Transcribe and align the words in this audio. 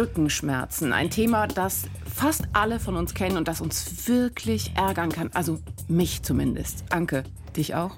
Rückenschmerzen. 0.00 0.94
Ein 0.94 1.10
Thema, 1.10 1.46
das 1.46 1.84
fast 2.10 2.44
alle 2.54 2.80
von 2.80 2.96
uns 2.96 3.12
kennen 3.12 3.36
und 3.36 3.46
das 3.48 3.60
uns 3.60 4.08
wirklich 4.08 4.72
ärgern 4.74 5.10
kann. 5.10 5.28
Also 5.34 5.58
mich 5.88 6.22
zumindest. 6.22 6.84
Anke, 6.88 7.24
dich 7.54 7.74
auch? 7.74 7.94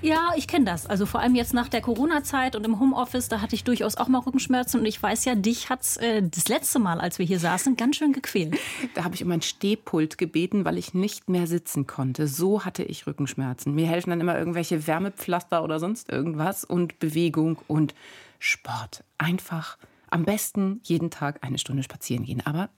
Ja, 0.00 0.32
ich 0.38 0.48
kenne 0.48 0.64
das. 0.64 0.86
Also 0.86 1.04
vor 1.04 1.20
allem 1.20 1.34
jetzt 1.34 1.52
nach 1.52 1.68
der 1.68 1.82
Corona-Zeit 1.82 2.56
und 2.56 2.64
im 2.64 2.80
Homeoffice, 2.80 3.28
da 3.28 3.42
hatte 3.42 3.54
ich 3.54 3.62
durchaus 3.62 3.98
auch 3.98 4.08
mal 4.08 4.20
Rückenschmerzen. 4.20 4.80
Und 4.80 4.86
ich 4.86 5.02
weiß 5.02 5.26
ja, 5.26 5.34
dich 5.34 5.68
hat 5.68 5.82
es 5.82 5.98
äh, 5.98 6.22
das 6.22 6.48
letzte 6.48 6.78
Mal, 6.78 6.98
als 6.98 7.18
wir 7.18 7.26
hier 7.26 7.38
saßen, 7.38 7.76
ganz 7.76 7.96
schön 7.96 8.14
gequält. 8.14 8.56
Da 8.94 9.04
habe 9.04 9.14
ich 9.14 9.22
um 9.22 9.30
ein 9.30 9.42
Stehpult 9.42 10.16
gebeten, 10.16 10.64
weil 10.64 10.78
ich 10.78 10.94
nicht 10.94 11.28
mehr 11.28 11.46
sitzen 11.46 11.86
konnte. 11.86 12.26
So 12.26 12.64
hatte 12.64 12.84
ich 12.84 13.06
Rückenschmerzen. 13.06 13.74
Mir 13.74 13.86
helfen 13.86 14.08
dann 14.08 14.22
immer 14.22 14.38
irgendwelche 14.38 14.86
Wärmepflaster 14.86 15.62
oder 15.62 15.78
sonst 15.78 16.10
irgendwas 16.10 16.64
und 16.64 16.98
Bewegung 17.00 17.58
und 17.66 17.94
Sport. 18.38 19.04
Einfach 19.18 19.76
am 20.14 20.24
besten 20.24 20.80
jeden 20.84 21.10
Tag 21.10 21.42
eine 21.44 21.58
Stunde 21.58 21.82
spazieren 21.82 22.24
gehen. 22.24 22.46
Aber 22.46 22.70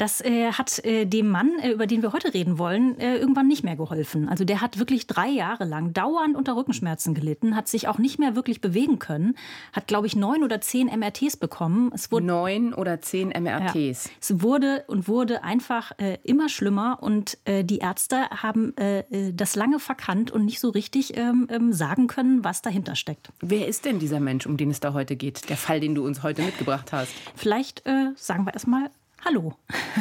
das 0.00 0.22
äh, 0.22 0.52
hat 0.52 0.82
äh, 0.84 1.04
dem 1.04 1.28
Mann, 1.28 1.58
äh, 1.62 1.72
über 1.72 1.86
den 1.86 2.00
wir 2.00 2.12
heute 2.14 2.32
reden 2.32 2.58
wollen, 2.58 2.98
äh, 2.98 3.16
irgendwann 3.16 3.48
nicht 3.48 3.64
mehr 3.64 3.76
geholfen. 3.76 4.28
Also 4.30 4.44
der 4.44 4.62
hat 4.62 4.78
wirklich 4.78 5.06
drei 5.06 5.28
Jahre 5.28 5.64
lang 5.64 5.92
dauernd 5.92 6.36
unter 6.36 6.56
Rückenschmerzen 6.56 7.12
gelitten, 7.12 7.54
hat 7.54 7.68
sich 7.68 7.86
auch 7.86 7.98
nicht 7.98 8.18
mehr 8.18 8.34
wirklich 8.34 8.62
bewegen 8.62 8.98
können, 8.98 9.34
hat, 9.74 9.86
glaube 9.86 10.06
ich, 10.06 10.16
neun 10.16 10.42
oder 10.42 10.60
zehn 10.62 10.86
MRTs 10.86 11.36
bekommen. 11.36 11.90
Es 11.94 12.10
wurde, 12.10 12.26
neun 12.26 12.72
oder 12.72 13.02
zehn 13.02 13.28
MRTs. 13.28 14.04
Ja, 14.04 14.10
es 14.20 14.42
wurde 14.42 14.84
und 14.86 15.06
wurde 15.06 15.44
einfach 15.44 15.92
äh, 15.98 16.16
immer 16.24 16.48
schlimmer 16.48 16.98
und 17.02 17.36
äh, 17.44 17.62
die 17.62 17.78
Ärzte 17.78 18.30
haben 18.30 18.74
das 19.10 19.56
lange 19.56 19.78
verkannt 19.78 20.30
und 20.30 20.44
nicht 20.44 20.60
so 20.60 20.70
richtig 20.70 21.16
ähm, 21.16 21.46
ähm, 21.50 21.72
sagen 21.72 22.06
können, 22.06 22.44
was 22.44 22.62
dahinter 22.62 22.94
steckt. 22.94 23.30
Wer 23.40 23.68
ist 23.68 23.84
denn 23.84 23.98
dieser 23.98 24.20
Mensch, 24.20 24.46
um 24.46 24.56
den 24.56 24.70
es 24.70 24.80
da 24.80 24.92
heute 24.92 25.16
geht? 25.16 25.48
Der 25.48 25.56
Fall, 25.56 25.80
den 25.80 25.94
du 25.94 26.04
uns 26.04 26.22
heute 26.22 26.42
mitgebracht 26.42 26.92
hast. 26.92 27.12
Vielleicht 27.34 27.82
sagen 28.16 28.44
wir 28.44 28.54
erstmal 28.54 28.90
Hallo 29.22 29.54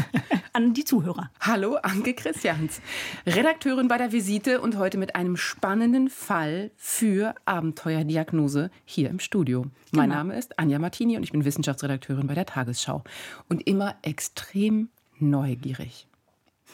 an 0.53 0.73
die 0.73 0.85
Zuhörer. 0.85 1.29
Hallo, 1.41 1.75
Anke 1.75 2.13
Christians, 2.13 2.81
Redakteurin 3.25 3.89
bei 3.89 3.97
der 3.97 4.13
Visite 4.13 4.61
und 4.61 4.77
heute 4.77 4.97
mit 4.97 5.15
einem 5.15 5.35
spannenden 5.35 6.09
Fall 6.09 6.71
für 6.77 7.35
Abenteuerdiagnose 7.43 8.71
hier 8.85 9.09
im 9.09 9.19
Studio. 9.19 9.63
Genau. 9.63 9.73
Mein 9.91 10.09
Name 10.09 10.37
ist 10.37 10.57
Anja 10.57 10.79
Martini 10.79 11.17
und 11.17 11.23
ich 11.23 11.33
bin 11.33 11.43
Wissenschaftsredakteurin 11.43 12.27
bei 12.27 12.33
der 12.33 12.45
Tagesschau 12.45 13.03
und 13.49 13.67
immer 13.67 13.95
extrem 14.03 14.89
neugierig. 15.19 16.07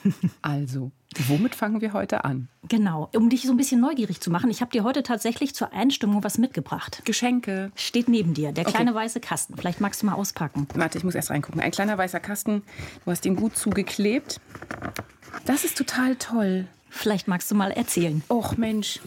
Also, 0.41 0.91
womit 1.28 1.56
fangen 1.56 1.81
wir 1.81 1.94
heute 1.94 2.25
an? 2.25 2.48
Genau, 2.67 3.09
um 3.14 3.30
dich 3.30 3.44
so 3.44 3.52
ein 3.52 3.58
bisschen 3.58 3.80
neugierig 3.80 4.22
zu 4.22 4.31
machen. 4.31 4.50
Ich 4.50 4.61
habe 4.61 4.72
dir 4.72 4.84
heute 4.84 5.03
tatsächlich 5.03 5.53
zur 5.53 5.72
Einstimmung 5.73 6.23
was 6.23 6.38
mitgebracht. 6.38 7.02
Geschenke. 7.06 7.72
Steht 7.75 8.09
neben 8.09 8.34
dir, 8.34 8.52
der 8.52 8.66
kleine 8.66 8.92
okay. 8.92 9.02
weiße 9.02 9.20
Kasten. 9.20 9.56
Vielleicht 9.56 9.81
magst 9.81 10.02
du 10.02 10.08
mal 10.08 10.14
auspacken. 10.14 10.67
Warte, 10.75 10.97
ich 10.97 11.03
muss 11.03 11.16
erst 11.16 11.30
reingucken. 11.30 11.62
Ein 11.62 11.72
kleiner 11.72 11.97
weißer 11.97 12.20
Kasten. 12.20 12.64
Du 13.03 13.12
hast 13.12 13.25
ihn 13.25 13.36
gut 13.36 13.56
zugeklebt. 13.56 14.39
Das 15.45 15.64
ist 15.64 15.78
total 15.78 16.16
toll. 16.16 16.67
Vielleicht 16.89 17.28
magst 17.28 17.52
du 17.52 17.56
mal 17.56 17.72
erzählen. 17.72 18.23
Och 18.30 18.58
Mensch. 18.58 19.00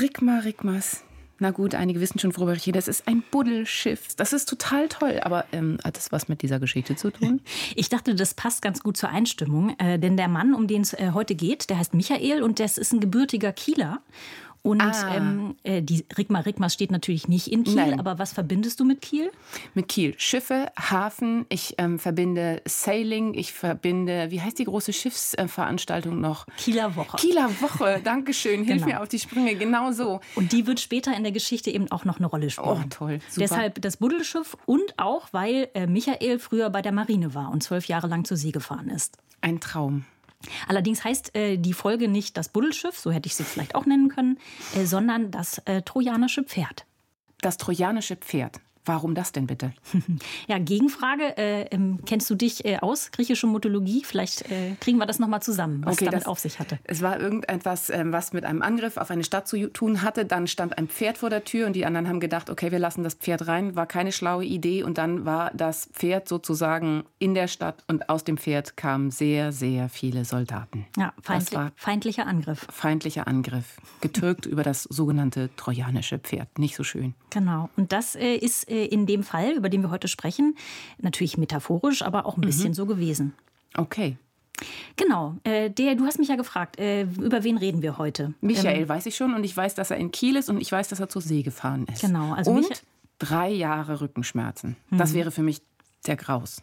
Rickma, 0.00 0.40
Rickmas. 0.40 1.02
Na 1.40 1.50
gut, 1.50 1.74
einige 1.74 2.00
wissen 2.00 2.18
schon, 2.18 2.36
worüber 2.36 2.52
ich 2.52 2.66
rede. 2.66 2.78
Das 2.78 2.88
ist 2.88 3.08
ein 3.08 3.22
Buddelschiff. 3.30 4.14
Das 4.16 4.32
ist 4.32 4.48
total 4.48 4.88
toll. 4.88 5.20
Aber 5.22 5.44
ähm, 5.52 5.78
hat 5.82 5.96
das 5.96 6.12
was 6.12 6.28
mit 6.28 6.42
dieser 6.42 6.60
Geschichte 6.60 6.96
zu 6.96 7.10
tun? 7.10 7.40
Ich 7.76 7.88
dachte, 7.88 8.14
das 8.14 8.34
passt 8.34 8.62
ganz 8.62 8.82
gut 8.82 8.96
zur 8.96 9.08
Einstimmung. 9.08 9.76
Äh, 9.78 9.98
denn 9.98 10.16
der 10.16 10.28
Mann, 10.28 10.54
um 10.54 10.66
den 10.66 10.82
es 10.82 10.92
äh, 10.92 11.10
heute 11.12 11.34
geht, 11.34 11.70
der 11.70 11.78
heißt 11.78 11.94
Michael 11.94 12.42
und 12.42 12.60
das 12.60 12.78
ist 12.78 12.92
ein 12.92 13.00
gebürtiger 13.00 13.52
Kieler. 13.52 14.00
Und 14.64 14.80
ah. 14.80 15.14
ähm, 15.14 15.56
äh, 15.62 15.82
die 15.82 16.06
Rigma 16.16 16.40
Rigmas 16.40 16.72
steht 16.72 16.90
natürlich 16.90 17.28
nicht 17.28 17.52
in 17.52 17.64
Kiel, 17.64 17.74
Nein. 17.74 18.00
aber 18.00 18.18
was 18.18 18.32
verbindest 18.32 18.80
du 18.80 18.86
mit 18.86 19.02
Kiel? 19.02 19.30
Mit 19.74 19.88
Kiel 19.88 20.14
Schiffe, 20.16 20.72
Hafen, 20.74 21.44
ich 21.50 21.74
ähm, 21.76 21.98
verbinde 21.98 22.62
Sailing, 22.64 23.34
ich 23.34 23.52
verbinde, 23.52 24.30
wie 24.30 24.40
heißt 24.40 24.58
die 24.58 24.64
große 24.64 24.94
Schiffsveranstaltung 24.94 26.18
noch? 26.18 26.46
Kieler 26.56 26.96
Woche. 26.96 27.18
Kieler 27.18 27.50
Woche, 27.60 28.00
Dankeschön, 28.02 28.64
hilf 28.64 28.84
genau. 28.84 28.96
mir 28.96 29.02
auf 29.02 29.08
die 29.10 29.18
Sprünge, 29.18 29.54
genau 29.54 29.92
so. 29.92 30.20
Und 30.34 30.52
die 30.52 30.66
wird 30.66 30.80
später 30.80 31.14
in 31.14 31.24
der 31.24 31.32
Geschichte 31.32 31.70
eben 31.70 31.92
auch 31.92 32.06
noch 32.06 32.16
eine 32.16 32.26
Rolle 32.26 32.48
spielen. 32.48 32.84
Oh, 32.84 32.88
toll, 32.88 33.18
super. 33.28 33.40
Deshalb 33.40 33.82
das 33.82 33.98
Buddelschiff 33.98 34.56
und 34.64 34.98
auch, 34.98 35.28
weil 35.32 35.68
äh, 35.74 35.86
Michael 35.86 36.38
früher 36.38 36.70
bei 36.70 36.80
der 36.80 36.92
Marine 36.92 37.34
war 37.34 37.50
und 37.50 37.62
zwölf 37.62 37.84
Jahre 37.84 38.06
lang 38.06 38.24
zur 38.24 38.38
See 38.38 38.50
gefahren 38.50 38.88
ist. 38.88 39.18
Ein 39.42 39.60
Traum. 39.60 40.06
Allerdings 40.68 41.04
heißt 41.04 41.34
äh, 41.34 41.56
die 41.56 41.72
Folge 41.72 42.08
nicht 42.08 42.36
das 42.36 42.48
Buddelschiff, 42.48 42.98
so 42.98 43.10
hätte 43.10 43.26
ich 43.26 43.34
sie 43.34 43.44
vielleicht 43.44 43.74
auch 43.74 43.86
nennen 43.86 44.08
können, 44.08 44.38
äh, 44.76 44.84
sondern 44.84 45.30
das 45.30 45.58
äh, 45.66 45.82
trojanische 45.82 46.42
Pferd. 46.42 46.86
Das 47.40 47.56
trojanische 47.56 48.16
Pferd. 48.16 48.60
Warum 48.86 49.14
das 49.14 49.32
denn 49.32 49.46
bitte? 49.46 49.72
Ja, 50.46 50.58
Gegenfrage. 50.58 51.36
Äh, 51.38 51.62
ähm, 51.70 52.00
kennst 52.04 52.28
du 52.28 52.34
dich 52.34 52.64
äh, 52.64 52.78
aus, 52.78 53.10
griechische 53.12 53.46
Mythologie? 53.46 54.02
Vielleicht 54.04 54.42
äh, 54.50 54.74
kriegen 54.80 54.98
wir 54.98 55.06
das 55.06 55.18
nochmal 55.18 55.42
zusammen, 55.42 55.82
was 55.84 55.94
okay, 55.94 56.06
damit 56.06 56.20
das, 56.20 56.26
auf 56.26 56.38
sich 56.38 56.58
hatte. 56.58 56.78
Es 56.84 57.02
war 57.02 57.18
irgendetwas, 57.18 57.88
ähm, 57.90 58.12
was 58.12 58.32
mit 58.32 58.44
einem 58.44 58.62
Angriff 58.62 58.96
auf 58.96 59.10
eine 59.10 59.24
Stadt 59.24 59.48
zu 59.48 59.72
tun 59.72 60.02
hatte. 60.02 60.24
Dann 60.24 60.46
stand 60.46 60.76
ein 60.76 60.88
Pferd 60.88 61.18
vor 61.18 61.30
der 61.30 61.44
Tür 61.44 61.66
und 61.66 61.74
die 61.74 61.86
anderen 61.86 62.08
haben 62.08 62.20
gedacht, 62.20 62.50
okay, 62.50 62.72
wir 62.72 62.78
lassen 62.78 63.02
das 63.02 63.14
Pferd 63.14 63.46
rein. 63.46 63.74
War 63.76 63.86
keine 63.86 64.12
schlaue 64.12 64.44
Idee. 64.44 64.82
Und 64.82 64.98
dann 64.98 65.24
war 65.24 65.50
das 65.54 65.88
Pferd 65.92 66.28
sozusagen 66.28 67.04
in 67.18 67.34
der 67.34 67.48
Stadt 67.48 67.84
und 67.88 68.08
aus 68.08 68.24
dem 68.24 68.36
Pferd 68.36 68.76
kamen 68.76 69.10
sehr, 69.10 69.52
sehr 69.52 69.88
viele 69.88 70.24
Soldaten. 70.24 70.86
Ja, 70.96 71.14
feindli 71.22 71.58
feindlicher 71.76 72.26
Angriff. 72.26 72.66
Feindlicher 72.70 73.26
Angriff. 73.26 73.80
Getürkt 74.00 74.46
über 74.54 74.62
das 74.62 74.82
sogenannte 74.82 75.50
trojanische 75.56 76.18
Pferd. 76.18 76.58
Nicht 76.58 76.76
so 76.76 76.84
schön. 76.84 77.14
Genau. 77.30 77.70
Und 77.76 77.92
das 77.92 78.14
äh, 78.14 78.34
ist 78.34 78.68
in 78.82 79.06
dem 79.06 79.22
Fall, 79.22 79.52
über 79.52 79.68
den 79.68 79.82
wir 79.82 79.90
heute 79.90 80.08
sprechen, 80.08 80.56
natürlich 81.00 81.38
metaphorisch, 81.38 82.02
aber 82.02 82.26
auch 82.26 82.36
ein 82.36 82.40
mhm. 82.40 82.46
bisschen 82.46 82.74
so 82.74 82.86
gewesen. 82.86 83.34
Okay. 83.76 84.16
Genau, 84.96 85.34
äh, 85.42 85.68
der, 85.68 85.96
du 85.96 86.04
hast 86.04 86.18
mich 86.18 86.28
ja 86.28 86.36
gefragt, 86.36 86.78
äh, 86.78 87.02
über 87.02 87.42
wen 87.42 87.56
reden 87.56 87.82
wir 87.82 87.98
heute? 87.98 88.34
Michael 88.40 88.82
ähm, 88.82 88.88
weiß 88.88 89.06
ich 89.06 89.16
schon 89.16 89.34
und 89.34 89.42
ich 89.42 89.56
weiß, 89.56 89.74
dass 89.74 89.90
er 89.90 89.96
in 89.96 90.12
Kiel 90.12 90.36
ist 90.36 90.48
und 90.48 90.60
ich 90.60 90.70
weiß, 90.70 90.88
dass 90.88 91.00
er 91.00 91.08
zur 91.08 91.22
See 91.22 91.42
gefahren 91.42 91.86
ist. 91.92 92.02
Genau, 92.02 92.32
also 92.32 92.52
und 92.52 92.82
drei 93.18 93.50
Jahre 93.50 94.00
Rückenschmerzen. 94.00 94.76
Mhm. 94.90 94.98
Das 94.98 95.12
wäre 95.12 95.30
für 95.32 95.42
mich 95.42 95.60
der 96.06 96.16
Graus. 96.16 96.62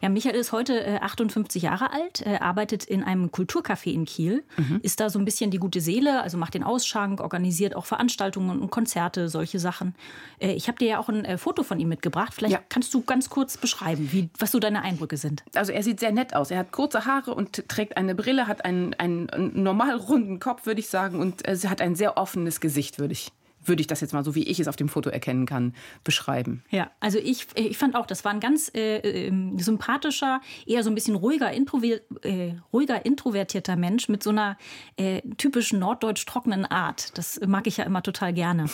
Ja, 0.00 0.08
Michael 0.08 0.34
ist 0.36 0.52
heute 0.52 0.84
äh, 0.84 0.98
58 0.98 1.62
Jahre 1.62 1.92
alt, 1.92 2.24
äh, 2.24 2.36
arbeitet 2.36 2.84
in 2.84 3.02
einem 3.02 3.30
Kulturcafé 3.30 3.92
in 3.92 4.04
Kiel, 4.04 4.44
mhm. 4.56 4.80
ist 4.82 5.00
da 5.00 5.10
so 5.10 5.18
ein 5.18 5.24
bisschen 5.24 5.50
die 5.50 5.58
gute 5.58 5.80
Seele, 5.80 6.22
also 6.22 6.38
macht 6.38 6.54
den 6.54 6.62
Ausschank, 6.62 7.20
organisiert 7.20 7.74
auch 7.74 7.86
Veranstaltungen 7.86 8.60
und 8.60 8.70
Konzerte, 8.70 9.28
solche 9.28 9.58
Sachen. 9.58 9.94
Äh, 10.38 10.52
ich 10.52 10.68
habe 10.68 10.78
dir 10.78 10.88
ja 10.88 10.98
auch 10.98 11.08
ein 11.08 11.24
äh, 11.24 11.38
Foto 11.38 11.62
von 11.62 11.80
ihm 11.80 11.88
mitgebracht. 11.88 12.34
Vielleicht 12.34 12.54
ja. 12.54 12.60
kannst 12.68 12.92
du 12.94 13.02
ganz 13.02 13.30
kurz 13.30 13.56
beschreiben, 13.56 14.10
wie, 14.12 14.28
was 14.38 14.52
so 14.52 14.58
deine 14.58 14.82
Eindrücke 14.82 15.16
sind. 15.16 15.42
Also 15.54 15.72
er 15.72 15.82
sieht 15.82 16.00
sehr 16.00 16.12
nett 16.12 16.34
aus. 16.34 16.50
Er 16.50 16.58
hat 16.58 16.72
kurze 16.72 17.04
Haare 17.04 17.34
und 17.34 17.68
trägt 17.68 17.96
eine 17.96 18.14
Brille, 18.14 18.46
hat 18.46 18.64
einen, 18.64 18.94
einen 18.94 19.28
normal 19.54 19.96
runden 19.96 20.38
Kopf, 20.38 20.66
würde 20.66 20.80
ich 20.80 20.88
sagen, 20.88 21.20
und 21.20 21.44
er 21.44 21.58
hat 21.70 21.80
ein 21.80 21.94
sehr 21.94 22.16
offenes 22.16 22.60
Gesicht, 22.60 22.98
würde 22.98 23.12
ich 23.12 23.32
würde 23.68 23.80
ich 23.80 23.86
das 23.86 24.00
jetzt 24.00 24.12
mal 24.12 24.24
so, 24.24 24.34
wie 24.34 24.44
ich 24.44 24.60
es 24.60 24.68
auf 24.68 24.76
dem 24.76 24.88
Foto 24.88 25.10
erkennen 25.10 25.46
kann, 25.46 25.74
beschreiben. 26.04 26.62
Ja, 26.70 26.90
also 27.00 27.18
ich, 27.18 27.46
ich 27.54 27.78
fand 27.78 27.94
auch, 27.96 28.06
das 28.06 28.24
war 28.24 28.32
ein 28.32 28.40
ganz 28.40 28.70
äh, 28.74 29.28
äh, 29.28 29.32
sympathischer, 29.58 30.40
eher 30.66 30.82
so 30.82 30.90
ein 30.90 30.94
bisschen 30.94 31.16
ruhiger, 31.16 31.52
äh, 31.52 32.54
ruhiger 32.72 33.04
introvertierter 33.04 33.76
Mensch 33.76 34.08
mit 34.08 34.22
so 34.22 34.30
einer 34.30 34.56
äh, 34.96 35.22
typischen 35.36 35.78
norddeutsch 35.78 36.26
trockenen 36.26 36.64
Art. 36.64 37.16
Das 37.18 37.40
mag 37.46 37.66
ich 37.66 37.76
ja 37.76 37.84
immer 37.84 38.02
total 38.02 38.32
gerne. 38.32 38.66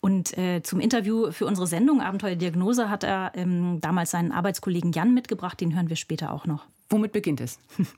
Und 0.00 0.36
äh, 0.36 0.62
zum 0.62 0.80
Interview 0.80 1.30
für 1.30 1.46
unsere 1.46 1.68
Sendung 1.68 2.00
Abenteuerdiagnose 2.00 2.90
hat 2.90 3.04
er 3.04 3.32
ähm, 3.36 3.80
damals 3.80 4.10
seinen 4.10 4.32
Arbeitskollegen 4.32 4.90
Jan 4.90 5.14
mitgebracht, 5.14 5.60
den 5.60 5.76
hören 5.76 5.88
wir 5.88 5.96
später 5.96 6.32
auch 6.32 6.44
noch. 6.44 6.66
Womit 6.92 7.12
beginnt 7.12 7.40
es? 7.40 7.58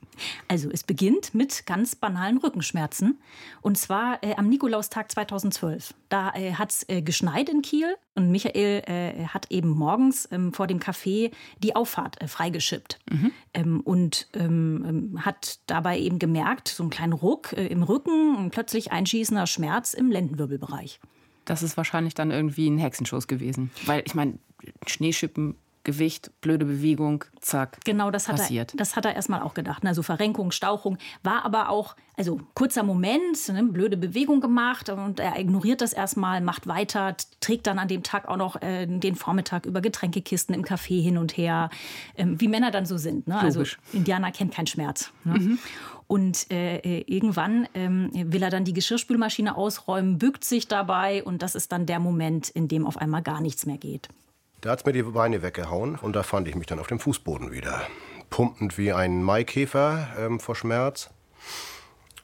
Also 0.47 0.69
es 0.71 0.83
beginnt 0.83 1.35
mit 1.35 1.65
ganz 1.65 1.95
banalen 1.95 2.37
Rückenschmerzen. 2.37 3.19
Und 3.61 3.77
zwar 3.77 4.23
äh, 4.23 4.35
am 4.37 4.47
Nikolaustag 4.47 5.11
2012. 5.11 5.93
Da 6.07 6.31
äh, 6.33 6.53
hat 6.53 6.71
es 6.71 6.87
äh, 6.87 7.01
geschneit 7.01 7.49
in 7.49 7.61
Kiel 7.61 7.97
und 8.13 8.31
Michael 8.31 8.83
äh, 8.85 9.25
hat 9.25 9.51
eben 9.51 9.69
morgens 9.71 10.29
ähm, 10.31 10.53
vor 10.53 10.67
dem 10.67 10.79
Café 10.79 11.31
die 11.61 11.75
Auffahrt 11.75 12.21
äh, 12.21 12.27
freigeschippt. 12.29 12.99
Mhm. 13.11 13.31
Ähm, 13.53 13.81
und 13.81 14.29
ähm, 14.33 14.85
ähm, 14.87 15.25
hat 15.25 15.59
dabei 15.67 15.99
eben 15.99 16.17
gemerkt, 16.17 16.69
so 16.69 16.83
einen 16.83 16.91
kleinen 16.91 17.13
Ruck 17.13 17.51
äh, 17.51 17.67
im 17.67 17.83
Rücken 17.83 18.37
und 18.37 18.51
plötzlich 18.51 18.93
einschießender 18.93 19.47
Schmerz 19.47 19.93
im 19.93 20.11
Lendenwirbelbereich. 20.11 21.01
Das 21.43 21.61
ist 21.61 21.75
wahrscheinlich 21.75 22.13
dann 22.13 22.31
irgendwie 22.31 22.69
ein 22.69 22.77
Hexenschuss 22.77 23.27
gewesen. 23.27 23.71
Weil 23.85 24.03
ich 24.05 24.15
meine, 24.15 24.39
Schneeschippen 24.87 25.55
Gewicht, 25.85 26.31
blöde 26.41 26.65
Bewegung, 26.65 27.23
zack. 27.39 27.79
Genau, 27.85 28.11
das 28.11 28.27
hat 28.27 28.37
passiert. 28.37 28.73
er, 28.73 28.77
das 28.77 28.95
hat 28.97 29.05
er 29.05 29.15
erstmal 29.15 29.41
auch 29.41 29.53
gedacht. 29.53 29.85
Also 29.85 30.03
Verrenkung, 30.03 30.51
Stauchung 30.51 30.97
war 31.23 31.45
aber 31.45 31.69
auch, 31.69 31.95
also 32.17 32.41
kurzer 32.55 32.83
Moment, 32.83 33.47
ne, 33.47 33.63
blöde 33.63 33.95
Bewegung 33.95 34.41
gemacht 34.41 34.89
und 34.89 35.19
er 35.19 35.39
ignoriert 35.39 35.81
das 35.81 35.93
erstmal, 35.93 36.41
macht 36.41 36.67
weiter, 36.67 37.15
trägt 37.39 37.67
dann 37.67 37.79
an 37.79 37.87
dem 37.87 38.03
Tag 38.03 38.27
auch 38.27 38.37
noch 38.37 38.61
äh, 38.61 38.85
den 38.87 39.15
Vormittag 39.15 39.65
über 39.65 39.79
Getränkekisten 39.79 40.53
im 40.53 40.63
Café 40.63 41.01
hin 41.01 41.17
und 41.17 41.37
her, 41.37 41.69
ähm, 42.17 42.41
wie 42.41 42.47
Männer 42.47 42.71
dann 42.71 42.85
so 42.85 42.97
sind. 42.97 43.27
Ne? 43.27 43.39
Also 43.39 43.63
Indianer 43.93 44.31
kennt 44.31 44.53
keinen 44.53 44.67
Schmerz. 44.67 45.11
Ne? 45.23 45.39
Mhm. 45.39 45.59
Und 46.07 46.51
äh, 46.51 46.77
äh, 46.77 47.03
irgendwann 47.07 47.67
ähm, 47.73 48.09
will 48.13 48.43
er 48.43 48.51
dann 48.51 48.63
die 48.63 48.73
Geschirrspülmaschine 48.73 49.55
ausräumen, 49.55 50.17
bückt 50.19 50.43
sich 50.43 50.67
dabei 50.67 51.23
und 51.23 51.41
das 51.41 51.55
ist 51.55 51.71
dann 51.71 51.85
der 51.85 51.99
Moment, 51.99 52.49
in 52.49 52.67
dem 52.67 52.85
auf 52.85 52.97
einmal 52.97 53.23
gar 53.23 53.41
nichts 53.41 53.65
mehr 53.65 53.77
geht. 53.77 54.09
Der 54.65 54.71
hat 54.71 54.83
mir 54.83 54.93
die 54.93 55.03
Beine 55.03 55.43
weggehauen 55.43 55.93
und 55.93 56.15
da 56.15 56.23
fand 56.23 56.47
ich 56.47 56.55
mich 56.55 56.65
dann 56.65 56.79
auf 56.79 56.87
dem 56.87 56.97
Fußboden 56.97 57.51
wieder. 57.51 57.83
Pumpend 58.31 58.79
wie 58.79 58.91
ein 58.91 59.21
Maikäfer 59.21 60.07
ähm, 60.17 60.39
vor 60.39 60.55
Schmerz. 60.55 61.11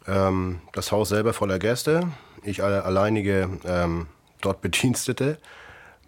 Ähm, 0.08 0.60
das 0.74 0.92
Haus 0.92 1.10
selber 1.10 1.34
voller 1.34 1.60
Gäste. 1.60 2.12
Ich 2.42 2.64
alle, 2.64 2.84
alleinige 2.84 3.48
ähm, 3.64 4.08
dort 4.42 4.62
Bedienstete. 4.62 5.38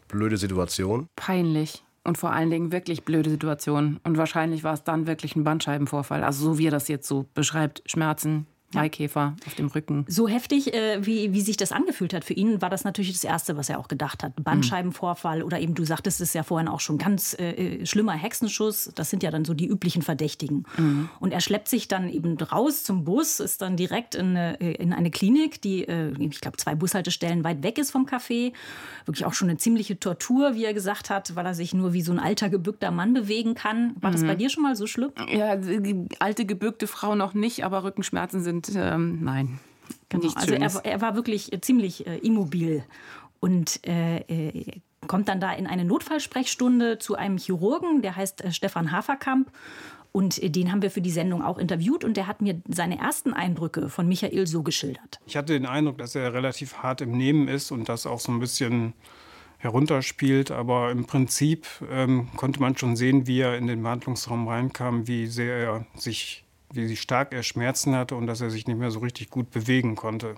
Blöde 0.07 0.37
Situation. 0.37 1.05
Peinlich. 1.15 1.83
Und 2.03 2.17
vor 2.17 2.31
allen 2.31 2.49
Dingen 2.49 2.71
wirklich 2.71 3.05
blöde 3.05 3.29
Situation. 3.29 3.99
Und 4.03 4.17
wahrscheinlich 4.17 4.63
war 4.63 4.73
es 4.73 4.83
dann 4.83 5.05
wirklich 5.05 5.35
ein 5.35 5.43
Bandscheibenvorfall. 5.43 6.23
Also 6.23 6.43
so 6.45 6.57
wie 6.57 6.65
er 6.65 6.71
das 6.71 6.87
jetzt 6.87 7.07
so 7.07 7.27
beschreibt. 7.35 7.83
Schmerzen, 7.85 8.47
Maikäfer 8.73 9.35
auf 9.45 9.55
dem 9.55 9.67
Rücken. 9.67 10.05
So 10.07 10.27
heftig, 10.27 10.73
äh, 10.73 11.05
wie, 11.05 11.33
wie 11.33 11.41
sich 11.41 11.57
das 11.57 11.71
angefühlt 11.71 12.13
hat 12.13 12.23
für 12.23 12.33
ihn, 12.33 12.61
war 12.61 12.69
das 12.69 12.83
natürlich 12.83 13.13
das 13.13 13.23
Erste, 13.23 13.57
was 13.57 13.69
er 13.69 13.79
auch 13.79 13.87
gedacht 13.87 14.23
hat. 14.23 14.33
Bandscheibenvorfall 14.43 15.39
mhm. 15.39 15.45
oder 15.45 15.59
eben, 15.59 15.75
du 15.75 15.83
sagtest 15.85 16.21
es 16.21 16.33
ja 16.33 16.43
vorhin 16.43 16.67
auch 16.67 16.79
schon, 16.79 16.97
ganz 16.97 17.35
äh, 17.39 17.51
äh, 17.51 17.85
schlimmer 17.85 18.13
Hexenschuss. 18.13 18.91
Das 18.95 19.09
sind 19.09 19.23
ja 19.23 19.31
dann 19.31 19.45
so 19.45 19.53
die 19.53 19.67
üblichen 19.67 20.01
Verdächtigen. 20.01 20.65
Mhm. 20.77 21.09
Und 21.19 21.31
er 21.31 21.41
schleppt 21.41 21.67
sich 21.67 21.87
dann 21.87 22.09
eben 22.09 22.37
raus 22.37 22.83
zum 22.83 23.03
Bus, 23.03 23.39
ist 23.39 23.61
dann 23.61 23.77
direkt 23.77 24.15
in 24.15 24.29
eine, 24.29 24.59
äh, 24.59 24.73
in 24.73 24.93
eine 24.93 25.11
Klinik, 25.11 25.61
die, 25.61 25.87
äh, 25.87 26.11
ich 26.19 26.41
glaube, 26.41 26.57
zwei 26.57 26.75
Bushaltestellen 26.75 27.43
weit 27.43 27.63
weg 27.63 27.77
ist 27.77 27.91
vom 27.91 28.05
Café. 28.05 28.53
Wirklich 29.05 29.25
auch 29.25 29.33
schon 29.33 29.49
eine 29.49 29.57
ziemliche 29.57 29.99
Tortur, 29.99 30.55
wie 30.55 30.65
er 30.65 30.73
gesagt 30.73 31.09
hat, 31.09 31.35
weil 31.35 31.45
er 31.45 31.53
sich 31.53 31.73
nur 31.73 31.93
wie 31.93 32.01
so 32.01 32.11
ein 32.11 32.19
alter, 32.19 32.49
gebückter 32.49 32.91
Mann 32.91 33.13
bewegen 33.13 33.55
kann. 33.55 33.95
War 33.99 34.09
mhm. 34.09 34.13
das 34.13 34.23
bei 34.23 34.35
dir 34.35 34.49
schon 34.49 34.63
mal 34.63 34.75
so 34.75 34.87
schlimm? 34.87 35.11
Ja, 35.31 35.55
die 35.55 36.05
alte, 36.19 36.45
gebückte 36.45 36.87
Frau 36.87 37.15
noch 37.15 37.33
nicht, 37.33 37.65
aber 37.65 37.83
Rückenschmerzen 37.83 38.41
sind 38.41 38.62
und 38.67 38.75
ähm, 38.75 39.19
nein. 39.21 39.59
Genau. 40.09 40.31
Also 40.35 40.53
er, 40.53 40.85
er, 40.85 41.01
war 41.01 41.15
wirklich 41.15 41.51
ziemlich 41.61 42.05
äh, 42.05 42.17
immobil 42.19 42.83
und 43.39 43.85
äh, 43.85 44.19
äh, 44.19 44.81
kommt 45.07 45.27
dann 45.27 45.39
da 45.39 45.51
in 45.51 45.67
eine 45.67 45.85
Notfallsprechstunde 45.85 46.99
zu 46.99 47.15
einem 47.15 47.37
Chirurgen, 47.37 48.01
der 48.01 48.15
heißt 48.15 48.43
äh, 48.43 48.51
Stefan 48.51 48.91
Haferkamp. 48.91 49.51
Und 50.11 50.41
äh, 50.41 50.49
den 50.49 50.71
haben 50.71 50.81
wir 50.81 50.91
für 50.91 51.01
die 51.01 51.11
Sendung 51.11 51.41
auch 51.41 51.57
interviewt 51.57 52.03
und 52.03 52.15
der 52.15 52.27
hat 52.27 52.41
mir 52.41 52.61
seine 52.69 52.99
ersten 52.99 53.33
Eindrücke 53.33 53.89
von 53.89 54.07
Michael 54.07 54.47
so 54.47 54.63
geschildert. 54.63 55.19
Ich 55.25 55.35
hatte 55.35 55.53
den 55.53 55.65
Eindruck, 55.65 55.97
dass 55.97 56.15
er 56.15 56.33
relativ 56.33 56.77
hart 56.77 57.01
im 57.01 57.17
Nehmen 57.17 57.47
ist 57.47 57.71
und 57.71 57.89
das 57.89 58.05
auch 58.05 58.19
so 58.19 58.31
ein 58.31 58.39
bisschen 58.39 58.93
herunterspielt. 59.57 60.51
Aber 60.51 60.91
im 60.91 61.05
Prinzip 61.05 61.67
ähm, 61.91 62.29
konnte 62.35 62.59
man 62.59 62.77
schon 62.77 62.95
sehen, 62.95 63.25
wie 63.27 63.39
er 63.39 63.57
in 63.57 63.67
den 63.67 63.81
Behandlungsraum 63.81 64.47
reinkam, 64.47 65.07
wie 65.07 65.25
sehr 65.25 65.55
er 65.55 65.85
sich 65.95 66.42
wie 66.75 66.95
stark 66.95 67.33
er 67.33 67.43
Schmerzen 67.43 67.95
hatte 67.95 68.15
und 68.15 68.27
dass 68.27 68.41
er 68.41 68.49
sich 68.49 68.67
nicht 68.67 68.77
mehr 68.77 68.91
so 68.91 68.99
richtig 68.99 69.29
gut 69.29 69.49
bewegen 69.51 69.95
konnte. 69.95 70.35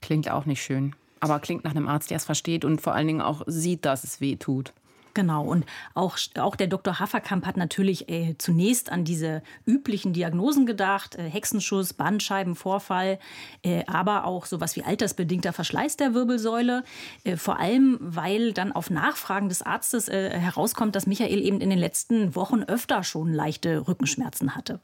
Klingt 0.00 0.30
auch 0.30 0.46
nicht 0.46 0.62
schön. 0.62 0.94
Aber 1.20 1.38
klingt 1.38 1.64
nach 1.64 1.70
einem 1.70 1.88
Arzt, 1.88 2.10
der 2.10 2.16
es 2.16 2.24
versteht 2.24 2.64
und 2.64 2.80
vor 2.80 2.94
allen 2.94 3.06
Dingen 3.06 3.20
auch 3.20 3.42
sieht, 3.46 3.84
dass 3.84 4.02
es 4.02 4.20
weh 4.20 4.36
tut. 4.36 4.72
Genau, 5.14 5.44
und 5.44 5.66
auch, 5.94 6.16
auch 6.38 6.56
der 6.56 6.68
Dr. 6.68 6.98
Hafferkamp 6.98 7.44
hat 7.44 7.56
natürlich 7.56 8.08
äh, 8.08 8.34
zunächst 8.38 8.90
an 8.90 9.04
diese 9.04 9.42
üblichen 9.66 10.14
Diagnosen 10.14 10.64
gedacht, 10.64 11.16
äh, 11.16 11.24
Hexenschuss, 11.24 11.92
Bandscheibenvorfall, 11.92 13.18
äh, 13.62 13.84
aber 13.86 14.24
auch 14.24 14.46
sowas 14.46 14.74
wie 14.76 14.82
altersbedingter 14.82 15.52
Verschleiß 15.52 15.96
der 15.96 16.14
Wirbelsäule. 16.14 16.82
Äh, 17.24 17.36
vor 17.36 17.58
allem, 17.58 17.98
weil 18.00 18.52
dann 18.52 18.72
auf 18.72 18.88
Nachfragen 18.88 19.50
des 19.50 19.60
Arztes 19.60 20.08
äh, 20.08 20.30
herauskommt, 20.30 20.96
dass 20.96 21.06
Michael 21.06 21.42
eben 21.42 21.60
in 21.60 21.68
den 21.68 21.78
letzten 21.78 22.34
Wochen 22.34 22.62
öfter 22.62 23.04
schon 23.04 23.32
leichte 23.34 23.86
Rückenschmerzen 23.86 24.56
hatte. 24.56 24.80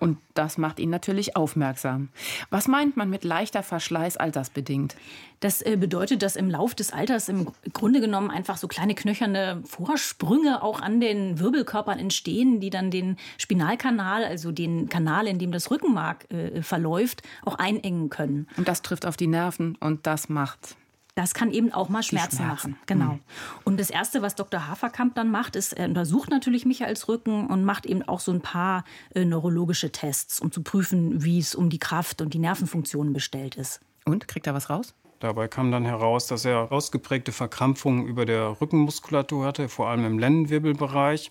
Und 0.00 0.18
das 0.34 0.58
macht 0.58 0.80
ihn 0.80 0.90
natürlich 0.90 1.36
aufmerksam. 1.36 2.08
Was 2.50 2.66
meint 2.66 2.96
man 2.96 3.08
mit 3.10 3.22
leichter 3.22 3.62
Verschleiß 3.62 4.16
altersbedingt? 4.16 4.96
Das 5.40 5.62
äh, 5.62 5.76
bedeutet, 5.76 6.22
dass 6.22 6.36
im 6.36 6.50
Lauf 6.50 6.74
des 6.74 6.92
Alters 6.92 7.28
im 7.28 7.52
Grunde 7.72 8.00
genommen 8.00 8.30
einfach 8.30 8.56
so 8.56 8.66
kleine 8.66 8.94
knöcherne 8.94 9.62
Vorsprünge 9.64 10.62
auch 10.62 10.80
an 10.80 11.00
den 11.00 11.38
Wirbelkörpern 11.38 11.98
entstehen, 11.98 12.60
die 12.60 12.70
dann 12.70 12.90
den 12.90 13.16
Spinalkanal, 13.38 14.24
also 14.24 14.52
den 14.52 14.88
Kanal, 14.88 15.26
in 15.26 15.38
dem 15.38 15.52
das 15.52 15.70
Rückenmark 15.70 16.30
äh, 16.32 16.62
verläuft, 16.62 17.22
auch 17.44 17.56
einengen 17.56 18.10
können. 18.10 18.48
Und 18.56 18.66
das 18.66 18.82
trifft 18.82 19.06
auf 19.06 19.16
die 19.16 19.28
Nerven 19.28 19.76
und 19.76 20.06
das 20.06 20.28
macht 20.28 20.76
das 21.14 21.32
kann 21.32 21.52
eben 21.52 21.72
auch 21.72 21.88
mal 21.88 22.02
Schmerzen, 22.02 22.38
Schmerzen. 22.38 22.70
machen. 22.70 22.76
Genau. 22.86 23.12
Mhm. 23.12 23.20
Und 23.64 23.78
das 23.78 23.90
Erste, 23.90 24.20
was 24.20 24.34
Dr. 24.34 24.66
Haferkamp 24.66 25.14
dann 25.14 25.30
macht, 25.30 25.54
ist, 25.54 25.72
er 25.72 25.86
untersucht 25.86 26.30
natürlich 26.30 26.66
Michaels 26.66 27.08
Rücken 27.08 27.46
und 27.46 27.64
macht 27.64 27.86
eben 27.86 28.02
auch 28.02 28.20
so 28.20 28.32
ein 28.32 28.40
paar 28.40 28.84
äh, 29.14 29.24
neurologische 29.24 29.92
Tests, 29.92 30.40
um 30.40 30.50
zu 30.50 30.62
prüfen, 30.62 31.22
wie 31.22 31.38
es 31.38 31.54
um 31.54 31.70
die 31.70 31.78
Kraft 31.78 32.20
und 32.20 32.34
die 32.34 32.40
Nervenfunktionen 32.40 33.12
bestellt 33.12 33.54
ist. 33.54 33.80
Und 34.04 34.26
kriegt 34.26 34.46
er 34.46 34.54
was 34.54 34.70
raus? 34.70 34.94
Dabei 35.20 35.46
kam 35.46 35.70
dann 35.70 35.84
heraus, 35.84 36.26
dass 36.26 36.44
er 36.44 36.72
ausgeprägte 36.72 37.32
Verkrampfungen 37.32 38.06
über 38.06 38.26
der 38.26 38.60
Rückenmuskulatur 38.60 39.46
hatte, 39.46 39.68
vor 39.68 39.88
allem 39.88 40.04
im 40.04 40.18
Lendenwirbelbereich. 40.18 41.30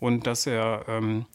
Und 0.00 0.26
dass 0.26 0.46
er 0.46 0.86
ähm, 0.88 1.26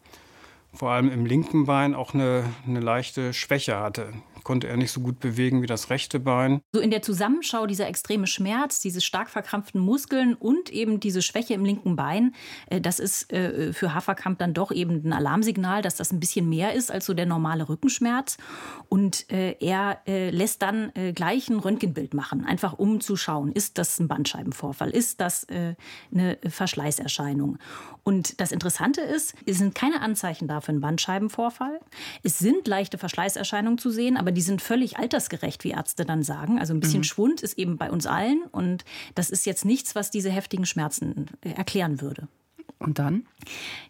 vor 0.73 0.91
allem 0.91 1.09
im 1.09 1.25
linken 1.25 1.65
Bein 1.65 1.93
auch 1.93 2.13
eine, 2.13 2.43
eine 2.67 2.79
leichte 2.79 3.33
Schwäche 3.33 3.77
hatte 3.77 4.13
konnte 4.49 4.67
er 4.67 4.77
nicht 4.77 4.91
so 4.91 5.01
gut 5.01 5.19
bewegen 5.19 5.61
wie 5.61 5.67
das 5.67 5.91
rechte 5.91 6.19
Bein. 6.19 6.61
So 6.73 6.81
in 6.81 6.89
der 6.89 7.03
Zusammenschau 7.03 7.67
dieser 7.67 7.87
extreme 7.87 8.25
Schmerz, 8.25 8.79
diese 8.81 8.99
stark 8.99 9.29
verkrampften 9.29 9.79
Muskeln 9.79 10.33
und 10.33 10.71
eben 10.71 10.99
diese 10.99 11.21
Schwäche 11.21 11.53
im 11.53 11.63
linken 11.63 11.95
Bein, 11.95 12.33
äh, 12.65 12.81
das 12.81 12.99
ist 12.99 13.31
äh, 13.31 13.73
für 13.73 13.93
Haferkamp 13.93 14.39
dann 14.39 14.55
doch 14.55 14.71
eben 14.71 15.05
ein 15.05 15.13
Alarmsignal, 15.13 15.83
dass 15.83 15.97
das 15.97 16.11
ein 16.11 16.19
bisschen 16.19 16.49
mehr 16.49 16.73
ist 16.73 16.89
als 16.89 17.05
so 17.05 17.13
der 17.13 17.27
normale 17.27 17.69
Rückenschmerz. 17.69 18.37
Und 18.87 19.31
äh, 19.31 19.55
er 19.59 19.99
lässt 20.05 20.63
dann 20.63 20.91
gleich 21.13 21.49
ein 21.49 21.59
Röntgenbild 21.59 22.15
machen, 22.15 22.43
einfach 22.43 22.73
um 22.73 23.01
zu 23.01 23.15
schauen, 23.15 23.51
ist 23.51 23.77
das 23.77 23.99
ein 23.99 24.07
Bandscheibenvorfall, 24.07 24.89
ist 24.89 25.21
das 25.21 25.45
eine 26.11 26.37
Verschleißerscheinung. 26.47 27.59
Und 28.03 28.41
das 28.41 28.51
Interessante 28.51 29.01
ist, 29.01 29.35
es 29.45 29.59
sind 29.59 29.75
keine 29.75 30.01
Anzeichen 30.01 30.47
dafür 30.47 30.71
einen 30.71 30.81
Bandscheibenvorfall. 30.81 31.79
Es 32.23 32.39
sind 32.39 32.67
leichte 32.67 32.97
Verschleißerscheinungen 32.97 33.77
zu 33.77 33.91
sehen, 33.91 34.17
aber 34.17 34.31
die 34.31 34.38
sind 34.41 34.61
völlig 34.61 34.97
altersgerecht, 34.97 35.63
wie 35.63 35.71
Ärzte 35.71 36.05
dann 36.05 36.23
sagen. 36.23 36.59
Also 36.59 36.73
ein 36.73 36.79
bisschen 36.79 36.99
mhm. 36.99 37.05
Schwund 37.05 37.41
ist 37.41 37.57
eben 37.57 37.77
bei 37.77 37.91
uns 37.91 38.05
allen 38.05 38.43
und 38.51 38.85
das 39.15 39.29
ist 39.29 39.45
jetzt 39.45 39.65
nichts, 39.65 39.95
was 39.95 40.11
diese 40.11 40.29
heftigen 40.29 40.65
Schmerzen 40.65 41.27
äh, 41.41 41.51
erklären 41.51 42.01
würde. 42.01 42.27
Und 42.79 42.97
dann? 42.97 43.25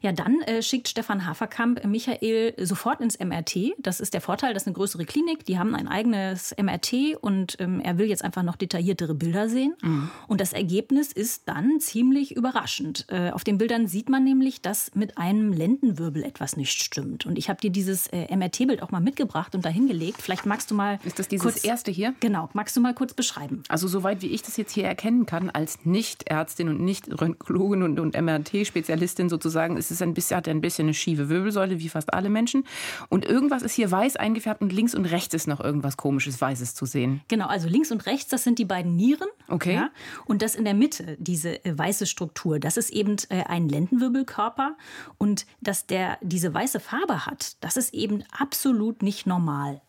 Ja, 0.02 0.12
dann 0.12 0.42
äh, 0.42 0.64
schickt 0.64 0.88
Stefan 0.88 1.28
Haferkamp 1.28 1.86
Michael 1.86 2.56
sofort 2.58 3.02
ins 3.02 3.20
MRT. 3.20 3.74
Das 3.78 4.00
ist 4.00 4.16
der 4.16 4.22
Vorteil, 4.22 4.56
das 4.56 4.64
ist 4.64 4.68
eine 4.68 4.74
größere 4.74 5.06
Klinik. 5.06 5.46
Die 5.46 5.60
haben 5.60 5.76
ein 5.76 5.88
eigenes 5.88 6.56
MRT 6.60 7.18
und 7.22 7.58
ähm, 7.60 7.80
er 7.82 8.00
will 8.00 8.08
jetzt 8.08 8.24
einfach 8.24 8.42
noch 8.42 8.56
detailliertere 8.56 9.14
Bilder 9.14 9.48
sehen. 9.48 9.76
Mhm. 9.84 10.10
Und 10.28 10.42
das 10.42 10.54
Ergebnis 10.54 11.12
ist 11.12 11.48
dann 11.48 11.80
ziemlich 11.80 12.36
überraschend. 12.36 13.06
Äh, 13.10 13.30
auf 13.30 13.44
den 13.44 13.60
Bildern 13.60 13.86
sieht 13.86 14.10
man 14.10 14.24
nämlich, 14.24 14.64
dass 14.64 14.96
mit 14.96 15.20
einem 15.20 15.54
Lendenwirbel 15.54 16.24
etwas 16.24 16.58
nicht 16.58 16.82
stimmt. 16.82 17.28
Und 17.28 17.38
ich 17.38 17.48
habe 17.48 17.62
dir 17.62 17.70
dieses 17.70 18.08
äh, 18.08 18.36
MRT-Bild 18.36 18.82
auch 18.82 18.90
mal 18.90 19.02
mitgebracht 19.02 19.54
und 19.54 19.66
dahingelegt. 19.66 20.20
Vielleicht 20.20 20.48
magst 20.48 20.72
du 20.72 20.76
mal. 20.76 21.00
Ist 21.04 21.20
das 21.20 21.28
dieses 21.28 21.44
kurz, 21.44 21.64
erste 21.64 21.92
hier? 21.92 22.16
Genau. 22.22 22.50
Magst 22.54 22.76
du 22.76 22.82
mal 22.82 22.96
kurz 22.96 23.14
beschreiben? 23.14 23.62
Also, 23.68 23.88
soweit 23.88 24.24
wie 24.24 24.28
ich 24.28 24.42
das 24.42 24.58
jetzt 24.58 24.74
hier 24.74 24.86
erkennen 24.86 25.28
kann, 25.28 25.52
als 25.52 25.86
Nicht-Ärztin 25.86 26.70
und 26.70 26.82
Nicht-Röntgenologin 26.82 27.84
und, 27.84 28.00
und 28.00 28.20
MRT-Spezialistin, 28.20 28.79
Spezialistin 28.80 29.30
sozusagen, 29.30 29.78
es 29.78 29.92
ist 29.92 30.02
ein 30.02 30.14
bisschen, 30.14 30.38
hat 30.38 30.48
ein 30.48 30.62
bisschen 30.62 30.86
eine 30.86 30.94
schiefe 30.94 31.30
Wirbelsäule, 31.30 31.80
wie 31.80 31.90
fast 31.90 32.14
alle 32.14 32.30
Menschen. 32.30 32.64
Und 33.10 33.26
irgendwas 33.26 33.62
ist 33.62 33.74
hier 33.74 33.92
weiß 33.92 34.16
eingefärbt 34.16 34.62
und 34.62 34.72
links 34.72 34.96
und 34.96 35.06
rechts 35.06 35.34
ist 35.34 35.48
noch 35.48 35.60
irgendwas 35.60 35.98
komisches 35.98 36.40
Weißes 36.40 36.76
zu 36.76 36.86
sehen. 36.86 37.22
Genau, 37.28 37.48
also 37.48 37.68
links 37.68 37.92
und 37.92 38.06
rechts, 38.06 38.30
das 38.30 38.44
sind 38.44 38.58
die 38.58 38.66
beiden 38.66 38.96
Nieren. 38.96 39.28
Okay. 39.50 39.76
Ja, 39.76 39.90
und 40.26 40.42
das 40.42 40.56
in 40.56 40.64
der 40.64 40.74
Mitte, 40.74 41.18
diese 41.20 41.64
äh, 41.66 41.78
weiße 41.78 42.06
Struktur, 42.06 42.60
das 42.60 42.78
ist 42.78 42.90
eben 42.90 43.18
äh, 43.30 43.44
ein 43.44 43.68
Lendenwirbelkörper. 43.68 44.78
Und 45.18 45.46
dass 45.62 45.86
der 45.86 46.18
diese 46.22 46.54
weiße 46.54 46.80
Farbe 46.80 47.26
hat, 47.26 47.58
das 47.62 47.76
ist 47.76 47.94
eben 47.94 48.24
absolut 48.32 49.04
nicht 49.04 49.28
normal. 49.28 49.82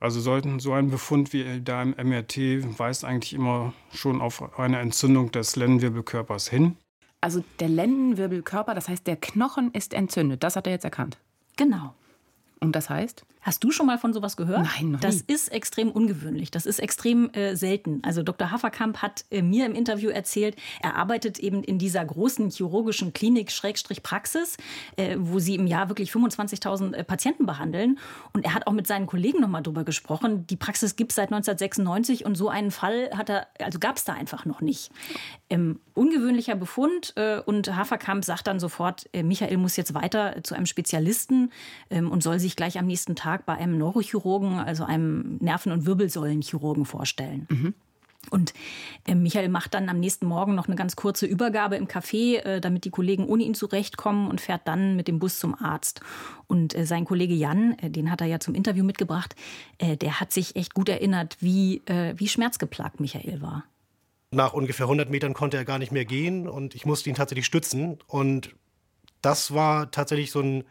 Also 0.00 0.20
sollten 0.20 0.60
so 0.60 0.72
ein 0.74 0.90
Befund 0.90 1.32
wie 1.32 1.60
da 1.60 1.82
im 1.82 1.90
MRT 1.90 2.78
weist 2.78 3.04
eigentlich 3.04 3.34
immer 3.34 3.72
schon 3.92 4.20
auf 4.20 4.56
eine 4.58 4.78
Entzündung 4.78 5.32
des 5.32 5.56
Lendenwirbelkörpers 5.56 6.48
hin. 6.48 6.76
Also 7.20 7.42
der 7.58 7.68
Lendenwirbelkörper, 7.68 8.74
das 8.74 8.88
heißt, 8.88 9.06
der 9.06 9.16
Knochen 9.16 9.72
ist 9.72 9.92
entzündet. 9.92 10.42
Das 10.44 10.56
hat 10.56 10.66
er 10.66 10.72
jetzt 10.72 10.84
erkannt. 10.84 11.18
Genau. 11.56 11.94
Und 12.60 12.76
das 12.76 12.88
heißt? 12.90 13.24
Hast 13.48 13.64
du 13.64 13.70
schon 13.70 13.86
mal 13.86 13.96
von 13.96 14.12
sowas 14.12 14.36
gehört? 14.36 14.68
Nein, 14.76 14.90
noch 14.90 15.00
nie. 15.00 15.06
Das 15.06 15.22
ist 15.22 15.48
extrem 15.48 15.90
ungewöhnlich. 15.90 16.50
Das 16.50 16.66
ist 16.66 16.80
extrem 16.80 17.30
äh, 17.30 17.56
selten. 17.56 18.02
Also 18.04 18.22
Dr. 18.22 18.50
Haferkamp 18.50 18.98
hat 19.00 19.24
äh, 19.30 19.40
mir 19.40 19.64
im 19.64 19.74
Interview 19.74 20.10
erzählt, 20.10 20.54
er 20.82 20.96
arbeitet 20.96 21.38
eben 21.38 21.64
in 21.64 21.78
dieser 21.78 22.04
großen 22.04 22.50
chirurgischen 22.50 23.14
Klinik 23.14 23.50
Schrägstrich 23.50 24.02
Praxis, 24.02 24.58
äh, 24.96 25.16
wo 25.18 25.38
sie 25.38 25.54
im 25.54 25.66
Jahr 25.66 25.88
wirklich 25.88 26.10
25.000 26.10 26.92
äh, 26.92 27.04
Patienten 27.04 27.46
behandeln. 27.46 27.98
Und 28.34 28.44
er 28.44 28.52
hat 28.52 28.66
auch 28.66 28.72
mit 28.72 28.86
seinen 28.86 29.06
Kollegen 29.06 29.40
noch 29.40 29.48
mal 29.48 29.62
drüber 29.62 29.82
gesprochen. 29.82 30.46
Die 30.46 30.56
Praxis 30.56 30.94
gibt 30.94 31.12
es 31.12 31.16
seit 31.16 31.32
1996 31.32 32.26
und 32.26 32.34
so 32.34 32.50
einen 32.50 32.70
Fall 32.70 33.08
hat 33.16 33.30
er, 33.30 33.46
also 33.60 33.78
gab 33.78 33.96
es 33.96 34.04
da 34.04 34.12
einfach 34.12 34.44
noch 34.44 34.60
nicht. 34.60 34.90
Ähm, 35.48 35.80
ungewöhnlicher 35.94 36.54
Befund 36.54 37.14
äh, 37.16 37.40
und 37.40 37.74
Haferkamp 37.74 38.26
sagt 38.26 38.46
dann 38.46 38.60
sofort, 38.60 39.08
äh, 39.14 39.22
Michael 39.22 39.56
muss 39.56 39.76
jetzt 39.76 39.94
weiter 39.94 40.42
zu 40.42 40.54
einem 40.54 40.66
Spezialisten 40.66 41.50
ähm, 41.88 42.10
und 42.10 42.22
soll 42.22 42.38
sich 42.38 42.54
gleich 42.54 42.78
am 42.78 42.84
nächsten 42.84 43.16
Tag 43.16 43.37
bei 43.46 43.54
einem 43.54 43.78
Neurochirurgen, 43.78 44.58
also 44.58 44.84
einem 44.84 45.38
Nerven- 45.40 45.72
und 45.72 45.86
Wirbelsäulenchirurgen 45.86 46.84
vorstellen. 46.84 47.46
Mhm. 47.50 47.74
Und 48.30 48.52
äh, 49.06 49.14
Michael 49.14 49.48
macht 49.48 49.74
dann 49.74 49.88
am 49.88 50.00
nächsten 50.00 50.26
Morgen 50.26 50.54
noch 50.54 50.66
eine 50.66 50.76
ganz 50.76 50.96
kurze 50.96 51.26
Übergabe 51.26 51.76
im 51.76 51.86
Café, 51.86 52.38
äh, 52.38 52.60
damit 52.60 52.84
die 52.84 52.90
Kollegen 52.90 53.26
ohne 53.26 53.44
ihn 53.44 53.54
zurechtkommen 53.54 54.28
und 54.28 54.40
fährt 54.40 54.62
dann 54.66 54.96
mit 54.96 55.08
dem 55.08 55.18
Bus 55.18 55.38
zum 55.38 55.54
Arzt. 55.54 56.00
Und 56.46 56.74
äh, 56.74 56.84
sein 56.84 57.04
Kollege 57.04 57.34
Jan, 57.34 57.78
äh, 57.78 57.90
den 57.90 58.10
hat 58.10 58.20
er 58.20 58.26
ja 58.26 58.40
zum 58.40 58.54
Interview 58.54 58.84
mitgebracht, 58.84 59.34
äh, 59.78 59.96
der 59.96 60.20
hat 60.20 60.32
sich 60.32 60.56
echt 60.56 60.74
gut 60.74 60.88
erinnert, 60.88 61.38
wie, 61.40 61.82
äh, 61.86 62.14
wie 62.16 62.28
schmerzgeplagt 62.28 63.00
Michael 63.00 63.40
war. 63.40 63.64
Nach 64.30 64.52
ungefähr 64.52 64.86
100 64.86 65.08
Metern 65.08 65.32
konnte 65.32 65.56
er 65.56 65.64
gar 65.64 65.78
nicht 65.78 65.92
mehr 65.92 66.04
gehen 66.04 66.48
und 66.48 66.74
ich 66.74 66.84
musste 66.84 67.08
ihn 67.08 67.16
tatsächlich 67.16 67.46
stützen. 67.46 67.98
Und 68.06 68.54
das 69.22 69.54
war 69.54 69.90
tatsächlich 69.90 70.30
so 70.30 70.40
ein 70.40 70.64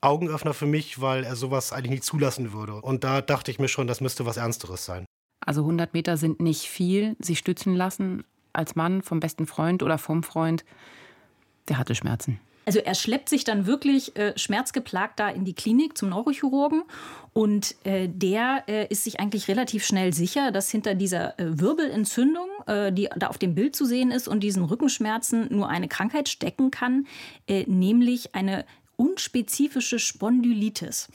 Augenöffner 0.00 0.54
für 0.54 0.66
mich, 0.66 1.00
weil 1.00 1.24
er 1.24 1.36
sowas 1.36 1.72
eigentlich 1.72 1.90
nicht 1.90 2.04
zulassen 2.04 2.52
würde. 2.52 2.74
Und 2.74 3.04
da 3.04 3.20
dachte 3.20 3.50
ich 3.50 3.58
mir 3.58 3.68
schon, 3.68 3.86
das 3.86 4.00
müsste 4.00 4.26
was 4.26 4.36
Ernsteres 4.36 4.84
sein. 4.84 5.04
Also 5.40 5.62
100 5.62 5.94
Meter 5.94 6.16
sind 6.16 6.40
nicht 6.40 6.62
viel. 6.68 7.16
Sich 7.20 7.38
stützen 7.38 7.74
lassen 7.74 8.24
als 8.52 8.76
Mann 8.76 9.02
vom 9.02 9.20
besten 9.20 9.46
Freund 9.46 9.82
oder 9.82 9.98
vom 9.98 10.22
Freund, 10.22 10.64
der 11.68 11.78
hatte 11.78 11.94
Schmerzen. 11.94 12.40
Also 12.68 12.80
er 12.80 12.94
schleppt 12.94 13.30
sich 13.30 13.44
dann 13.44 13.64
wirklich 13.64 14.14
äh, 14.16 14.36
schmerzgeplagt 14.36 15.18
da 15.18 15.30
in 15.30 15.46
die 15.46 15.54
Klinik 15.54 15.96
zum 15.96 16.10
Neurochirurgen 16.10 16.82
und 17.32 17.74
äh, 17.86 18.10
der 18.10 18.64
äh, 18.68 18.86
ist 18.88 19.04
sich 19.04 19.20
eigentlich 19.20 19.48
relativ 19.48 19.86
schnell 19.86 20.12
sicher, 20.12 20.52
dass 20.52 20.70
hinter 20.70 20.94
dieser 20.94 21.40
äh, 21.40 21.58
Wirbelentzündung, 21.58 22.48
äh, 22.66 22.92
die 22.92 23.08
da 23.16 23.28
auf 23.28 23.38
dem 23.38 23.54
Bild 23.54 23.74
zu 23.74 23.86
sehen 23.86 24.10
ist 24.10 24.28
und 24.28 24.40
diesen 24.40 24.64
Rückenschmerzen 24.64 25.48
nur 25.50 25.70
eine 25.70 25.88
Krankheit 25.88 26.28
stecken 26.28 26.70
kann, 26.70 27.06
äh, 27.46 27.64
nämlich 27.66 28.34
eine 28.34 28.66
unspezifische 28.98 29.98
Spondylitis. 29.98 31.08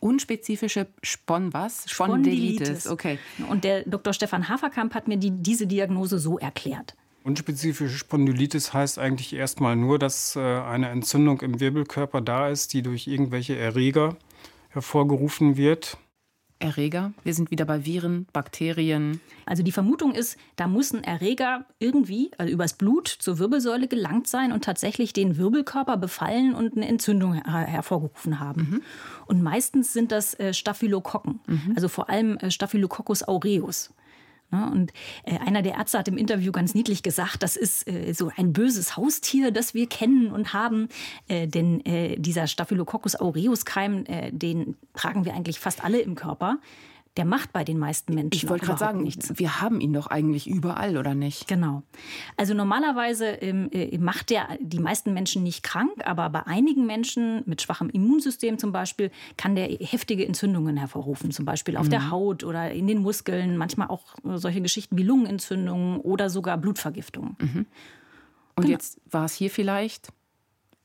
Unspezifische 0.00 0.86
Spon 1.02 1.52
was? 1.52 1.84
Spondylitis. 1.90 2.86
Okay. 2.86 3.18
Und 3.50 3.64
der 3.64 3.82
Dr. 3.82 4.12
Stefan 4.12 4.48
Haferkamp 4.48 4.94
hat 4.94 5.08
mir 5.08 5.16
die, 5.16 5.32
diese 5.32 5.66
Diagnose 5.66 6.18
so 6.18 6.38
erklärt. 6.38 6.94
Unspezifische 7.24 7.98
Spondylitis 7.98 8.72
heißt 8.72 8.98
eigentlich 8.98 9.34
erstmal 9.34 9.76
nur, 9.76 9.98
dass 9.98 10.36
äh, 10.36 10.40
eine 10.40 10.88
Entzündung 10.88 11.40
im 11.40 11.60
Wirbelkörper 11.60 12.20
da 12.20 12.48
ist, 12.48 12.72
die 12.72 12.82
durch 12.82 13.08
irgendwelche 13.08 13.58
Erreger 13.58 14.16
hervorgerufen 14.70 15.56
wird. 15.56 15.98
Erreger. 16.60 17.12
Wir 17.24 17.34
sind 17.34 17.50
wieder 17.50 17.64
bei 17.64 17.84
Viren, 17.84 18.26
Bakterien. 18.32 19.20
Also 19.46 19.62
die 19.62 19.72
Vermutung 19.72 20.14
ist, 20.14 20.36
da 20.56 20.66
muss 20.66 20.92
ein 20.92 21.04
Erreger 21.04 21.66
irgendwie, 21.78 22.30
also 22.36 22.52
übers 22.52 22.72
Blut 22.72 23.08
zur 23.08 23.38
Wirbelsäule 23.38 23.88
gelangt 23.88 24.26
sein 24.26 24.52
und 24.52 24.64
tatsächlich 24.64 25.12
den 25.12 25.36
Wirbelkörper 25.36 25.96
befallen 25.96 26.54
und 26.54 26.76
eine 26.76 26.88
Entzündung 26.88 27.34
her 27.34 27.44
hervorgerufen 27.44 28.40
haben. 28.40 28.60
Mhm. 28.70 28.82
Und 29.26 29.42
meistens 29.42 29.92
sind 29.92 30.10
das 30.12 30.34
äh, 30.34 30.52
Staphylokokken, 30.52 31.40
mhm. 31.46 31.72
also 31.76 31.88
vor 31.88 32.10
allem 32.10 32.36
äh, 32.38 32.50
Staphylococcus 32.50 33.22
aureus. 33.22 33.94
Ne? 34.50 34.70
Und 34.70 34.92
äh, 35.24 35.38
einer 35.38 35.62
der 35.62 35.74
Ärzte 35.74 35.98
hat 35.98 36.08
im 36.08 36.16
Interview 36.16 36.52
ganz 36.52 36.74
niedlich 36.74 37.02
gesagt, 37.02 37.42
das 37.42 37.56
ist 37.56 37.88
äh, 37.88 38.12
so 38.12 38.30
ein 38.36 38.52
böses 38.52 38.96
Haustier, 38.96 39.50
das 39.50 39.74
wir 39.74 39.88
kennen 39.88 40.30
und 40.32 40.52
haben. 40.52 40.88
Äh, 41.28 41.46
denn 41.46 41.82
dieser 42.16 42.46
Staphylococcus 42.46 43.16
aureus 43.16 43.64
Keim, 43.64 44.04
den 44.30 44.76
tragen 44.94 45.24
wir 45.24 45.34
eigentlich 45.34 45.58
fast 45.58 45.84
alle 45.84 46.00
im 46.00 46.14
Körper 46.14 46.58
der 47.16 47.24
macht 47.24 47.52
bei 47.52 47.64
den 47.64 47.78
meisten 47.78 48.14
Menschen. 48.14 48.30
Ich 48.34 48.48
wollte 48.48 48.66
gerade 48.66 48.78
sagen, 48.78 49.02
nichts. 49.02 49.32
wir 49.38 49.60
haben 49.60 49.80
ihn 49.80 49.92
doch 49.92 50.06
eigentlich 50.06 50.48
überall, 50.48 50.96
oder 50.96 51.14
nicht? 51.14 51.48
Genau. 51.48 51.82
Also 52.36 52.54
normalerweise 52.54 53.26
ähm, 53.26 53.70
äh, 53.72 53.96
macht 53.98 54.30
der 54.30 54.46
die 54.60 54.78
meisten 54.78 55.12
Menschen 55.14 55.42
nicht 55.42 55.62
krank, 55.62 55.92
aber 56.04 56.30
bei 56.30 56.46
einigen 56.46 56.86
Menschen 56.86 57.42
mit 57.46 57.62
schwachem 57.62 57.90
Immunsystem 57.90 58.58
zum 58.58 58.72
Beispiel 58.72 59.10
kann 59.36 59.56
der 59.56 59.68
heftige 59.68 60.26
Entzündungen 60.26 60.76
hervorrufen, 60.76 61.30
zum 61.30 61.44
Beispiel 61.44 61.76
auf 61.76 61.86
mhm. 61.86 61.90
der 61.90 62.10
Haut 62.10 62.44
oder 62.44 62.70
in 62.70 62.86
den 62.86 62.98
Muskeln, 62.98 63.56
manchmal 63.56 63.88
auch 63.88 64.14
solche 64.22 64.60
Geschichten 64.60 64.96
wie 64.96 65.02
Lungenentzündungen 65.02 66.00
oder 66.00 66.30
sogar 66.30 66.56
Blutvergiftungen. 66.58 67.36
Mhm. 67.40 67.66
Und 68.54 68.64
genau. 68.64 68.68
jetzt 68.68 69.00
war 69.10 69.24
es 69.24 69.34
hier 69.34 69.50
vielleicht 69.50 70.12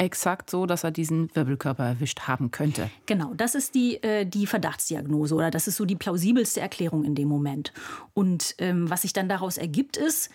exakt 0.04 0.50
so, 0.50 0.66
dass 0.66 0.84
er 0.84 0.92
diesen 0.92 1.34
Wirbelkörper 1.36 1.86
erwischt 1.86 2.22
haben 2.22 2.52
könnte. 2.52 2.90
Genau, 3.06 3.34
das 3.36 3.56
ist 3.56 3.76
die, 3.76 4.02
äh, 4.04 4.26
die 4.26 4.48
Verdachtsdiagnose 4.48 5.36
oder 5.36 5.52
das 5.52 5.68
ist 5.68 5.78
so 5.78 5.86
die 5.86 5.96
plausibelste 5.96 6.62
Erklärung 6.62 7.04
in 7.04 7.16
dem 7.16 7.28
Moment. 7.28 7.74
Und 8.14 8.56
ähm, 8.60 8.90
was 8.90 9.04
sich 9.04 9.14
dann 9.14 9.30
daraus 9.30 9.58
ergibt, 9.58 9.98
ist, 9.98 10.30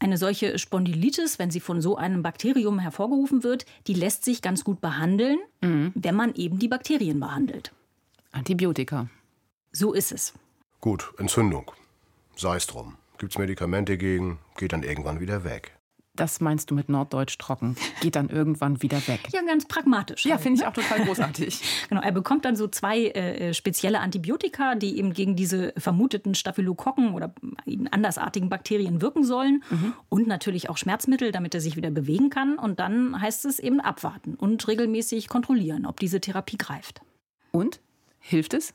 eine 0.00 0.18
solche 0.18 0.58
Spondylitis, 0.58 1.38
wenn 1.38 1.50
sie 1.50 1.60
von 1.60 1.80
so 1.80 1.96
einem 1.96 2.22
Bakterium 2.22 2.78
hervorgerufen 2.78 3.42
wird, 3.42 3.64
die 3.86 3.94
lässt 3.94 4.24
sich 4.24 4.42
ganz 4.42 4.62
gut 4.64 4.80
behandeln, 4.80 5.38
mhm. 5.62 5.92
wenn 5.94 6.14
man 6.14 6.34
eben 6.34 6.58
die 6.58 6.68
Bakterien 6.68 7.20
behandelt. 7.20 7.72
Antibiotika. 8.30 9.08
So 9.72 9.92
ist 9.92 10.12
es. 10.12 10.34
Gut, 10.80 11.12
Entzündung. 11.18 11.70
Sei 12.36 12.56
es 12.56 12.66
drum. 12.66 12.96
Gibt 13.18 13.32
es 13.32 13.38
Medikamente 13.38 13.96
gegen, 13.96 14.38
geht 14.56 14.72
dann 14.72 14.82
irgendwann 14.82 15.20
wieder 15.20 15.44
weg. 15.44 15.72
Das 16.16 16.40
meinst 16.40 16.70
du 16.70 16.76
mit 16.76 16.88
Norddeutsch 16.88 17.38
trocken. 17.38 17.76
Geht 18.00 18.14
dann 18.14 18.28
irgendwann 18.28 18.82
wieder 18.82 18.98
weg. 19.08 19.28
Ja, 19.32 19.42
ganz 19.42 19.66
pragmatisch. 19.66 20.24
Ja, 20.24 20.32
halt, 20.32 20.42
finde 20.42 20.58
ich 20.58 20.62
ne? 20.62 20.68
auch 20.68 20.72
total 20.72 21.04
großartig. 21.04 21.60
genau, 21.88 22.02
er 22.02 22.12
bekommt 22.12 22.44
dann 22.44 22.54
so 22.54 22.68
zwei 22.68 23.08
äh, 23.08 23.52
spezielle 23.52 23.98
Antibiotika, 23.98 24.76
die 24.76 24.96
eben 24.96 25.12
gegen 25.12 25.34
diese 25.34 25.72
vermuteten 25.76 26.36
Staphylokokken 26.36 27.14
oder 27.14 27.34
andersartigen 27.90 28.48
Bakterien 28.48 29.02
wirken 29.02 29.24
sollen. 29.24 29.64
Mhm. 29.70 29.94
Und 30.08 30.28
natürlich 30.28 30.70
auch 30.70 30.76
Schmerzmittel, 30.76 31.32
damit 31.32 31.52
er 31.54 31.60
sich 31.60 31.76
wieder 31.76 31.90
bewegen 31.90 32.30
kann. 32.30 32.58
Und 32.58 32.78
dann 32.78 33.20
heißt 33.20 33.44
es 33.44 33.58
eben 33.58 33.80
abwarten 33.80 34.36
und 34.36 34.68
regelmäßig 34.68 35.28
kontrollieren, 35.28 35.84
ob 35.84 35.98
diese 35.98 36.20
Therapie 36.20 36.58
greift. 36.58 37.00
Und? 37.50 37.80
Hilft 38.20 38.54
es? 38.54 38.72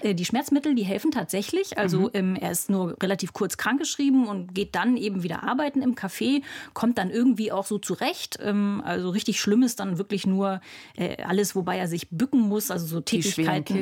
Äh, 0.00 0.14
die 0.14 0.24
Schmerzmittel, 0.24 0.74
die 0.74 0.84
helfen 0.84 1.10
tatsächlich. 1.10 1.78
Also 1.78 2.00
mhm. 2.00 2.10
ähm, 2.14 2.36
er 2.36 2.50
ist 2.50 2.70
nur 2.70 2.96
relativ 3.02 3.32
kurz 3.32 3.56
krankgeschrieben 3.56 4.26
und 4.26 4.54
geht 4.54 4.74
dann 4.74 4.96
eben 4.96 5.22
wieder 5.22 5.42
arbeiten 5.42 5.82
im 5.82 5.94
Café, 5.94 6.42
kommt 6.74 6.98
dann 6.98 7.10
irgendwie 7.10 7.52
auch 7.52 7.66
so 7.66 7.78
zurecht. 7.78 8.38
Ähm, 8.42 8.82
also 8.84 9.10
richtig 9.10 9.40
schlimm 9.40 9.62
ist 9.62 9.80
dann 9.80 9.98
wirklich 9.98 10.26
nur 10.26 10.60
äh, 10.96 11.22
alles, 11.22 11.54
wobei 11.54 11.78
er 11.78 11.88
sich 11.88 12.08
bücken 12.10 12.40
muss, 12.40 12.70
also 12.70 12.86
so 12.86 13.00
Tätigkeiten. 13.00 13.74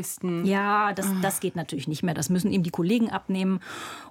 Ja, 0.44 0.92
das, 0.92 1.06
ah. 1.06 1.16
das 1.22 1.40
geht 1.40 1.56
natürlich 1.56 1.88
nicht 1.88 2.02
mehr. 2.02 2.14
Das 2.14 2.28
müssen 2.28 2.52
ihm 2.52 2.62
die 2.62 2.70
Kollegen 2.70 3.10
abnehmen. 3.10 3.60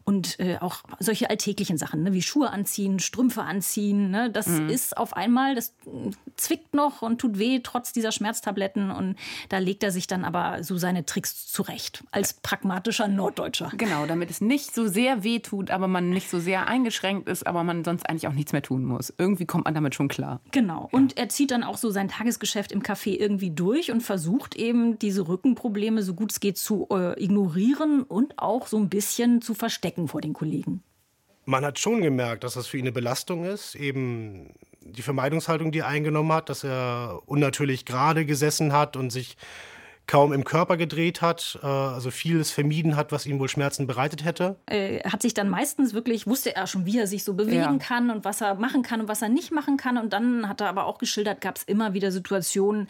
Und 0.03 0.39
äh, 0.39 0.57
auch 0.59 0.83
solche 0.99 1.29
alltäglichen 1.29 1.77
Sachen, 1.77 2.03
ne, 2.03 2.13
wie 2.13 2.21
Schuhe 2.21 2.49
anziehen, 2.49 2.99
Strümpfe 2.99 3.43
anziehen. 3.43 4.09
Ne, 4.09 4.31
das 4.31 4.47
mhm. 4.47 4.69
ist 4.69 4.97
auf 4.97 5.15
einmal, 5.15 5.55
das 5.55 5.73
zwickt 6.35 6.73
noch 6.73 7.01
und 7.01 7.19
tut 7.19 7.37
weh, 7.37 7.59
trotz 7.61 7.93
dieser 7.93 8.11
Schmerztabletten. 8.11 8.91
Und 8.91 9.15
da 9.49 9.59
legt 9.59 9.83
er 9.83 9.91
sich 9.91 10.07
dann 10.07 10.25
aber 10.25 10.63
so 10.63 10.77
seine 10.77 11.05
Tricks 11.05 11.47
zurecht 11.47 11.68
zurecht 11.69 12.03
als 12.11 12.33
pragmatischer 12.33 13.07
Norddeutscher. 13.07 13.71
Genau, 13.77 14.05
damit 14.05 14.29
es 14.29 14.41
nicht 14.41 14.73
so 14.73 14.87
sehr 14.87 15.23
weh 15.23 15.39
tut, 15.39 15.71
aber 15.71 15.87
man 15.87 16.09
nicht 16.09 16.29
so 16.29 16.39
sehr 16.39 16.67
eingeschränkt 16.67 17.27
ist, 17.29 17.45
aber 17.45 17.63
man 17.63 17.83
sonst 17.83 18.09
eigentlich 18.09 18.27
auch 18.27 18.33
nichts 18.33 18.51
mehr 18.51 18.61
tun 18.61 18.83
muss. 18.83 19.13
Irgendwie 19.17 19.45
kommt 19.45 19.65
man 19.65 19.73
damit 19.73 19.95
schon 19.95 20.07
klar. 20.07 20.41
Genau. 20.51 20.89
Und 20.91 21.17
er 21.17 21.29
zieht 21.29 21.51
dann 21.51 21.63
auch 21.63 21.77
so 21.77 21.91
sein 21.91 22.09
Tagesgeschäft 22.09 22.71
im 22.71 22.81
Café 22.81 23.17
irgendwie 23.17 23.51
durch 23.51 23.91
und 23.91 24.01
versucht 24.01 24.55
eben 24.55 24.99
diese 24.99 25.27
Rückenprobleme 25.27 26.03
so 26.03 26.13
gut 26.13 26.31
es 26.31 26.39
geht 26.39 26.57
zu 26.57 26.87
äh, 26.91 27.21
ignorieren 27.21 28.03
und 28.03 28.37
auch 28.37 28.67
so 28.67 28.77
ein 28.77 28.89
bisschen 28.89 29.41
zu 29.41 29.53
verstecken 29.53 30.07
vor 30.07 30.21
den 30.21 30.33
Kollegen. 30.33 30.83
Man 31.45 31.65
hat 31.65 31.79
schon 31.79 32.01
gemerkt, 32.01 32.43
dass 32.43 32.53
das 32.53 32.67
für 32.67 32.77
ihn 32.77 32.83
eine 32.83 32.91
Belastung 32.91 33.43
ist, 33.43 33.75
eben 33.75 34.53
die 34.81 35.01
Vermeidungshaltung, 35.01 35.71
die 35.71 35.79
er 35.79 35.87
eingenommen 35.87 36.31
hat, 36.31 36.49
dass 36.49 36.63
er 36.63 37.21
unnatürlich 37.25 37.85
gerade 37.85 38.25
gesessen 38.25 38.71
hat 38.71 38.95
und 38.95 39.11
sich 39.11 39.35
kaum 40.09 40.33
im 40.33 40.43
Körper 40.43 40.75
gedreht 40.75 41.21
hat, 41.21 41.59
äh, 41.61 41.67
also 41.67 42.09
vieles 42.09 42.49
vermieden 42.49 42.95
hat, 42.95 43.11
was 43.11 43.27
ihm 43.27 43.39
wohl 43.39 43.47
Schmerzen 43.47 43.85
bereitet 43.85 44.25
hätte. 44.25 44.55
Er 44.65 45.11
hat 45.11 45.21
sich 45.21 45.35
dann 45.35 45.49
meistens 45.49 45.93
wirklich, 45.93 46.25
wusste 46.25 46.55
er 46.55 46.65
schon, 46.65 46.87
wie 46.87 46.97
er 46.97 47.05
sich 47.05 47.23
so 47.23 47.35
bewegen 47.35 47.61
ja. 47.61 47.77
kann 47.77 48.09
und 48.09 48.25
was 48.25 48.41
er 48.41 48.55
machen 48.55 48.81
kann 48.81 49.01
und 49.01 49.07
was 49.07 49.21
er 49.21 49.29
nicht 49.29 49.51
machen 49.51 49.77
kann. 49.77 49.99
Und 49.99 50.11
dann 50.11 50.49
hat 50.49 50.61
er 50.61 50.67
aber 50.67 50.87
auch 50.87 50.97
geschildert, 50.97 51.41
gab 51.41 51.57
es 51.57 51.63
immer 51.63 51.93
wieder 51.93 52.11
Situationen, 52.11 52.89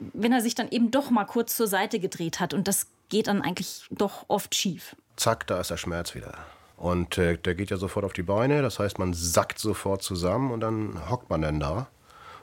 wenn 0.00 0.32
er 0.32 0.40
sich 0.40 0.56
dann 0.56 0.68
eben 0.70 0.90
doch 0.90 1.10
mal 1.10 1.24
kurz 1.24 1.56
zur 1.56 1.68
Seite 1.68 2.00
gedreht 2.00 2.40
hat. 2.40 2.52
Und 2.52 2.66
das 2.66 2.88
geht 3.10 3.28
dann 3.28 3.42
eigentlich 3.42 3.84
doch 3.92 4.24
oft 4.26 4.52
schief. 4.56 4.96
Zack, 5.14 5.46
da 5.46 5.60
ist 5.60 5.70
der 5.70 5.76
Schmerz 5.76 6.16
wieder. 6.16 6.34
Und 6.76 7.16
äh, 7.16 7.38
der 7.38 7.54
geht 7.54 7.70
ja 7.70 7.76
sofort 7.76 8.04
auf 8.04 8.12
die 8.12 8.22
Beine, 8.22 8.60
das 8.62 8.80
heißt, 8.80 8.98
man 8.98 9.12
sackt 9.14 9.60
sofort 9.60 10.02
zusammen 10.02 10.50
und 10.50 10.60
dann 10.60 11.10
hockt 11.10 11.30
man 11.30 11.42
dann 11.42 11.60
da 11.60 11.88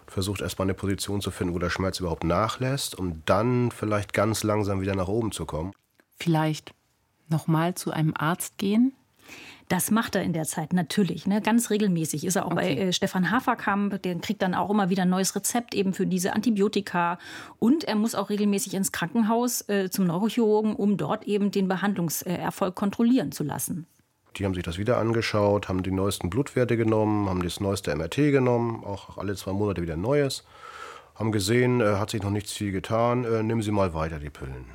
versucht 0.07 0.41
erstmal 0.41 0.65
eine 0.65 0.73
Position 0.73 1.21
zu 1.21 1.31
finden, 1.31 1.53
wo 1.53 1.59
der 1.59 1.69
Schmerz 1.69 1.99
überhaupt 1.99 2.23
nachlässt, 2.23 2.97
um 2.97 3.23
dann 3.25 3.71
vielleicht 3.71 4.13
ganz 4.13 4.43
langsam 4.43 4.81
wieder 4.81 4.95
nach 4.95 5.07
oben 5.07 5.31
zu 5.31 5.45
kommen. 5.45 5.73
Vielleicht 6.17 6.73
nochmal 7.29 7.75
zu 7.75 7.91
einem 7.91 8.13
Arzt 8.15 8.57
gehen? 8.57 8.93
Das 9.69 9.91
macht 9.91 10.15
er 10.15 10.23
in 10.23 10.31
der 10.31 10.45
Zeit 10.45 10.71
natürlich, 10.71 11.27
ne? 11.27 11.41
ganz 11.41 11.69
regelmäßig. 11.69 12.23
Ist 12.23 12.37
er 12.37 12.45
auch 12.45 12.51
okay. 12.51 12.75
bei 12.75 12.81
äh, 12.81 12.93
Stefan 12.93 13.31
Haferkamp, 13.31 14.01
der 14.01 14.15
kriegt 14.19 14.41
dann 14.41 14.55
auch 14.55 14.69
immer 14.69 14.89
wieder 14.89 15.03
ein 15.03 15.09
neues 15.09 15.35
Rezept 15.35 15.75
eben 15.75 15.93
für 15.93 16.07
diese 16.07 16.33
Antibiotika. 16.33 17.19
Und 17.59 17.83
er 17.83 17.95
muss 17.95 18.15
auch 18.15 18.29
regelmäßig 18.29 18.75
ins 18.75 18.93
Krankenhaus 18.93 19.67
äh, 19.67 19.89
zum 19.89 20.05
Neurochirurgen, 20.05 20.73
um 20.73 20.95
dort 20.95 21.25
eben 21.25 21.51
den 21.51 21.67
Behandlungserfolg 21.67 22.75
kontrollieren 22.75 23.33
zu 23.33 23.43
lassen. 23.43 23.87
Die 24.37 24.45
haben 24.45 24.53
sich 24.53 24.63
das 24.63 24.77
wieder 24.77 24.97
angeschaut, 24.97 25.67
haben 25.67 25.81
die 25.81 25.91
neuesten 25.91 26.29
Blutwerte 26.29 26.77
genommen, 26.77 27.27
haben 27.27 27.41
das 27.41 27.59
neueste 27.59 27.95
MRT 27.95 28.15
genommen, 28.31 28.83
auch 28.83 29.17
alle 29.17 29.35
zwei 29.35 29.53
Monate 29.53 29.81
wieder 29.81 29.97
Neues. 29.97 30.43
Haben 31.15 31.31
gesehen, 31.31 31.81
äh, 31.81 31.95
hat 31.95 32.11
sich 32.11 32.21
noch 32.21 32.29
nichts 32.29 32.51
viel 32.51 32.71
getan, 32.71 33.23
äh, 33.23 33.41
nehmen 33.41 33.63
Sie 33.63 33.71
mal 33.71 33.93
weiter 33.95 34.19
die 34.19 34.29
Pillen. 34.29 34.65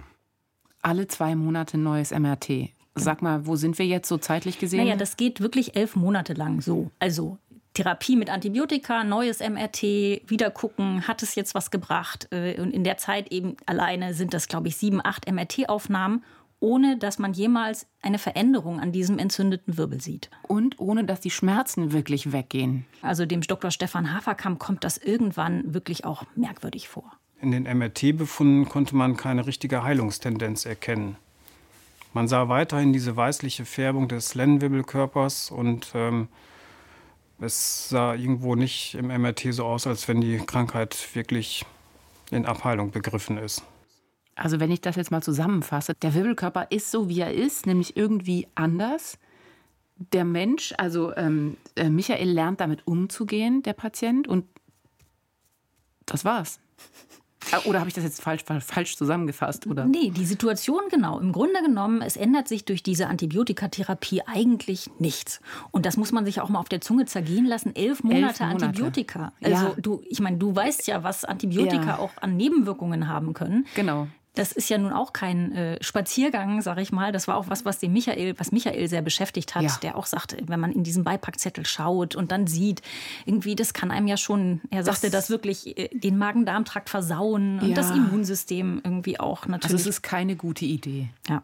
Alle 0.80 1.06
zwei 1.06 1.36
Monate 1.36 1.78
neues 1.78 2.10
MRT. 2.10 2.70
Sag 2.96 3.22
mal, 3.22 3.46
wo 3.46 3.54
sind 3.56 3.78
wir 3.78 3.86
jetzt 3.86 4.08
so 4.08 4.18
zeitlich 4.18 4.58
gesehen? 4.58 4.84
Naja, 4.84 4.96
das 4.96 5.16
geht 5.16 5.40
wirklich 5.40 5.76
elf 5.76 5.94
Monate 5.94 6.34
lang 6.34 6.60
so. 6.60 6.90
Also 6.98 7.38
Therapie 7.74 8.16
mit 8.16 8.28
Antibiotika, 8.28 9.02
neues 9.02 9.40
MRT, 9.40 9.82
wieder 10.28 10.50
gucken, 10.50 11.06
hat 11.08 11.22
es 11.22 11.34
jetzt 11.36 11.54
was 11.54 11.70
gebracht? 11.70 12.28
Äh, 12.30 12.60
und 12.60 12.72
in 12.72 12.84
der 12.84 12.98
Zeit 12.98 13.32
eben 13.32 13.56
alleine 13.64 14.12
sind 14.12 14.34
das, 14.34 14.48
glaube 14.48 14.68
ich, 14.68 14.76
sieben, 14.76 15.00
acht 15.02 15.30
MRT-Aufnahmen, 15.30 16.22
ohne 16.62 16.96
dass 16.96 17.18
man 17.18 17.32
jemals 17.32 17.86
eine 18.00 18.18
Veränderung 18.18 18.78
an 18.78 18.92
diesem 18.92 19.18
entzündeten 19.18 19.76
Wirbel 19.76 20.00
sieht. 20.00 20.30
Und 20.46 20.78
ohne 20.78 21.04
dass 21.04 21.20
die 21.20 21.30
Schmerzen 21.30 21.92
wirklich 21.92 22.32
weggehen. 22.32 22.86
Also 23.02 23.26
dem 23.26 23.40
Dr. 23.40 23.72
Stefan 23.72 24.14
Haferkamp 24.14 24.60
kommt 24.60 24.84
das 24.84 24.96
irgendwann 24.96 25.74
wirklich 25.74 26.04
auch 26.04 26.24
merkwürdig 26.36 26.88
vor. 26.88 27.12
In 27.40 27.50
den 27.50 27.64
MRT-Befunden 27.64 28.68
konnte 28.68 28.94
man 28.94 29.16
keine 29.16 29.46
richtige 29.46 29.82
Heilungstendenz 29.82 30.64
erkennen. 30.64 31.16
Man 32.12 32.28
sah 32.28 32.48
weiterhin 32.48 32.92
diese 32.92 33.16
weißliche 33.16 33.64
Färbung 33.64 34.06
des 34.06 34.36
Lendenwirbelkörpers 34.36 35.50
und 35.50 35.90
ähm, 35.94 36.28
es 37.40 37.88
sah 37.88 38.14
irgendwo 38.14 38.54
nicht 38.54 38.94
im 38.94 39.08
MRT 39.08 39.52
so 39.52 39.64
aus, 39.64 39.88
als 39.88 40.06
wenn 40.06 40.20
die 40.20 40.36
Krankheit 40.38 41.08
wirklich 41.14 41.64
in 42.30 42.46
Abheilung 42.46 42.92
begriffen 42.92 43.36
ist. 43.38 43.64
Also 44.34 44.60
wenn 44.60 44.70
ich 44.70 44.80
das 44.80 44.96
jetzt 44.96 45.10
mal 45.10 45.22
zusammenfasse, 45.22 45.94
der 45.94 46.14
Wirbelkörper 46.14 46.68
ist 46.70 46.90
so, 46.90 47.08
wie 47.08 47.20
er 47.20 47.34
ist, 47.34 47.66
nämlich 47.66 47.96
irgendwie 47.96 48.48
anders. 48.54 49.18
Der 50.12 50.24
Mensch, 50.24 50.72
also 50.78 51.14
ähm, 51.16 51.56
äh, 51.76 51.90
Michael 51.90 52.30
lernt 52.30 52.60
damit 52.60 52.86
umzugehen, 52.86 53.62
der 53.62 53.74
Patient, 53.74 54.26
und 54.26 54.46
das 56.06 56.24
war's. 56.24 56.60
Äh, 57.50 57.68
oder 57.68 57.80
habe 57.80 57.88
ich 57.88 57.94
das 57.94 58.04
jetzt 58.04 58.22
falsch, 58.22 58.42
falsch 58.44 58.96
zusammengefasst? 58.96 59.66
Oder? 59.66 59.84
Nee, 59.84 60.10
die 60.10 60.24
Situation 60.24 60.82
genau. 60.90 61.18
Im 61.18 61.32
Grunde 61.32 61.60
genommen, 61.62 62.02
es 62.02 62.16
ändert 62.16 62.48
sich 62.48 62.64
durch 62.64 62.82
diese 62.82 63.08
Antibiotikatherapie 63.08 64.22
eigentlich 64.26 64.90
nichts. 64.98 65.40
Und 65.70 65.86
das 65.86 65.96
muss 65.96 66.12
man 66.12 66.24
sich 66.24 66.40
auch 66.40 66.48
mal 66.48 66.58
auf 66.58 66.68
der 66.68 66.80
Zunge 66.80 67.04
zergehen 67.04 67.44
lassen. 67.46 67.74
Elf 67.74 68.02
Monate, 68.02 68.24
Elf 68.26 68.40
Monate. 68.40 68.66
Antibiotika. 68.66 69.32
Also 69.42 69.66
ja. 69.66 69.74
du, 69.80 70.02
ich 70.08 70.20
meine, 70.20 70.38
du 70.38 70.54
weißt 70.54 70.86
ja, 70.86 71.02
was 71.02 71.24
Antibiotika 71.24 71.84
ja. 71.84 71.98
auch 71.98 72.12
an 72.20 72.36
Nebenwirkungen 72.36 73.08
haben 73.08 73.34
können. 73.34 73.66
Genau 73.74 74.08
das 74.34 74.52
ist 74.52 74.70
ja 74.70 74.78
nun 74.78 74.92
auch 74.92 75.12
kein 75.12 75.52
äh, 75.52 75.82
Spaziergang, 75.82 76.62
sag 76.62 76.78
ich 76.78 76.90
mal. 76.90 77.12
Das 77.12 77.28
war 77.28 77.36
auch 77.36 77.50
was, 77.50 77.66
was 77.66 77.78
den 77.78 77.92
Michael, 77.92 78.34
was 78.38 78.50
Michael 78.50 78.88
sehr 78.88 79.02
beschäftigt 79.02 79.54
hat, 79.54 79.62
ja. 79.62 79.78
der 79.82 79.96
auch 79.96 80.06
sagte, 80.06 80.38
wenn 80.46 80.58
man 80.58 80.72
in 80.72 80.84
diesen 80.84 81.04
Beipackzettel 81.04 81.66
schaut 81.66 82.16
und 82.16 82.32
dann 82.32 82.46
sieht, 82.46 82.80
irgendwie, 83.26 83.56
das 83.56 83.74
kann 83.74 83.90
einem 83.90 84.06
ja 84.06 84.16
schon, 84.16 84.62
er 84.70 84.84
sagte, 84.84 85.10
das, 85.10 85.26
das 85.26 85.30
wirklich 85.30 85.76
äh, 85.76 85.88
den 85.92 86.16
Magen-Darm-Trakt 86.16 86.88
versauen 86.88 87.60
und 87.60 87.68
ja. 87.68 87.74
das 87.74 87.90
Immunsystem 87.90 88.80
irgendwie 88.82 89.20
auch 89.20 89.46
natürlich. 89.46 89.74
Also 89.74 89.76
es 89.90 89.96
ist 89.96 90.02
keine 90.02 90.34
gute 90.34 90.64
Idee. 90.64 91.10
Ja. 91.28 91.42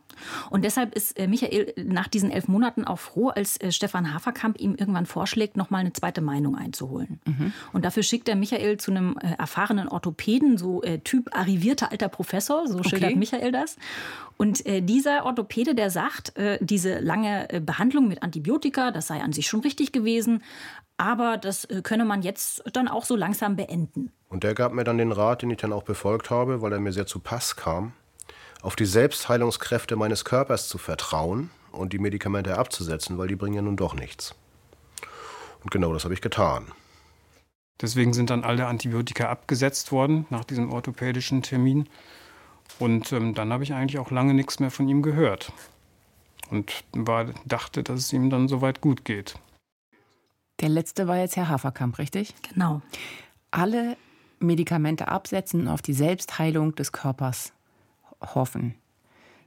Und 0.48 0.64
deshalb 0.64 0.94
ist 0.94 1.18
äh, 1.18 1.26
Michael 1.28 1.74
nach 1.76 2.08
diesen 2.08 2.30
elf 2.30 2.48
Monaten 2.48 2.84
auch 2.84 2.98
froh, 2.98 3.28
als 3.28 3.60
äh, 3.60 3.70
Stefan 3.70 4.14
Haferkamp 4.14 4.58
ihm 4.58 4.74
irgendwann 4.74 5.04
vorschlägt, 5.04 5.58
nochmal 5.58 5.82
eine 5.82 5.92
zweite 5.92 6.22
Meinung 6.22 6.56
einzuholen. 6.56 7.20
Mhm. 7.26 7.52
Und 7.74 7.84
dafür 7.84 8.02
schickt 8.02 8.30
er 8.30 8.36
Michael 8.36 8.78
zu 8.78 8.92
einem 8.92 9.18
äh, 9.18 9.34
erfahrenen 9.38 9.88
Orthopäden, 9.88 10.56
so 10.56 10.82
äh, 10.82 11.00
Typ 11.00 11.36
arrivierter 11.36 11.92
alter 11.92 12.08
Professor, 12.08 12.66
so 12.66 12.77
so 12.82 12.88
schildert 12.88 13.16
Michael 13.16 13.52
das. 13.52 13.76
Und 14.36 14.64
äh, 14.66 14.80
dieser 14.80 15.24
Orthopäde, 15.24 15.74
der 15.74 15.90
sagt, 15.90 16.36
äh, 16.36 16.58
diese 16.60 17.00
lange 17.00 17.50
äh, 17.50 17.60
Behandlung 17.60 18.08
mit 18.08 18.22
Antibiotika, 18.22 18.90
das 18.90 19.08
sei 19.08 19.20
an 19.20 19.32
sich 19.32 19.48
schon 19.48 19.60
richtig 19.60 19.92
gewesen, 19.92 20.42
aber 20.96 21.36
das 21.36 21.64
äh, 21.66 21.82
könne 21.82 22.04
man 22.04 22.22
jetzt 22.22 22.62
dann 22.72 22.88
auch 22.88 23.04
so 23.04 23.16
langsam 23.16 23.56
beenden. 23.56 24.12
Und 24.28 24.44
der 24.44 24.54
gab 24.54 24.72
mir 24.72 24.84
dann 24.84 24.98
den 24.98 25.12
Rat, 25.12 25.42
den 25.42 25.50
ich 25.50 25.58
dann 25.58 25.72
auch 25.72 25.82
befolgt 25.82 26.30
habe, 26.30 26.62
weil 26.62 26.72
er 26.72 26.80
mir 26.80 26.92
sehr 26.92 27.06
zu 27.06 27.18
Pass 27.18 27.56
kam, 27.56 27.92
auf 28.62 28.76
die 28.76 28.86
Selbstheilungskräfte 28.86 29.96
meines 29.96 30.24
Körpers 30.24 30.68
zu 30.68 30.78
vertrauen 30.78 31.50
und 31.72 31.92
die 31.92 31.98
Medikamente 31.98 32.58
abzusetzen, 32.58 33.18
weil 33.18 33.28
die 33.28 33.36
bringen 33.36 33.54
ja 33.54 33.62
nun 33.62 33.76
doch 33.76 33.94
nichts. 33.94 34.34
Und 35.62 35.70
genau 35.70 35.92
das 35.92 36.04
habe 36.04 36.14
ich 36.14 36.20
getan. 36.20 36.66
Deswegen 37.80 38.12
sind 38.12 38.30
dann 38.30 38.42
alle 38.42 38.66
Antibiotika 38.66 39.28
abgesetzt 39.28 39.92
worden 39.92 40.26
nach 40.30 40.44
diesem 40.44 40.72
orthopädischen 40.72 41.42
Termin. 41.42 41.88
Und 42.78 43.12
ähm, 43.12 43.34
dann 43.34 43.52
habe 43.52 43.64
ich 43.64 43.74
eigentlich 43.74 43.98
auch 43.98 44.10
lange 44.10 44.34
nichts 44.34 44.60
mehr 44.60 44.70
von 44.70 44.88
ihm 44.88 45.02
gehört. 45.02 45.52
Und 46.50 46.84
war, 46.92 47.26
dachte, 47.44 47.82
dass 47.82 48.00
es 48.00 48.12
ihm 48.12 48.30
dann 48.30 48.48
soweit 48.48 48.80
gut 48.80 49.04
geht. 49.04 49.34
Der 50.60 50.68
letzte 50.68 51.06
war 51.06 51.18
jetzt 51.18 51.36
Herr 51.36 51.48
Haferkamp, 51.48 51.98
richtig? 51.98 52.34
Genau. 52.52 52.82
Alle 53.50 53.96
Medikamente 54.40 55.08
absetzen 55.08 55.62
und 55.62 55.68
auf 55.68 55.82
die 55.82 55.92
Selbstheilung 55.92 56.74
des 56.74 56.92
Körpers 56.92 57.52
hoffen. 58.20 58.74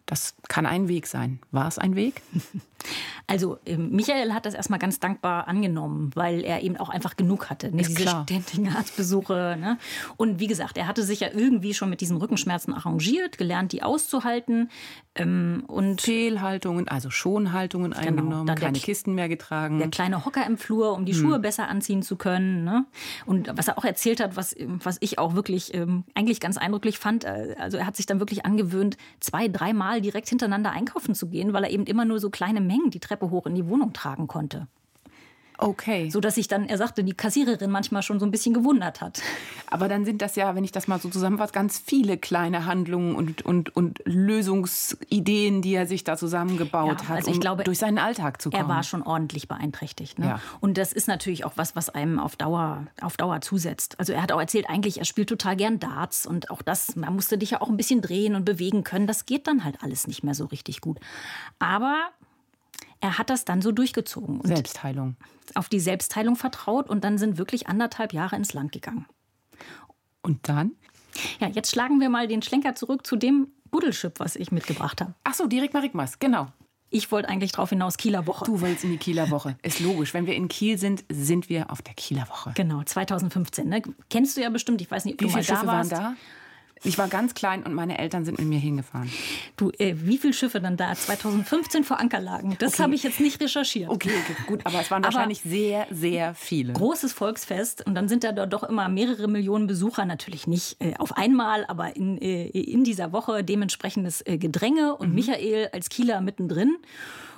Das 0.05 0.35
kann 0.47 0.65
ein 0.65 0.87
Weg 0.87 1.07
sein. 1.07 1.39
War 1.51 1.67
es 1.67 1.77
ein 1.77 1.95
Weg? 1.95 2.21
Also 3.27 3.57
ähm, 3.65 3.91
Michael 3.91 4.33
hat 4.33 4.45
das 4.45 4.53
erstmal 4.53 4.79
ganz 4.79 4.99
dankbar 4.99 5.47
angenommen, 5.47 6.11
weil 6.15 6.43
er 6.43 6.61
eben 6.61 6.77
auch 6.77 6.89
einfach 6.89 7.15
genug 7.15 7.49
hatte. 7.49 7.71
Ne? 7.71 7.83
Diese 7.83 7.93
klar. 7.93 8.23
ständigen 8.23 8.75
Arztbesuche. 8.75 9.57
Ne? 9.59 9.77
Und 10.17 10.39
wie 10.39 10.47
gesagt, 10.47 10.77
er 10.77 10.87
hatte 10.87 11.03
sich 11.03 11.21
ja 11.21 11.29
irgendwie 11.33 11.73
schon 11.73 11.89
mit 11.89 12.01
diesen 12.01 12.17
Rückenschmerzen 12.17 12.73
arrangiert, 12.73 13.37
gelernt, 13.37 13.71
die 13.71 13.83
auszuhalten. 13.83 14.69
Ähm, 15.13 15.63
und 15.67 16.01
Fehlhaltungen, 16.01 16.87
also 16.87 17.09
Schonhaltungen 17.09 17.91
genau, 17.91 18.01
eingenommen, 18.01 18.55
keine 18.55 18.73
der, 18.73 18.81
Kisten 18.81 19.13
mehr 19.13 19.27
getragen. 19.27 19.79
Der 19.79 19.89
kleine 19.89 20.25
Hocker 20.25 20.45
im 20.45 20.57
Flur, 20.57 20.93
um 20.93 21.05
die 21.05 21.13
hm. 21.13 21.19
Schuhe 21.19 21.39
besser 21.39 21.67
anziehen 21.67 22.01
zu 22.01 22.15
können. 22.15 22.63
Ne? 22.63 22.85
Und 23.25 23.51
was 23.55 23.67
er 23.67 23.77
auch 23.77 23.83
erzählt 23.83 24.21
hat, 24.21 24.37
was, 24.37 24.55
was 24.59 24.97
ich 25.01 25.19
auch 25.19 25.35
wirklich 25.35 25.73
ähm, 25.73 26.05
eigentlich 26.15 26.39
ganz 26.39 26.57
eindrücklich 26.57 26.97
fand, 26.97 27.25
äh, 27.25 27.55
also 27.59 27.77
er 27.77 27.85
hat 27.85 27.97
sich 27.97 28.05
dann 28.05 28.19
wirklich 28.19 28.45
angewöhnt, 28.45 28.95
zwei, 29.19 29.49
dreimal 29.49 29.99
direkt 29.99 30.29
hintereinander 30.29 30.71
einkaufen 30.71 31.13
zu 31.13 31.27
gehen, 31.27 31.51
weil 31.51 31.65
er 31.65 31.71
eben 31.71 31.85
immer 31.85 32.05
nur 32.05 32.19
so 32.19 32.29
kleine 32.29 32.61
Mengen 32.61 32.89
die 32.89 32.99
Treppe 33.21 33.31
hoch 33.31 33.45
in 33.45 33.55
die 33.55 33.67
Wohnung 33.67 33.93
tragen 33.93 34.27
konnte. 34.27 34.67
Okay. 35.57 36.09
So 36.09 36.19
dass 36.21 36.35
sich 36.35 36.47
dann, 36.47 36.67
er 36.67 36.79
sagte, 36.79 37.03
die 37.03 37.13
Kassiererin 37.13 37.69
manchmal 37.69 38.01
schon 38.01 38.19
so 38.19 38.25
ein 38.25 38.31
bisschen 38.31 38.51
gewundert 38.51 38.99
hat. 38.99 39.21
Aber 39.67 39.87
dann 39.87 40.05
sind 40.05 40.23
das 40.23 40.35
ja, 40.35 40.55
wenn 40.55 40.63
ich 40.63 40.71
das 40.71 40.87
mal 40.87 40.99
so 40.99 41.07
zusammenfasse, 41.07 41.53
ganz 41.53 41.77
viele 41.77 42.17
kleine 42.17 42.65
Handlungen 42.65 43.15
und, 43.15 43.45
und, 43.45 43.75
und 43.75 44.01
Lösungsideen, 44.05 45.61
die 45.61 45.75
er 45.75 45.85
sich 45.85 46.03
da 46.03 46.17
zusammengebaut 46.17 47.01
ja, 47.01 47.09
hat, 47.09 47.17
also 47.17 47.29
ich 47.29 47.35
um 47.35 47.41
glaube, 47.41 47.63
durch 47.63 47.77
seinen 47.77 47.99
Alltag 47.99 48.41
zu 48.41 48.49
kommen. 48.49 48.63
Er 48.63 48.67
war 48.69 48.81
schon 48.81 49.03
ordentlich 49.03 49.47
beeinträchtigt. 49.47 50.17
Ne? 50.17 50.25
Ja. 50.25 50.41
Und 50.61 50.79
das 50.79 50.93
ist 50.93 51.07
natürlich 51.07 51.45
auch 51.45 51.53
was, 51.57 51.75
was 51.75 51.89
einem 51.89 52.17
auf 52.17 52.35
Dauer, 52.35 52.87
auf 52.99 53.15
Dauer 53.15 53.41
zusetzt. 53.41 53.99
Also 53.99 54.13
er 54.13 54.23
hat 54.23 54.31
auch 54.31 54.39
erzählt, 54.39 54.67
eigentlich, 54.67 54.97
er 54.97 55.05
spielt 55.05 55.29
total 55.29 55.55
gern 55.55 55.79
Darts 55.79 56.25
und 56.25 56.49
auch 56.49 56.63
das, 56.63 56.95
man 56.95 57.13
musste 57.13 57.37
dich 57.37 57.51
ja 57.51 57.61
auch 57.61 57.69
ein 57.69 57.77
bisschen 57.77 58.01
drehen 58.01 58.33
und 58.33 58.45
bewegen 58.45 58.83
können. 58.83 59.05
Das 59.05 59.27
geht 59.27 59.45
dann 59.45 59.63
halt 59.63 59.75
alles 59.83 60.07
nicht 60.07 60.23
mehr 60.23 60.33
so 60.33 60.45
richtig 60.45 60.81
gut. 60.81 60.99
Aber 61.59 62.09
er 63.01 63.17
hat 63.17 63.29
das 63.29 63.45
dann 63.45 63.61
so 63.61 63.71
durchgezogen. 63.71 64.39
Und 64.39 64.47
Selbstheilung. 64.47 65.15
Auf 65.55 65.67
die 65.67 65.79
Selbstheilung 65.79 66.35
vertraut 66.35 66.89
und 66.89 67.03
dann 67.03 67.17
sind 67.17 67.37
wirklich 67.37 67.67
anderthalb 67.67 68.13
Jahre 68.13 68.35
ins 68.35 68.53
Land 68.53 68.71
gegangen. 68.71 69.05
Und 70.21 70.47
dann? 70.47 70.71
Ja, 71.39 71.47
jetzt 71.49 71.71
schlagen 71.71 71.99
wir 71.99 72.09
mal 72.09 72.27
den 72.27 72.41
Schlenker 72.41 72.75
zurück 72.75 73.05
zu 73.05 73.15
dem 73.15 73.47
Buddelschip, 73.71 74.19
was 74.19 74.35
ich 74.35 74.51
mitgebracht 74.51 75.01
habe. 75.01 75.13
Ach 75.23 75.33
so, 75.33 75.47
direkt 75.47 75.73
Marikmas, 75.73 76.19
genau. 76.19 76.47
Ich 76.93 77.11
wollte 77.11 77.29
eigentlich 77.29 77.53
drauf 77.53 77.69
hinaus, 77.69 77.97
Kieler 77.97 78.27
Woche. 78.27 78.45
Du 78.45 78.59
wolltest 78.59 78.83
in 78.83 78.91
die 78.91 78.97
Kieler 78.97 79.31
Woche. 79.31 79.57
Ist 79.63 79.79
logisch. 79.79 80.13
Wenn 80.13 80.25
wir 80.25 80.35
in 80.35 80.49
Kiel 80.49 80.77
sind, 80.77 81.05
sind 81.09 81.47
wir 81.47 81.71
auf 81.71 81.81
der 81.81 81.93
Kieler 81.93 82.27
Woche. 82.27 82.51
Genau, 82.53 82.83
2015. 82.83 83.67
Ne? 83.67 83.81
Kennst 84.09 84.35
du 84.35 84.41
ja 84.41 84.49
bestimmt. 84.49 84.81
Ich 84.81 84.91
weiß 84.91 85.05
nicht, 85.05 85.15
ob 85.15 85.21
Wie 85.21 85.25
du 85.27 85.31
mal 85.31 85.43
da 85.43 85.65
warst. 85.65 85.67
waren 85.67 85.89
da? 85.89 86.15
Ich 86.83 86.97
war 86.97 87.07
ganz 87.07 87.33
klein 87.33 87.63
und 87.63 87.73
meine 87.73 87.99
Eltern 87.99 88.25
sind 88.25 88.39
mit 88.39 88.47
mir 88.47 88.59
hingefahren. 88.59 89.11
Du, 89.55 89.69
äh, 89.77 89.95
wie 89.97 90.17
viele 90.17 90.33
Schiffe 90.33 90.59
dann 90.59 90.77
da 90.77 90.95
2015 90.95 91.83
vor 91.83 91.99
Anker 91.99 92.19
lagen? 92.19 92.55
Das 92.59 92.73
okay. 92.73 92.83
habe 92.83 92.95
ich 92.95 93.03
jetzt 93.03 93.19
nicht 93.19 93.41
recherchiert. 93.41 93.89
Okay, 93.89 94.11
okay, 94.23 94.35
gut, 94.47 94.65
aber 94.65 94.81
es 94.81 94.89
waren 94.89 95.03
aber 95.03 95.13
wahrscheinlich 95.13 95.41
sehr, 95.41 95.87
sehr 95.91 96.33
viele. 96.33 96.73
Großes 96.73 97.13
Volksfest 97.13 97.85
und 97.85 97.93
dann 97.93 98.07
sind 98.09 98.23
da 98.23 98.31
doch 98.31 98.63
immer 98.63 98.89
mehrere 98.89 99.27
Millionen 99.27 99.67
Besucher, 99.67 100.05
natürlich 100.05 100.47
nicht 100.47 100.77
äh, 100.79 100.93
auf 100.97 101.17
einmal, 101.17 101.65
aber 101.67 101.95
in, 101.95 102.17
äh, 102.19 102.47
in 102.47 102.83
dieser 102.83 103.11
Woche 103.11 103.43
dementsprechendes 103.43 104.25
äh, 104.25 104.37
Gedränge 104.37 104.95
und 104.95 105.09
mhm. 105.09 105.15
Michael 105.15 105.69
als 105.73 105.89
Kieler 105.89 106.21
mittendrin. 106.21 106.77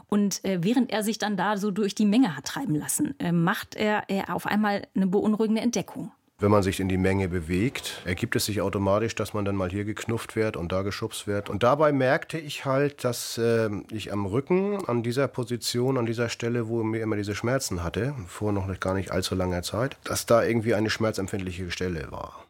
Und 0.07 0.45
äh, 0.45 0.59
während 0.61 0.91
er 0.91 1.03
sich 1.03 1.17
dann 1.17 1.37
da 1.37 1.57
so 1.57 1.71
durch 1.71 1.95
die 1.95 2.05
Menge 2.05 2.37
hat 2.37 2.45
treiben 2.45 2.75
lassen, 2.75 3.19
äh, 3.19 3.31
macht 3.31 3.75
er, 3.75 4.03
er 4.09 4.35
auf 4.35 4.45
einmal 4.45 4.83
eine 4.95 5.07
beunruhigende 5.07 5.61
Entdeckung. 5.61 6.11
Wenn 6.39 6.51
man 6.51 6.63
sich 6.63 6.79
in 6.79 6.89
die 6.89 6.97
Menge 6.97 7.29
bewegt, 7.29 8.01
ergibt 8.05 8.35
es 8.35 8.45
sich 8.45 8.61
automatisch, 8.61 9.15
dass 9.15 9.33
man 9.33 9.45
dann 9.45 9.55
mal 9.55 9.69
hier 9.69 9.85
geknufft 9.85 10.35
wird 10.35 10.57
und 10.57 10.71
da 10.71 10.81
geschubst 10.81 11.27
wird. 11.27 11.49
Und 11.49 11.63
dabei 11.63 11.91
merkte 11.91 12.37
ich 12.37 12.65
halt, 12.65 13.03
dass 13.03 13.37
äh, 13.37 13.69
ich 13.91 14.11
am 14.11 14.25
Rücken, 14.25 14.83
an 14.85 15.03
dieser 15.03 15.27
Position, 15.27 15.97
an 15.97 16.05
dieser 16.05 16.29
Stelle, 16.29 16.67
wo 16.67 16.83
mir 16.83 17.01
immer 17.01 17.15
diese 17.15 17.35
Schmerzen 17.35 17.83
hatte, 17.83 18.13
vor 18.27 18.51
noch 18.51 18.67
gar 18.79 18.95
nicht 18.95 19.11
allzu 19.11 19.35
langer 19.35 19.61
Zeit, 19.61 19.97
dass 20.03 20.25
da 20.25 20.43
irgendwie 20.43 20.73
eine 20.73 20.89
schmerzempfindliche 20.89 21.71
Stelle 21.71 22.11
war. 22.11 22.42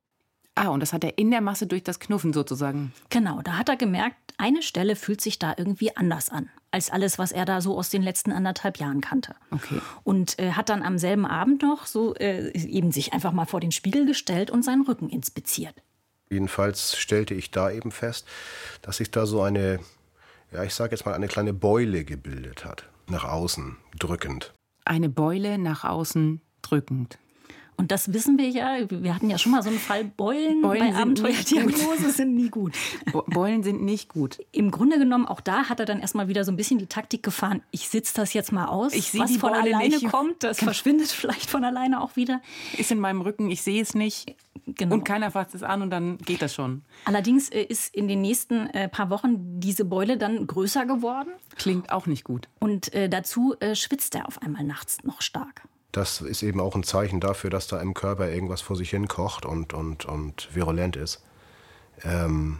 Ah, 0.55 0.67
und 0.67 0.81
das 0.81 0.93
hat 0.93 1.03
er 1.03 1.17
in 1.17 1.31
der 1.31 1.41
Masse 1.41 1.65
durch 1.65 1.83
das 1.83 1.99
Knuffen 1.99 2.31
sozusagen. 2.33 2.93
Genau, 3.09 3.41
da 3.41 3.57
hat 3.57 3.69
er 3.69 3.75
gemerkt, 3.75 4.15
eine 4.37 4.61
Stelle 4.61 4.95
fühlt 4.95 5.21
sich 5.21 5.39
da 5.39 5.53
irgendwie 5.57 5.95
anders 5.95 6.29
an 6.29 6.49
als 6.69 6.89
alles, 6.89 7.19
was 7.19 7.31
er 7.31 7.45
da 7.45 7.61
so 7.61 7.77
aus 7.77 7.91
den 7.91 8.01
letzten 8.01 8.31
anderthalb 8.31 8.77
Jahren 8.77 8.99
kannte. 8.99 9.35
Okay. 9.51 9.79
Und 10.03 10.39
äh, 10.39 10.53
hat 10.53 10.69
dann 10.69 10.81
am 10.81 10.97
selben 10.97 11.27
Abend 11.27 11.61
noch 11.61 11.85
so 11.85 12.15
äh, 12.15 12.51
eben 12.57 12.91
sich 12.91 13.13
einfach 13.13 13.31
mal 13.31 13.45
vor 13.45 13.59
den 13.59 13.71
Spiegel 13.71 14.07
gestellt 14.07 14.49
und 14.49 14.63
seinen 14.63 14.81
Rücken 14.81 15.07
inspiziert. 15.07 15.75
Jedenfalls 16.31 16.97
stellte 16.97 17.35
ich 17.35 17.51
da 17.51 17.69
eben 17.69 17.91
fest, 17.91 18.27
dass 18.81 18.97
sich 18.97 19.11
da 19.11 19.27
so 19.27 19.43
eine 19.43 19.81
ja, 20.53 20.63
ich 20.63 20.73
sage 20.73 20.91
jetzt 20.91 21.05
mal, 21.05 21.13
eine 21.13 21.27
kleine 21.27 21.53
Beule 21.53 22.05
gebildet 22.05 22.63
hat. 22.63 22.87
Nach 23.07 23.25
außen 23.25 23.77
drückend. 23.99 24.53
Eine 24.85 25.09
Beule 25.09 25.57
nach 25.57 25.83
außen 25.83 26.41
drückend. 26.61 27.17
Und 27.83 27.91
das 27.91 28.13
wissen 28.13 28.37
wir 28.37 28.47
ja. 28.47 28.77
Wir 28.89 29.13
hatten 29.13 29.29
ja 29.29 29.37
schon 29.37 29.51
mal 29.51 29.61
so 29.61 29.67
einen 29.67 29.77
Fall 29.77 30.05
Beulen, 30.05 30.61
Beulen 30.61 30.93
bei 30.93 30.95
Abenteuerdiagnose 30.95 32.11
sind 32.11 32.33
nie 32.33 32.47
gut. 32.47 32.77
Beulen 33.27 33.61
sind 33.61 33.81
nicht 33.81 34.07
gut. 34.07 34.39
Im 34.53 34.71
Grunde 34.71 34.97
genommen, 34.97 35.25
auch 35.25 35.41
da 35.41 35.67
hat 35.67 35.81
er 35.81 35.85
dann 35.85 35.99
erstmal 35.99 36.29
wieder 36.29 36.45
so 36.45 36.53
ein 36.53 36.55
bisschen 36.55 36.79
die 36.79 36.85
Taktik 36.85 37.23
gefahren. 37.23 37.61
Ich 37.71 37.89
sitze 37.89 38.13
das 38.15 38.31
jetzt 38.31 38.53
mal 38.53 38.67
aus. 38.67 38.93
Ich 38.93 39.19
Was 39.19 39.29
die 39.29 39.37
von 39.37 39.51
Beule 39.51 39.75
alleine 39.75 39.97
nicht. 39.97 40.09
kommt, 40.09 40.43
das 40.43 40.59
verschwindet 40.59 41.09
vielleicht 41.09 41.49
von 41.49 41.65
alleine 41.65 42.01
auch 42.01 42.15
wieder. 42.15 42.41
Ist 42.77 42.89
in 42.89 42.99
meinem 42.99 43.19
Rücken, 43.19 43.51
ich 43.51 43.61
sehe 43.61 43.81
es 43.81 43.95
nicht. 43.95 44.33
Genau. 44.65 44.95
Und 44.95 45.03
keiner 45.03 45.29
fasst 45.29 45.53
es 45.53 45.61
an 45.61 45.81
und 45.81 45.89
dann 45.89 46.19
geht 46.19 46.41
das 46.41 46.55
schon. 46.55 46.83
Allerdings 47.03 47.49
äh, 47.49 47.63
ist 47.63 47.93
in 47.93 48.07
den 48.07 48.21
nächsten 48.21 48.67
äh, 48.67 48.87
paar 48.87 49.09
Wochen 49.09 49.59
diese 49.59 49.83
Beule 49.83 50.17
dann 50.17 50.47
größer 50.47 50.85
geworden. 50.85 51.31
Klingt 51.57 51.91
auch 51.91 52.05
nicht 52.05 52.23
gut. 52.23 52.47
Und 52.61 52.93
äh, 52.93 53.09
dazu 53.09 53.55
schwitzt 53.73 54.15
er 54.15 54.25
auf 54.25 54.41
einmal 54.41 54.63
nachts 54.63 55.03
noch 55.03 55.21
stark. 55.21 55.63
Das 55.93 56.21
ist 56.21 56.41
eben 56.41 56.59
auch 56.59 56.75
ein 56.75 56.83
Zeichen 56.83 57.19
dafür, 57.19 57.51
dass 57.51 57.67
da 57.67 57.79
im 57.79 57.93
Körper 57.93 58.27
irgendwas 58.27 58.61
vor 58.61 58.75
sich 58.75 58.89
hin 58.89 59.07
kocht 59.07 59.45
und, 59.45 59.73
und, 59.73 60.05
und 60.05 60.53
virulent 60.53 60.95
ist. 60.95 61.23
Ähm, 62.03 62.59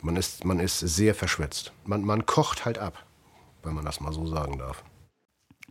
man, 0.00 0.16
ist 0.16 0.44
man 0.44 0.60
ist 0.60 0.78
sehr 0.78 1.16
verschwitzt. 1.16 1.72
Man, 1.84 2.04
man 2.04 2.26
kocht 2.26 2.64
halt 2.64 2.78
ab, 2.78 3.04
wenn 3.64 3.74
man 3.74 3.84
das 3.84 4.00
mal 4.00 4.12
so 4.12 4.24
sagen 4.26 4.58
darf. 4.58 4.84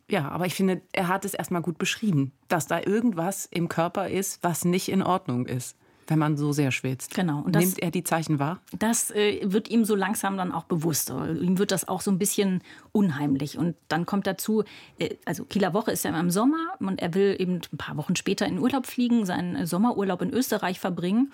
Ja, 0.10 0.28
aber 0.30 0.46
ich 0.46 0.56
finde, 0.56 0.82
er 0.92 1.08
hat 1.08 1.24
es 1.24 1.34
erstmal 1.34 1.62
gut 1.62 1.78
beschrieben, 1.78 2.34
dass 2.50 2.68
da 2.68 2.82
irgendwas 2.82 3.46
im 3.46 3.70
Körper 3.70 4.10
ist, 4.10 4.44
was 4.44 4.66
nicht 4.66 4.90
in 4.90 5.02
Ordnung 5.02 5.46
ist, 5.46 5.78
wenn 6.10 6.20
man 6.20 6.38
so 6.38 6.52
sehr 6.52 6.72
schwitzt. 6.72 7.14
Genau. 7.16 7.42
Und 7.42 7.56
das- 7.56 7.64
Nimmt 7.66 7.80
er 7.80 7.92
die 7.92 8.04
Zeichen 8.04 8.40
wahr? 8.40 8.60
Das 8.78 9.12
äh, 9.12 9.40
wird 9.44 9.70
ihm 9.70 9.86
so 9.86 9.96
langsam 9.96 10.38
dann 10.38 10.52
auch 10.52 10.64
bewusst. 10.66 11.10
Ihm 11.10 11.58
wird 11.60 11.72
das 11.72 11.88
auch 11.88 12.02
so 12.02 12.12
ein 12.12 12.18
bisschen 12.18 12.62
unheimlich. 12.92 13.58
Und 13.58 13.76
dann 13.88 14.06
kommt 14.06 14.28
dazu, 14.28 14.64
äh, 14.98 15.16
also 15.26 15.46
Kieler 15.46 15.74
Woche 15.74 15.92
ist 15.92 16.04
ja 16.04 16.20
im 16.20 16.30
Sommer 16.32 16.74
und 16.80 17.02
er 17.02 17.14
will 17.14 17.36
eben 17.40 17.62
ein 17.72 17.78
paar 17.78 17.98
Wochen 17.98 18.16
später 18.16 18.46
in 18.46 18.60
Urlaub 18.60 18.86
fliegen, 18.88 19.26
seinen 19.26 19.56
äh, 19.56 19.66
Sommerurlaub 19.68 20.22
in 20.22 20.32
Österreich 20.32 20.80
verbringen. 20.80 21.32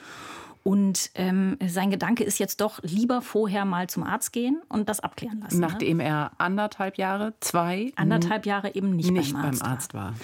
Und 0.67 1.11
ähm, 1.13 1.59
sein 1.63 1.91
Gedanke 1.91 2.23
ist 2.23 2.39
jetzt 2.39 2.59
doch 2.59 2.81
lieber 2.81 3.21
vorher 3.21 3.65
mal 3.65 3.87
zum 3.87 4.01
Arzt 4.01 4.33
gehen 4.33 4.63
und 4.67 4.89
das 4.89 4.99
abklären 4.99 5.39
lassen. 5.41 5.59
ne? 5.59 5.67
Nachdem 5.67 5.99
er 5.99 6.31
anderthalb 6.39 6.97
Jahre, 6.97 7.35
zwei, 7.39 7.93
Anderthalb 7.95 8.47
Jahre 8.47 8.73
eben 8.73 8.95
nicht, 8.95 9.11
nicht 9.11 9.33
beim, 9.33 9.45
Arzt 9.45 9.61
beim 9.61 9.71
Arzt 9.71 9.93
war. 9.93 10.03
war. 10.05 10.15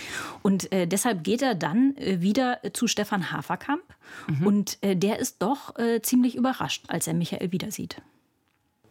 Und 0.42 0.72
äh, 0.72 0.88
deshalb 0.88 1.24
geht 1.24 1.44
er 1.44 1.54
dann 1.54 1.96
äh, 1.96 2.22
wieder 2.22 2.58
zu 2.74 2.88
Stefan 2.88 3.32
Haferkamp. 3.32 3.84
Und 4.44 4.80
äh, 4.82 4.96
der 4.96 5.20
ist 5.20 5.44
doch 5.44 5.78
äh, 5.78 6.02
ziemlich 6.02 6.36
überrascht, 6.36 6.86
als 6.88 7.06
er 7.06 7.14
Michael 7.14 7.52
wieder 7.52 7.70
sieht. 7.70 8.02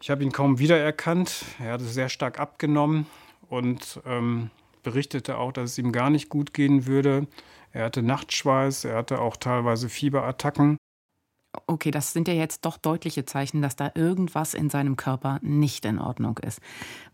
Ich 0.01 0.09
habe 0.09 0.23
ihn 0.23 0.31
kaum 0.31 0.57
wiedererkannt. 0.57 1.43
Er 1.59 1.73
hatte 1.73 1.83
sehr 1.83 2.07
stark 2.07 2.39
abgenommen 2.39 3.07
und 3.49 3.99
ähm, 4.05 4.51
berichtete 4.83 5.37
auch, 5.37 5.51
dass 5.51 5.71
es 5.71 5.77
ihm 5.77 5.91
gar 5.91 6.09
nicht 6.09 6.29
gut 6.29 6.53
gehen 6.53 6.85
würde. 6.87 7.27
Er 7.73 7.83
hatte 7.83 8.01
Nachtschweiß, 8.01 8.85
er 8.85 8.95
hatte 8.95 9.19
auch 9.19 9.35
teilweise 9.35 9.89
Fieberattacken. 9.89 10.77
Okay, 11.67 11.91
das 11.91 12.13
sind 12.13 12.27
ja 12.27 12.33
jetzt 12.33 12.65
doch 12.65 12.77
deutliche 12.77 13.25
Zeichen, 13.25 13.61
dass 13.61 13.75
da 13.75 13.91
irgendwas 13.93 14.53
in 14.53 14.69
seinem 14.69 14.95
Körper 14.95 15.39
nicht 15.41 15.83
in 15.85 15.99
Ordnung 15.99 16.37
ist. 16.37 16.61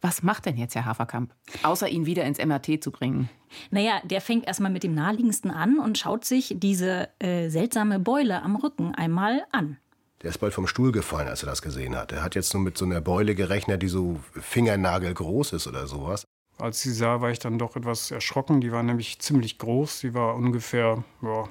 Was 0.01 0.21
macht 0.21 0.45
denn 0.45 0.57
jetzt 0.57 0.75
Herr 0.75 0.85
Haferkamp, 0.85 1.33
außer 1.63 1.87
ihn 1.89 2.05
wieder 2.05 2.23
ins 2.23 2.43
MRT 2.43 2.83
zu 2.83 2.91
bringen? 2.91 3.29
Naja, 3.71 3.99
der 4.03 4.21
fängt 4.21 4.45
erstmal 4.45 4.71
mit 4.71 4.83
dem 4.83 4.93
naheliegendsten 4.93 5.49
an 5.49 5.79
und 5.79 5.97
schaut 5.97 6.25
sich 6.25 6.55
diese 6.57 7.09
äh, 7.19 7.49
seltsame 7.49 7.99
Beule 7.99 8.43
am 8.43 8.55
Rücken 8.55 8.93
einmal 8.93 9.43
an. 9.51 9.77
Der 10.21 10.29
ist 10.31 10.39
bald 10.39 10.53
vom 10.53 10.67
Stuhl 10.67 10.91
gefallen, 10.91 11.27
als 11.27 11.43
er 11.43 11.49
das 11.49 11.61
gesehen 11.61 11.95
hat. 11.95 12.11
Er 12.11 12.23
hat 12.23 12.35
jetzt 12.35 12.53
nur 12.53 12.63
mit 12.63 12.77
so 12.77 12.85
einer 12.85 13.01
Beule 13.01 13.35
gerechnet, 13.35 13.83
die 13.83 13.87
so 13.87 14.19
fingernagelgroß 14.33 15.53
ist 15.53 15.67
oder 15.67 15.87
sowas. 15.87 16.25
Als 16.59 16.81
sie 16.81 16.91
sah, 16.91 17.21
war 17.21 17.29
ich 17.29 17.37
dann 17.37 17.59
doch 17.59 17.75
etwas 17.75 18.09
erschrocken. 18.09 18.61
Die 18.61 18.71
war 18.71 18.81
nämlich 18.81 19.19
ziemlich 19.19 19.59
groß. 19.59 19.99
Sie 19.99 20.15
war 20.15 20.35
ungefähr 20.35 21.03
ja, 21.21 21.49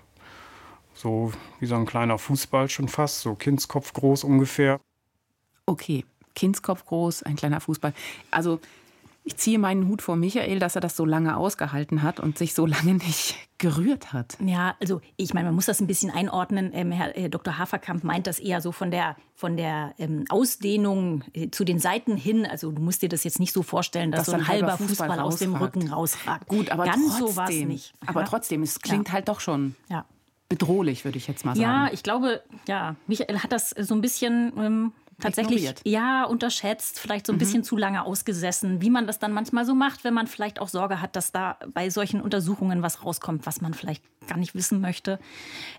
so 0.96 1.32
wie 1.60 1.66
so 1.66 1.76
ein 1.76 1.86
kleiner 1.86 2.18
Fußball 2.18 2.68
schon 2.68 2.88
fast, 2.88 3.20
so 3.20 3.34
Kindskopf 3.34 3.92
groß 3.92 4.24
ungefähr. 4.24 4.80
Okay, 5.66 6.04
Kindskopf 6.34 6.84
groß, 6.86 7.22
ein 7.24 7.36
kleiner 7.36 7.60
Fußball. 7.60 7.92
Also 8.30 8.60
ich 9.28 9.36
ziehe 9.38 9.58
meinen 9.58 9.88
Hut 9.88 10.02
vor 10.02 10.14
Michael, 10.14 10.60
dass 10.60 10.76
er 10.76 10.80
das 10.80 10.94
so 10.96 11.04
lange 11.04 11.36
ausgehalten 11.36 12.02
hat 12.04 12.20
und 12.20 12.38
sich 12.38 12.54
so 12.54 12.64
lange 12.64 12.94
nicht 13.04 13.34
gerührt 13.58 14.12
hat. 14.12 14.36
Ja, 14.38 14.76
also 14.80 15.00
ich 15.16 15.34
meine, 15.34 15.46
man 15.46 15.56
muss 15.56 15.66
das 15.66 15.80
ein 15.80 15.88
bisschen 15.88 16.12
einordnen. 16.12 16.70
Ähm, 16.72 16.92
Herr 16.92 17.16
äh, 17.16 17.28
Dr. 17.28 17.58
Haferkamp 17.58 18.04
meint 18.04 18.28
das 18.28 18.38
eher 18.38 18.60
so 18.60 18.70
von 18.70 18.92
der, 18.92 19.16
von 19.34 19.56
der 19.56 19.94
ähm, 19.98 20.26
Ausdehnung 20.28 21.24
äh, 21.32 21.50
zu 21.50 21.64
den 21.64 21.80
Seiten 21.80 22.16
hin. 22.16 22.46
Also 22.46 22.70
du 22.70 22.80
musst 22.80 23.02
dir 23.02 23.08
das 23.08 23.24
jetzt 23.24 23.40
nicht 23.40 23.52
so 23.52 23.64
vorstellen, 23.64 24.12
dass, 24.12 24.20
Dass 24.20 24.26
so 24.26 24.32
ein 24.34 24.46
halber 24.46 24.68
halber 24.68 24.78
Fußball, 24.86 25.08
Fußball 25.08 25.20
aus 25.20 25.38
dem. 25.38 25.56
Rücken 25.56 25.88
rausragt. 25.88 26.46
Gut, 26.46 26.70
aber 26.70 26.84
Ganz 26.84 27.08
trotzdem, 27.18 27.26
so 27.26 27.36
war 27.36 27.48
es 27.50 27.56
nicht. 27.56 27.94
Aber 28.06 28.20
Ja. 28.20 28.26
trotzdem, 28.28 28.62
es 28.62 28.78
klingt 28.80 29.08
Ja. 29.08 29.14
halt 29.14 29.28
doch 29.28 29.40
schon 29.40 29.74
Ja. 29.88 30.04
Bedrohlich, 30.48 31.04
würde 31.04 31.18
ich 31.18 31.26
jetzt 31.26 31.44
mal 31.44 31.54
sagen. 31.54 31.62
Ja, 31.62 31.90
ich 31.92 32.02
glaube, 32.02 32.42
ja, 32.68 32.96
Michael 33.06 33.38
hat 33.40 33.52
das 33.52 33.70
so 33.70 33.94
ein 33.94 34.00
bisschen 34.00 34.52
ähm, 34.58 34.92
tatsächlich 35.20 35.62
Ignoriert. 35.62 35.80
ja 35.84 36.24
unterschätzt, 36.24 37.00
vielleicht 37.00 37.26
so 37.26 37.32
ein 37.32 37.38
bisschen 37.38 37.64
zu 37.64 37.76
lange 37.76 38.04
ausgesessen, 38.04 38.82
wie 38.82 38.90
man 38.90 39.06
das 39.06 39.18
dann 39.18 39.32
manchmal 39.32 39.64
so 39.64 39.74
macht, 39.74 40.04
wenn 40.04 40.14
man 40.14 40.26
vielleicht 40.26 40.60
auch 40.60 40.68
Sorge 40.68 41.00
hat, 41.00 41.16
dass 41.16 41.32
da 41.32 41.58
bei 41.72 41.90
solchen 41.90 42.20
Untersuchungen 42.20 42.82
was 42.82 43.04
rauskommt, 43.04 43.46
was 43.46 43.60
man 43.60 43.74
vielleicht 43.74 44.04
gar 44.28 44.38
nicht 44.38 44.54
wissen 44.54 44.80
möchte. 44.80 45.18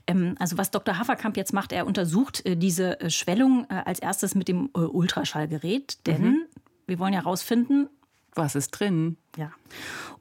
Ähm, 0.08 0.36
also 0.40 0.58
was 0.58 0.72
Dr. 0.72 0.98
Haferkamp 0.98 1.38
jetzt 1.38 1.54
macht, 1.54 1.72
er 1.72 1.86
untersucht 1.86 2.46
äh, 2.46 2.56
diese 2.56 3.00
äh, 3.00 3.10
Schwellung 3.10 3.68
äh, 3.70 3.84
als 3.86 4.00
erstes 4.00 4.36
mit 4.36 4.48
dem 4.48 4.70
äh, 4.76 4.80
Ultraschallgerät, 4.80 6.06
denn 6.08 6.46
wir 6.88 7.00
wollen 7.00 7.14
ja 7.14 7.20
rausfinden, 7.20 7.90
Was 8.38 8.56
ist 8.56 8.72
drin? 8.72 9.18
ja. 9.38 9.52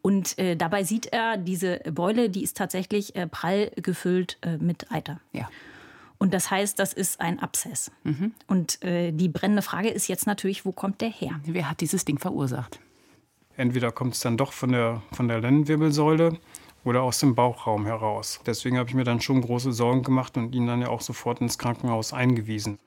Und 0.02 0.38
äh, 0.38 0.56
dabei 0.56 0.84
sieht 0.84 1.06
er, 1.06 1.36
diese 1.36 1.80
Beule, 1.90 2.30
die 2.30 2.44
ist 2.44 2.56
tatsächlich 2.56 3.16
äh, 3.16 3.26
prall 3.26 3.72
gefüllt 3.74 4.38
äh, 4.42 4.56
mit 4.56 4.92
Eiter. 4.92 5.20
Ja. 5.32 5.48
Und 6.18 6.32
das 6.32 6.50
heißt, 6.50 6.78
das 6.78 6.92
ist 6.92 7.20
ein 7.20 7.40
Abszess. 7.40 7.90
Und 8.46 8.82
äh, 8.82 9.12
die 9.12 9.28
brennende 9.28 9.62
Frage 9.62 9.88
ist 9.88 10.08
jetzt 10.08 10.26
natürlich, 10.26 10.64
wo 10.64 10.72
kommt 10.72 11.00
der 11.00 11.10
her? 11.10 11.40
Wer 11.44 11.68
hat 11.68 11.80
dieses 11.80 12.04
Ding 12.04 12.18
verursacht? 12.18 12.80
Entweder 13.56 13.92
kommt 13.92 14.14
es 14.14 14.20
dann 14.20 14.36
doch 14.36 14.52
von 14.52 14.72
der, 14.72 15.02
von 15.12 15.28
der 15.28 15.40
Lendenwirbelsäule 15.40 16.38
oder 16.84 17.02
aus 17.02 17.18
dem 17.18 17.34
Bauchraum 17.34 17.84
heraus. 17.84 18.40
Deswegen 18.46 18.78
habe 18.78 18.88
ich 18.88 18.94
mir 18.94 19.04
dann 19.04 19.20
schon 19.20 19.40
große 19.40 19.72
Sorgen 19.72 20.02
gemacht 20.02 20.36
und 20.36 20.54
ihn 20.54 20.66
dann 20.66 20.80
ja 20.80 20.88
auch 20.88 21.00
sofort 21.00 21.40
ins 21.40 21.58
Krankenhaus 21.58 22.12
eingewiesen. 22.12 22.78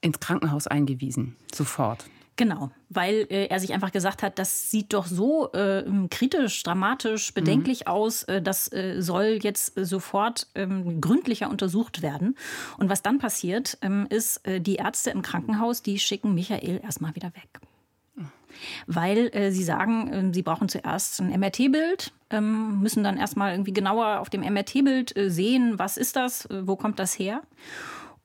Ins 0.00 0.18
Krankenhaus 0.18 0.66
eingewiesen. 0.66 1.36
Sofort. 1.54 2.06
Genau, 2.36 2.70
weil 2.90 3.26
äh, 3.30 3.46
er 3.46 3.60
sich 3.60 3.72
einfach 3.72 3.92
gesagt 3.92 4.22
hat, 4.22 4.38
das 4.38 4.70
sieht 4.70 4.92
doch 4.92 5.06
so 5.06 5.50
äh, 5.52 5.84
kritisch, 6.10 6.62
dramatisch, 6.62 7.32
bedenklich 7.32 7.88
aus, 7.88 8.24
äh, 8.24 8.42
das 8.42 8.70
äh, 8.72 9.00
soll 9.00 9.38
jetzt 9.42 9.78
äh, 9.78 9.86
sofort 9.86 10.46
ähm, 10.54 11.00
gründlicher 11.00 11.48
untersucht 11.48 12.02
werden. 12.02 12.36
Und 12.76 12.90
was 12.90 13.00
dann 13.00 13.18
passiert, 13.18 13.78
ähm, 13.80 14.06
ist, 14.10 14.46
äh, 14.46 14.60
die 14.60 14.76
Ärzte 14.76 15.10
im 15.10 15.22
Krankenhaus, 15.22 15.80
die 15.80 15.98
schicken 15.98 16.34
Michael 16.34 16.80
erstmal 16.82 17.14
wieder 17.14 17.28
weg. 17.28 17.60
Weil 18.86 19.30
äh, 19.34 19.50
sie 19.50 19.64
sagen, 19.64 20.10
ähm, 20.12 20.34
sie 20.34 20.42
brauchen 20.42 20.68
zuerst 20.68 21.20
ein 21.20 21.28
MRT-Bild, 21.38 22.12
ähm, 22.30 22.80
müssen 22.80 23.04
dann 23.04 23.16
erstmal 23.16 23.52
irgendwie 23.52 23.72
genauer 23.72 24.20
auf 24.20 24.30
dem 24.30 24.42
MRT-Bild 24.42 25.16
äh, 25.16 25.30
sehen, 25.30 25.78
was 25.78 25.96
ist 25.96 26.16
das, 26.16 26.46
äh, 26.46 26.66
wo 26.66 26.76
kommt 26.76 26.98
das 26.98 27.18
her. 27.18 27.42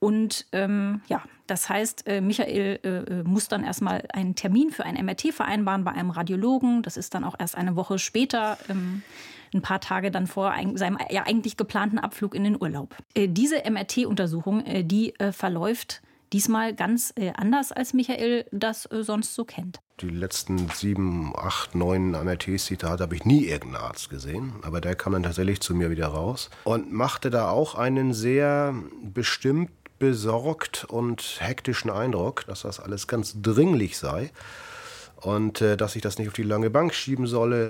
Und 0.02 0.48
ähm, 0.52 1.02
ja, 1.08 1.22
das 1.46 1.70
heißt, 1.70 2.08
äh, 2.08 2.22
Michael 2.22 2.80
äh, 2.84 2.88
äh, 2.88 3.24
muss 3.24 3.48
dann 3.48 3.64
erstmal 3.64 4.04
einen 4.14 4.34
Termin 4.34 4.72
für 4.72 4.84
ein 4.84 4.96
MRT 4.96 5.32
vereinbaren 5.32 5.84
bei 5.84 5.92
einem 5.92 6.10
Radiologen. 6.10 6.82
Das 6.82 6.98
ist 6.98 7.14
dann 7.14 7.24
auch 7.24 7.36
erst 7.38 7.56
eine 7.56 7.76
Woche 7.76 8.00
später, 8.00 8.58
ähm, 8.68 9.04
ein 9.54 9.62
paar 9.62 9.80
Tage 9.80 10.10
dann 10.10 10.26
vor 10.26 10.50
ein, 10.52 10.76
seinem 10.76 10.98
ja, 11.12 11.24
eigentlich 11.28 11.56
geplanten 11.56 12.00
Abflug 12.00 12.34
in 12.34 12.44
den 12.44 12.60
Urlaub. 12.60 12.96
Äh, 13.14 13.28
diese 13.28 13.62
MRT-Untersuchung, 13.70 14.66
äh, 14.66 14.84
die 14.84 15.14
äh, 15.20 15.32
verläuft 15.32 16.02
diesmal 16.34 16.74
ganz 16.74 17.14
anders, 17.36 17.74
als 17.74 17.94
Michael 17.94 18.46
das 18.54 18.88
sonst 18.90 19.36
so 19.36 19.44
kennt. 19.44 19.82
Die 20.00 20.08
letzten 20.08 20.70
sieben, 20.70 21.34
acht, 21.36 21.76
neun 21.76 22.12
MRTs, 22.12 22.68
die 22.68 22.78
da 22.78 22.98
habe 22.98 23.16
ich 23.18 23.26
nie 23.26 23.48
irgendeinen 23.48 23.84
Arzt 23.84 24.10
gesehen. 24.10 24.54
Aber 24.62 24.80
der 24.80 24.96
kam 24.96 25.12
dann 25.12 25.24
tatsächlich 25.24 25.60
zu 25.60 25.76
mir 25.76 25.90
wieder 25.90 26.08
raus 26.08 26.50
und 26.64 26.90
machte 26.90 27.32
da 27.32 27.50
auch 27.50 27.76
einen 27.76 28.14
sehr 28.14 28.74
bestimmt 29.04 29.72
besorgt 30.02 30.84
und 30.86 31.38
hektischen 31.40 31.92
Eindruck, 31.92 32.44
dass 32.48 32.64
das 32.64 32.80
alles 32.80 33.08
ganz 33.08 33.40
dringlich 33.40 34.00
sei 34.00 34.32
und 35.18 35.62
äh, 35.62 35.78
dass 35.78 35.96
ich 35.96 36.02
das 36.02 36.18
nicht 36.18 36.28
auf 36.28 36.34
die 36.34 36.42
lange 36.42 36.72
Bank 36.72 36.94
schieben 36.96 37.28
solle. 37.28 37.70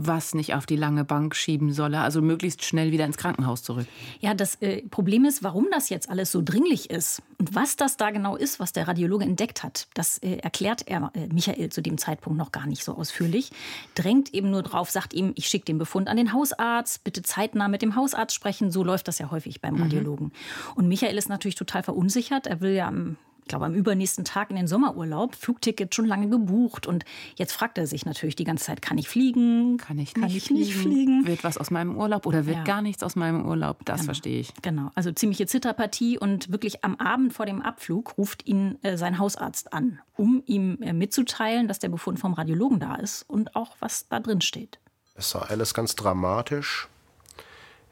Was 0.00 0.32
nicht 0.32 0.54
auf 0.54 0.64
die 0.64 0.76
lange 0.76 1.04
Bank 1.04 1.34
schieben 1.34 1.72
solle, 1.72 2.00
also 2.00 2.22
möglichst 2.22 2.64
schnell 2.64 2.92
wieder 2.92 3.04
ins 3.04 3.16
Krankenhaus 3.16 3.64
zurück. 3.64 3.86
Ja, 4.20 4.32
das 4.32 4.54
äh, 4.62 4.82
Problem 4.88 5.24
ist, 5.24 5.42
warum 5.42 5.66
das 5.72 5.88
jetzt 5.88 6.08
alles 6.08 6.30
so 6.30 6.40
dringlich 6.40 6.88
ist 6.88 7.20
und 7.38 7.54
was 7.56 7.74
das 7.74 7.96
da 7.96 8.10
genau 8.10 8.36
ist, 8.36 8.60
was 8.60 8.72
der 8.72 8.86
Radiologe 8.86 9.24
entdeckt 9.24 9.64
hat, 9.64 9.88
das 9.94 10.18
äh, 10.18 10.36
erklärt 10.36 10.86
er 10.86 11.10
äh, 11.14 11.26
Michael 11.32 11.70
zu 11.70 11.82
dem 11.82 11.98
Zeitpunkt 11.98 12.38
noch 12.38 12.52
gar 12.52 12.66
nicht 12.66 12.84
so 12.84 12.94
ausführlich. 12.94 13.50
Drängt 13.96 14.32
eben 14.34 14.50
nur 14.50 14.62
drauf, 14.62 14.88
sagt 14.88 15.14
ihm, 15.14 15.32
ich 15.34 15.48
schicke 15.48 15.64
den 15.64 15.78
Befund 15.78 16.06
an 16.06 16.16
den 16.16 16.32
Hausarzt, 16.32 17.02
bitte 17.02 17.22
zeitnah 17.22 17.66
mit 17.66 17.82
dem 17.82 17.96
Hausarzt 17.96 18.34
sprechen. 18.34 18.70
So 18.70 18.84
läuft 18.84 19.08
das 19.08 19.18
ja 19.18 19.32
häufig 19.32 19.60
beim 19.60 19.82
Radiologen. 19.82 20.32
Und 20.76 20.86
Michael 20.86 21.18
ist 21.18 21.28
natürlich 21.28 21.56
total 21.56 21.82
verunsichert. 21.82 22.46
Er 22.46 22.60
will 22.60 22.72
ja 22.72 22.86
am 22.86 23.16
glaube, 23.48 23.64
am 23.64 23.74
übernächsten 23.74 24.24
Tag 24.24 24.50
in 24.50 24.56
den 24.56 24.66
Sommerurlaub, 24.66 25.34
Flugticket 25.34 25.94
schon 25.94 26.06
lange 26.06 26.28
gebucht. 26.28 26.86
Und 26.86 27.04
jetzt 27.36 27.52
fragt 27.52 27.78
er 27.78 27.86
sich 27.86 28.06
natürlich 28.06 28.36
die 28.36 28.44
ganze 28.44 28.66
Zeit, 28.66 28.82
kann 28.82 28.98
ich 28.98 29.08
fliegen? 29.08 29.76
Kann 29.78 29.98
ich 29.98 30.14
nicht, 30.14 30.14
kann 30.14 30.30
ich 30.30 30.44
fliegen? 30.44 30.60
nicht 30.60 30.76
fliegen? 30.76 31.26
Wird 31.26 31.44
was 31.44 31.58
aus 31.58 31.70
meinem 31.70 31.96
Urlaub 31.96 32.26
oder 32.26 32.46
wird 32.46 32.58
ja. 32.58 32.64
gar 32.64 32.82
nichts 32.82 33.02
aus 33.02 33.16
meinem 33.16 33.46
Urlaub? 33.46 33.84
Das 33.84 34.00
genau. 34.00 34.06
verstehe 34.06 34.40
ich. 34.40 34.52
Genau, 34.62 34.90
also 34.94 35.12
ziemliche 35.12 35.46
Zitterpartie 35.46 36.18
und 36.18 36.52
wirklich 36.52 36.84
am 36.84 36.96
Abend 36.96 37.32
vor 37.32 37.46
dem 37.46 37.62
Abflug 37.62 38.16
ruft 38.18 38.46
ihn 38.46 38.78
äh, 38.82 38.96
sein 38.96 39.18
Hausarzt 39.18 39.72
an, 39.72 40.00
um 40.16 40.42
ihm 40.46 40.78
äh, 40.82 40.92
mitzuteilen, 40.92 41.68
dass 41.68 41.78
der 41.78 41.88
Befund 41.88 42.18
vom 42.18 42.34
Radiologen 42.34 42.80
da 42.80 42.96
ist 42.96 43.22
und 43.28 43.56
auch 43.56 43.76
was 43.80 44.08
da 44.08 44.20
drin 44.20 44.40
steht. 44.40 44.78
Es 45.14 45.30
sei 45.30 45.40
alles 45.40 45.74
ganz 45.74 45.96
dramatisch. 45.96 46.88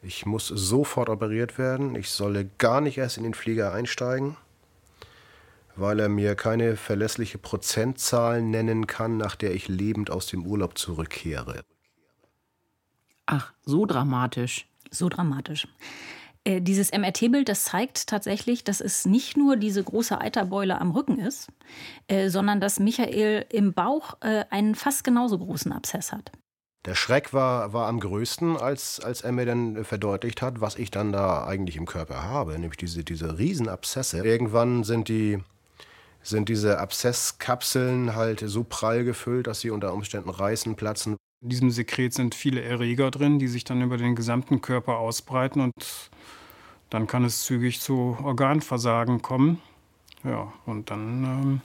Ich 0.03 0.27
muss 0.27 0.47
sofort 0.47 1.09
operiert 1.09 1.59
werden. 1.59 1.97
Ich 1.97 2.11
solle 2.11 2.49
gar 2.59 2.81
nicht 2.81 2.99
erst 2.99 3.17
in 3.17 3.25
den 3.25 3.35
Flieger 3.35 3.73
einsteigen 3.73 4.37
weil 5.77 6.01
er 6.01 6.09
mir 6.09 6.35
keine 6.35 6.77
verlässliche 6.77 7.39
Prozentzahl 7.39 8.43
nennen 8.43 8.87
kann, 8.87 9.17
nach 9.17 9.37
der 9.37 9.55
ich 9.55 9.69
lebend 9.69 10.11
aus 10.11 10.27
dem 10.27 10.47
Urlaub 10.47 10.79
zurückkehre. 10.79 11.65
Ach, 13.27 13.53
so 13.65 13.87
dramatisch. 13.87 14.67
So 14.91 15.09
dramatisch. 15.09 15.67
Äh, 16.45 16.61
dieses 16.61 16.93
MRT-Bild, 16.93 17.49
das 17.49 17.65
zeigt 17.65 18.07
tatsächlich, 18.07 18.63
dass 18.63 18.81
es 18.81 19.05
nicht 19.05 19.37
nur 19.37 19.57
diese 19.57 19.83
große 19.83 20.21
Eiterbeule 20.21 20.81
am 20.81 20.93
Rücken 20.93 21.19
ist, 21.19 21.49
äh, 22.07 22.29
sondern 22.29 22.61
dass 22.61 22.79
Michael 22.79 23.45
im 23.51 23.73
Bauch 23.73 24.17
äh, 24.21 24.45
einen 24.51 24.77
fast 24.77 25.03
genauso 25.03 25.39
großen 25.39 25.73
Abszess 25.73 26.13
hat. 26.13 26.31
Der 26.85 26.95
Schreck 26.95 27.33
war, 27.33 27.73
war 27.73 27.89
am 27.89 27.99
größten, 27.99 28.57
als, 28.57 29.01
als 29.01 29.23
er 29.23 29.33
mir 29.33 29.45
dann 29.45 29.85
verdeutlicht 29.85 30.41
hat, 30.41 30.61
was 30.61 30.77
ich 30.77 30.93
dann 30.93 31.11
da 31.11 31.45
eigentlich 31.45 31.77
im 31.77 31.85
Körper 31.85 32.23
habe, 32.23 32.53
nämlich 32.53 32.77
diese, 32.77 33.03
diese 33.03 33.41
Riesenabszesse. 33.41 34.25
Irgendwann 34.25 34.85
sind 34.85 35.09
die, 35.09 35.41
sind 36.29 36.49
diese 36.49 36.79
Abszesskapseln 36.79 38.15
halt 38.15 38.43
so 38.45 38.65
prall 38.65 39.05
gefüllt, 39.05 39.47
dass 39.47 39.61
sie 39.61 39.71
unter 39.71 39.93
Umständen 39.93 40.31
reißen, 40.31 40.77
platzen. 40.77 41.17
In 41.43 41.51
diesem 41.51 41.71
Sekret 41.71 42.15
sind 42.15 42.35
viele 42.35 42.63
Erreger 42.63 43.11
drin, 43.11 43.39
die 43.39 43.49
sich 43.49 43.65
dann 43.65 43.83
über 43.83 43.97
den 43.97 44.17
gesamten 44.17 44.61
Körper 44.61 44.99
ausbreiten 44.99 45.61
und 45.61 46.11
dann 46.91 47.07
kann 47.07 47.25
es 47.25 47.45
zügig 47.45 47.81
zu 47.81 48.17
Organversagen 48.23 49.23
kommen. 49.23 49.61
Ja, 50.25 50.53
und 50.65 50.91
dann 50.91 51.25
ähm, 51.25 51.61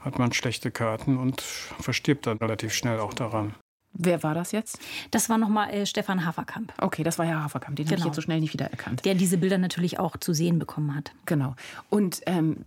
hat 0.00 0.18
man 0.18 0.32
schlechte 0.32 0.70
Karten 0.70 1.16
und 1.16 1.40
verstirbt 1.40 2.26
dann 2.26 2.38
relativ 2.38 2.72
schnell 2.72 3.00
auch 3.00 3.14
daran. 3.14 3.54
Wer 3.96 4.22
war 4.24 4.34
das 4.34 4.50
jetzt? 4.52 4.80
Das 5.12 5.28
war 5.28 5.38
nochmal 5.38 5.70
äh, 5.70 5.86
Stefan 5.86 6.26
Haferkamp. 6.26 6.72
Okay, 6.78 7.04
das 7.04 7.18
war 7.18 7.26
ja 7.26 7.42
Haferkamp. 7.42 7.76
Den 7.76 7.86
genau. 7.86 7.92
habe 7.92 8.00
ich 8.00 8.06
jetzt 8.06 8.16
so 8.16 8.22
schnell 8.22 8.40
nicht 8.40 8.52
wiedererkannt. 8.52 9.04
Der 9.04 9.14
diese 9.14 9.38
Bilder 9.38 9.56
natürlich 9.56 10.00
auch 10.00 10.16
zu 10.16 10.34
sehen 10.34 10.58
bekommen 10.58 10.94
hat. 10.94 11.12
Genau. 11.26 11.54
Und 11.90 12.20
ähm, 12.26 12.64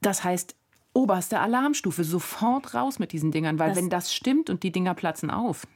das 0.00 0.24
heißt, 0.24 0.54
oberste 0.94 1.40
Alarmstufe, 1.40 2.04
sofort 2.04 2.74
raus 2.74 2.98
mit 2.98 3.12
diesen 3.12 3.30
Dingern, 3.30 3.58
weil 3.58 3.70
das 3.70 3.78
wenn 3.78 3.90
das 3.90 4.14
stimmt 4.14 4.50
und 4.50 4.62
die 4.62 4.72
Dinger 4.72 4.94
platzen 4.94 5.30
auf, 5.30 5.66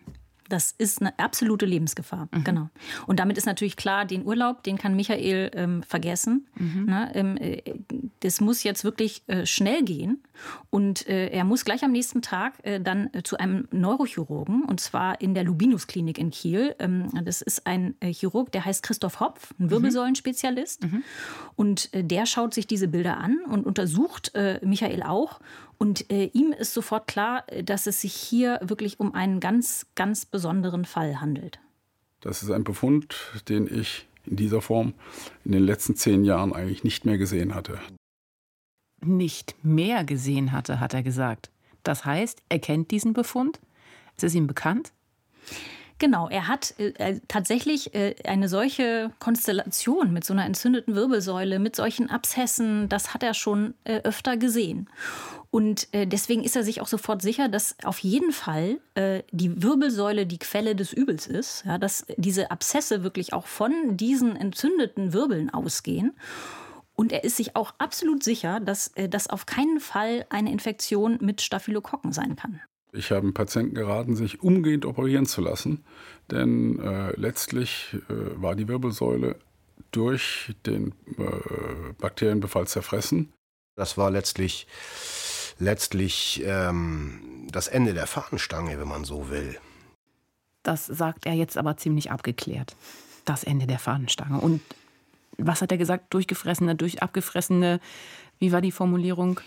das 0.52 0.74
ist 0.76 1.00
eine 1.00 1.18
absolute 1.18 1.64
Lebensgefahr. 1.64 2.28
Mhm. 2.30 2.44
Genau. 2.44 2.68
Und 3.06 3.18
damit 3.18 3.38
ist 3.38 3.46
natürlich 3.46 3.76
klar, 3.76 4.04
den 4.04 4.24
Urlaub, 4.26 4.62
den 4.62 4.76
kann 4.76 4.94
Michael 4.94 5.50
ähm, 5.54 5.82
vergessen. 5.82 6.46
Mhm. 6.56 6.84
Na, 6.86 7.14
ähm, 7.14 7.36
äh, 7.38 7.62
das 8.20 8.40
muss 8.40 8.62
jetzt 8.62 8.84
wirklich 8.84 9.22
äh, 9.28 9.46
schnell 9.46 9.82
gehen. 9.82 10.22
Und 10.70 11.06
äh, 11.08 11.28
er 11.28 11.44
muss 11.44 11.64
gleich 11.64 11.84
am 11.84 11.92
nächsten 11.92 12.20
Tag 12.20 12.54
äh, 12.64 12.80
dann 12.80 13.08
äh, 13.12 13.22
zu 13.22 13.38
einem 13.38 13.68
Neurochirurgen, 13.70 14.64
und 14.64 14.80
zwar 14.80 15.20
in 15.20 15.34
der 15.34 15.44
Lubinus-Klinik 15.44 16.18
in 16.18 16.30
Kiel. 16.30 16.74
Ähm, 16.78 17.08
das 17.24 17.40
ist 17.40 17.66
ein 17.66 17.94
Chirurg, 18.02 18.52
der 18.52 18.64
heißt 18.64 18.82
Christoph 18.82 19.20
Hopf, 19.20 19.52
ein 19.58 19.66
mhm. 19.66 19.70
Wirbelsäulenspezialist. 19.70 20.84
Mhm. 20.84 21.02
Und 21.56 21.90
der 21.94 22.26
schaut 22.26 22.52
sich 22.52 22.66
diese 22.66 22.88
Bilder 22.88 23.18
an 23.18 23.38
und 23.48 23.64
untersucht 23.64 24.32
Michael 24.62 25.02
auch 25.02 25.40
und 25.78 26.10
äh, 26.10 26.26
ihm 26.32 26.52
ist 26.52 26.74
sofort 26.74 27.06
klar, 27.06 27.44
äh, 27.48 27.64
dass 27.64 27.86
es 27.86 28.00
sich 28.00 28.14
hier 28.14 28.60
wirklich 28.62 29.00
um 29.00 29.14
einen 29.14 29.40
ganz, 29.40 29.86
ganz 29.94 30.26
besonderen 30.26 30.84
Fall 30.84 31.20
handelt. 31.20 31.58
Das 32.20 32.42
ist 32.42 32.50
ein 32.50 32.64
Befund, 32.64 33.16
den 33.48 33.66
ich 33.66 34.06
in 34.24 34.36
dieser 34.36 34.60
Form 34.60 34.94
in 35.44 35.52
den 35.52 35.64
letzten 35.64 35.96
zehn 35.96 36.24
Jahren 36.24 36.52
eigentlich 36.52 36.84
nicht 36.84 37.04
mehr 37.04 37.18
gesehen 37.18 37.54
hatte. 37.54 37.80
Nicht 39.00 39.56
mehr 39.64 40.04
gesehen 40.04 40.52
hatte, 40.52 40.78
hat 40.78 40.94
er 40.94 41.02
gesagt. 41.02 41.50
Das 41.82 42.04
heißt, 42.04 42.42
er 42.48 42.60
kennt 42.60 42.92
diesen 42.92 43.12
Befund? 43.12 43.58
Es 44.16 44.22
ist 44.22 44.34
ihm 44.34 44.46
bekannt? 44.46 44.92
Genau, 46.02 46.28
er 46.28 46.48
hat 46.48 46.74
äh, 46.80 46.88
äh, 46.98 47.20
tatsächlich 47.28 47.94
äh, 47.94 48.16
eine 48.24 48.48
solche 48.48 49.12
Konstellation 49.20 50.12
mit 50.12 50.24
so 50.24 50.32
einer 50.32 50.44
entzündeten 50.44 50.96
Wirbelsäule, 50.96 51.60
mit 51.60 51.76
solchen 51.76 52.10
Abszessen, 52.10 52.88
das 52.88 53.14
hat 53.14 53.22
er 53.22 53.34
schon 53.34 53.74
äh, 53.84 54.00
öfter 54.00 54.36
gesehen. 54.36 54.90
Und 55.52 55.86
äh, 55.94 56.08
deswegen 56.08 56.42
ist 56.42 56.56
er 56.56 56.64
sich 56.64 56.80
auch 56.80 56.88
sofort 56.88 57.22
sicher, 57.22 57.48
dass 57.48 57.76
auf 57.84 58.00
jeden 58.00 58.32
Fall 58.32 58.80
äh, 58.96 59.22
die 59.30 59.62
Wirbelsäule 59.62 60.26
die 60.26 60.40
Quelle 60.40 60.74
des 60.74 60.92
Übels 60.92 61.28
ist, 61.28 61.62
ja, 61.66 61.78
dass 61.78 62.04
diese 62.16 62.50
Abszesse 62.50 63.04
wirklich 63.04 63.32
auch 63.32 63.46
von 63.46 63.96
diesen 63.96 64.34
entzündeten 64.34 65.12
Wirbeln 65.12 65.50
ausgehen. 65.54 66.16
Und 66.94 67.12
er 67.12 67.22
ist 67.22 67.36
sich 67.36 67.54
auch 67.54 67.74
absolut 67.78 68.24
sicher, 68.24 68.58
dass 68.58 68.92
das 69.08 69.30
auf 69.30 69.46
keinen 69.46 69.78
Fall 69.78 70.26
eine 70.30 70.50
Infektion 70.50 71.18
mit 71.20 71.42
Staphylokokken 71.42 72.10
sein 72.10 72.34
kann. 72.34 72.60
Ich 72.94 73.10
habe 73.10 73.22
dem 73.22 73.32
Patienten 73.32 73.74
geraten, 73.74 74.16
sich 74.16 74.42
umgehend 74.42 74.84
operieren 74.84 75.24
zu 75.24 75.40
lassen, 75.40 75.82
denn 76.30 76.78
äh, 76.78 77.12
letztlich 77.16 77.96
äh, 78.10 78.40
war 78.40 78.54
die 78.54 78.68
Wirbelsäule 78.68 79.36
durch 79.92 80.54
den 80.66 80.94
äh, 81.16 81.92
Bakterienbefall 81.98 82.66
zerfressen. 82.66 83.32
Das 83.76 83.96
war 83.96 84.10
letztlich, 84.10 84.66
letztlich 85.58 86.42
ähm, 86.44 87.48
das 87.50 87.68
Ende 87.68 87.94
der 87.94 88.06
Fahnenstange, 88.06 88.78
wenn 88.78 88.88
man 88.88 89.04
so 89.04 89.30
will. 89.30 89.58
Das 90.62 90.86
sagt 90.86 91.24
er 91.24 91.32
jetzt 91.32 91.56
aber 91.56 91.78
ziemlich 91.78 92.10
abgeklärt. 92.10 92.76
Das 93.24 93.42
Ende 93.42 93.66
der 93.66 93.78
Fahnenstange. 93.78 94.38
Und 94.38 94.60
was 95.38 95.62
hat 95.62 95.72
er 95.72 95.78
gesagt? 95.78 96.12
Durchgefressene, 96.12 96.74
durch 96.74 97.02
abgefressene, 97.02 97.80
wie 98.38 98.52
war 98.52 98.60
die 98.60 98.72
Formulierung? 98.72 99.40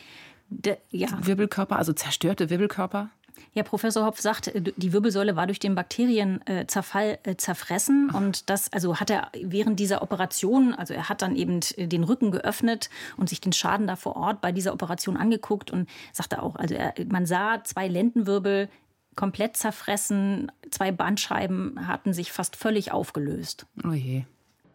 De, 0.50 0.78
ja. 0.90 1.10
Wirbelkörper, 1.22 1.78
also 1.78 1.94
zerstörte 1.94 2.50
Wirbelkörper? 2.50 3.10
Ja, 3.54 3.64
Professor 3.64 4.06
Hopf 4.06 4.20
sagt, 4.20 4.50
äh, 4.50 4.62
die 4.62 4.94
Wirbelsäule 4.94 5.36
war 5.36 5.48
durch 5.48 5.60
den 5.60 5.76
Bakterienzerfall 5.76 7.20
äh, 7.24 7.36
zerfressen 7.36 8.10
und 8.10 8.50
das 8.50 8.72
also 8.72 9.00
hat 9.00 9.10
er 9.10 9.30
während 9.42 9.80
dieser 9.80 10.02
Operation, 10.02 10.74
also 10.74 10.94
er 10.94 11.10
hat 11.10 11.22
dann 11.22 11.36
eben 11.36 11.62
äh, 11.78 11.88
den 11.88 12.04
Rücken 12.04 12.32
geöffnet 12.32 12.90
und 13.18 13.30
sich 13.30 13.42
den 13.42 13.54
Schaden 13.54 13.88
da 13.88 13.96
vor 13.96 14.16
Ort 14.16 14.42
bei 14.42 14.52
dieser 14.52 14.74
Operation 14.74 15.18
angeguckt 15.18 15.72
und 15.72 15.90
sagte 16.12 16.44
auch, 16.44 16.56
also 16.56 16.76
er, 16.76 16.94
man 17.10 17.26
sah 17.26 17.64
zwei 17.64 17.88
Lendenwirbel 17.88 18.70
komplett 19.16 19.56
zerfressen, 19.56 20.52
zwei 20.72 20.92
Bandscheiben 20.92 21.88
hatten 21.88 22.14
sich 22.14 22.34
fast 22.34 22.58
völlig 22.58 22.92
aufgelöst. 22.92 23.66
Oh 23.86 23.94
je. 23.94 24.24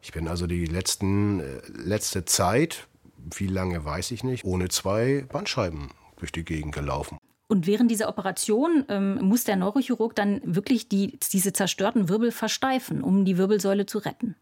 Ich 0.01 0.13
bin 0.13 0.29
also 0.29 0.47
die 0.47 0.65
letzten 0.65 1.43
letzte 1.75 2.25
Zeit, 2.25 2.89
wie 3.19 3.49
lange 3.49 3.85
weiß 3.85 4.13
ich 4.13 4.25
nicht, 4.25 4.47
ohne 4.47 4.71
zwei 4.71 5.27
Bandscheiben 5.29 5.91
durch 6.17 6.33
die 6.33 6.45
Gegend 6.45 6.75
gelaufen. 6.75 7.19
Und 7.51 7.67
während 7.67 7.91
dieser 7.91 8.09
Operation 8.09 8.85
ähm, 8.89 9.17
muss 9.23 9.43
der 9.43 9.57
Neurochirurg 9.57 10.15
dann 10.15 10.41
wirklich 10.45 10.89
die, 10.89 11.19
diese 11.33 11.53
zerstörten 11.53 12.09
Wirbel 12.09 12.31
versteifen, 12.31 13.03
um 13.03 13.25
die 13.25 13.39
Wirbelsäule 13.39 13.87
zu 13.87 13.99
retten. 13.99 14.37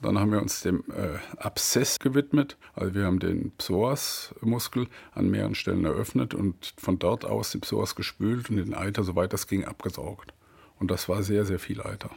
Dann 0.00 0.18
haben 0.18 0.32
wir 0.32 0.40
uns 0.40 0.62
dem 0.62 0.82
äh, 0.90 1.18
Abszess 1.36 1.98
gewidmet. 1.98 2.56
Also 2.74 2.94
wir 2.94 3.04
haben 3.04 3.18
den 3.18 3.50
Psoasmuskel 3.58 4.88
an 5.12 5.28
mehreren 5.28 5.54
Stellen 5.54 5.84
eröffnet 5.84 6.32
und 6.32 6.72
von 6.78 6.98
dort 6.98 7.26
aus 7.26 7.50
den 7.50 7.60
Psoas 7.60 7.94
gespült 7.94 8.48
und 8.48 8.56
den 8.56 8.72
Eiter, 8.72 9.04
soweit 9.04 9.34
das 9.34 9.46
ging, 9.46 9.66
abgesaugt. 9.66 10.32
Und 10.78 10.90
das 10.90 11.06
war 11.06 11.22
sehr, 11.22 11.44
sehr 11.44 11.58
viel 11.58 11.82
Eiter. 11.82 12.08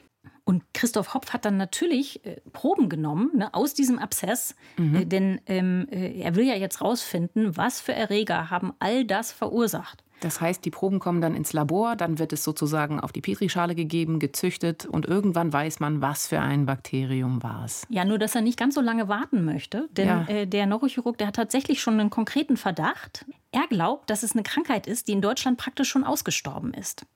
Und 0.45 0.63
Christoph 0.73 1.13
Hopf 1.13 1.33
hat 1.33 1.43
dann 1.43 1.57
natürlich 1.57 2.25
äh, 2.25 2.39
Proben 2.53 2.87
genommen 2.87 3.31
ne, 3.35 3.53
aus 3.53 3.73
diesem 3.73 3.99
Abszess, 3.99 4.55
mhm. 4.77 4.95
äh, 4.95 5.05
denn 5.05 5.41
ähm, 5.47 5.87
äh, 5.91 6.21
er 6.21 6.35
will 6.35 6.45
ja 6.45 6.55
jetzt 6.55 6.79
rausfinden, 6.79 7.57
was 7.57 7.81
für 7.81 7.91
Erreger 7.93 8.49
haben 8.49 8.71
all 8.79 9.03
das 9.03 9.33
verursacht. 9.33 10.05
Das 10.21 10.39
heißt, 10.39 10.63
die 10.63 10.69
Proben 10.69 10.99
kommen 10.99 11.19
dann 11.19 11.35
ins 11.35 11.51
Labor, 11.51 11.95
dann 11.95 12.19
wird 12.19 12.31
es 12.31 12.43
sozusagen 12.43 12.99
auf 12.99 13.11
die 13.11 13.21
Petrischale 13.21 13.73
gegeben, 13.73 14.19
gezüchtet 14.19 14.85
und 14.85 15.07
irgendwann 15.07 15.51
weiß 15.51 15.79
man, 15.79 15.99
was 15.99 16.27
für 16.27 16.39
ein 16.39 16.67
Bakterium 16.67 17.41
war 17.41 17.65
es. 17.65 17.87
Ja, 17.89 18.05
nur 18.05 18.19
dass 18.19 18.35
er 18.35 18.41
nicht 18.41 18.57
ganz 18.57 18.75
so 18.75 18.81
lange 18.81 19.07
warten 19.07 19.43
möchte, 19.43 19.89
denn 19.91 20.07
ja. 20.07 20.25
äh, 20.27 20.45
der 20.45 20.67
Neurochirurg, 20.67 21.17
der 21.17 21.27
hat 21.27 21.35
tatsächlich 21.35 21.81
schon 21.81 21.99
einen 21.99 22.11
konkreten 22.11 22.55
Verdacht. 22.55 23.25
Er 23.51 23.65
glaubt, 23.67 24.11
dass 24.11 24.21
es 24.21 24.33
eine 24.33 24.43
Krankheit 24.43 24.85
ist, 24.85 25.07
die 25.07 25.13
in 25.13 25.21
Deutschland 25.21 25.57
praktisch 25.57 25.89
schon 25.89 26.03
ausgestorben 26.03 26.73
ist. 26.75 27.07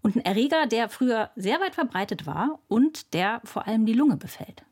Und 0.00 0.14
ein 0.14 0.24
Erreger, 0.24 0.66
der 0.66 0.88
früher 0.88 1.30
sehr 1.34 1.60
weit 1.60 1.74
verbreitet 1.74 2.26
war 2.26 2.60
und 2.68 3.12
der 3.12 3.40
vor 3.42 3.66
allem 3.66 3.86
die 3.86 3.92
Lunge 3.92 4.16
befällt. 4.16 4.62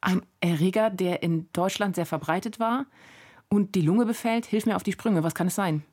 Ein 0.00 0.22
Erreger, 0.40 0.90
der 0.90 1.22
in 1.22 1.48
Deutschland 1.52 1.94
sehr 1.94 2.06
verbreitet 2.06 2.58
war 2.58 2.86
und 3.48 3.76
die 3.76 3.82
Lunge 3.82 4.06
befällt? 4.06 4.44
Hilf 4.44 4.66
mir 4.66 4.74
auf 4.74 4.82
die 4.82 4.90
Sprünge, 4.90 5.22
was 5.22 5.36
kann 5.36 5.46
es 5.46 5.54
sein? 5.54 5.84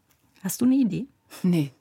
Hast 0.44 0.62
du 0.62 0.66
eine 0.66 0.76
Idee? 0.76 1.06
Nee. 1.44 1.72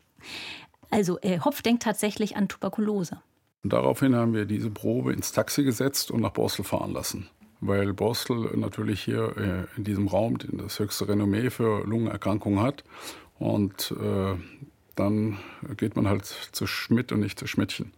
Also 0.91 1.19
äh, 1.21 1.41
Hopf 1.41 1.63
denkt 1.63 1.83
tatsächlich 1.83 2.37
an 2.37 2.49
Tuberkulose. 2.49 3.21
Und 3.63 3.73
daraufhin 3.73 4.15
haben 4.15 4.35
wir 4.35 4.45
diese 4.47 4.71
Probe 4.71 5.13
ins 5.13 5.33
Taxi 5.33 5.65
gesetzt 5.65 6.11
und 6.11 6.21
nach 6.21 6.31
Borstel 6.31 6.65
fahren 6.65 6.93
lassen. 6.93 7.29
weil 7.61 7.93
Borstel 7.93 8.57
natürlich 8.57 9.03
hier 9.03 9.37
äh, 9.37 9.77
in 9.77 9.85
diesem 9.85 10.09
Raum 10.09 10.39
das 10.39 10.79
höchste 10.79 11.09
Renommee 11.09 11.51
für 11.51 11.85
Lungenerkrankungen 11.85 12.63
hat. 12.63 12.85
Und 13.39 13.95
äh, 14.01 14.35
dann 14.95 15.39
geht 15.77 15.97
man 15.97 16.09
halt 16.09 16.25
zu 16.25 16.67
Schmidt 16.67 17.13
und 17.13 17.21
nicht 17.21 17.39
zu 17.39 17.47
Schmidtchen. 17.47 17.93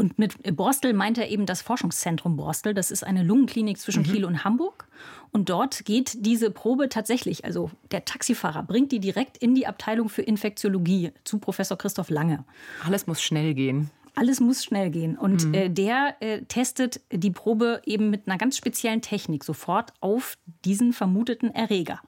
Und 0.00 0.18
mit 0.18 0.56
Borstel 0.56 0.94
meint 0.94 1.18
er 1.18 1.28
eben 1.28 1.44
das 1.44 1.60
Forschungszentrum 1.60 2.34
Borstel. 2.34 2.72
Das 2.72 2.90
ist 2.90 3.04
eine 3.04 3.22
Lungenklinik 3.22 3.78
zwischen 3.78 4.02
mhm. 4.02 4.06
Kiel 4.06 4.24
und 4.24 4.44
Hamburg. 4.44 4.88
Und 5.30 5.50
dort 5.50 5.84
geht 5.84 6.24
diese 6.24 6.50
Probe 6.50 6.88
tatsächlich, 6.88 7.44
also 7.44 7.70
der 7.90 8.06
Taxifahrer 8.06 8.62
bringt 8.62 8.92
die 8.92 8.98
direkt 8.98 9.36
in 9.36 9.54
die 9.54 9.66
Abteilung 9.66 10.08
für 10.08 10.22
Infektiologie 10.22 11.12
zu 11.24 11.38
Professor 11.38 11.76
Christoph 11.76 12.08
Lange. 12.08 12.44
Alles 12.82 13.06
muss 13.06 13.20
schnell 13.20 13.52
gehen. 13.52 13.90
Alles 14.14 14.40
muss 14.40 14.64
schnell 14.64 14.90
gehen. 14.90 15.18
Und 15.18 15.44
mhm. 15.44 15.54
äh, 15.54 15.68
der 15.68 16.16
äh, 16.20 16.42
testet 16.42 17.02
die 17.12 17.30
Probe 17.30 17.82
eben 17.84 18.08
mit 18.08 18.26
einer 18.26 18.38
ganz 18.38 18.56
speziellen 18.56 19.02
Technik 19.02 19.44
sofort 19.44 19.92
auf 20.00 20.38
diesen 20.64 20.94
vermuteten 20.94 21.54
Erreger. 21.54 22.00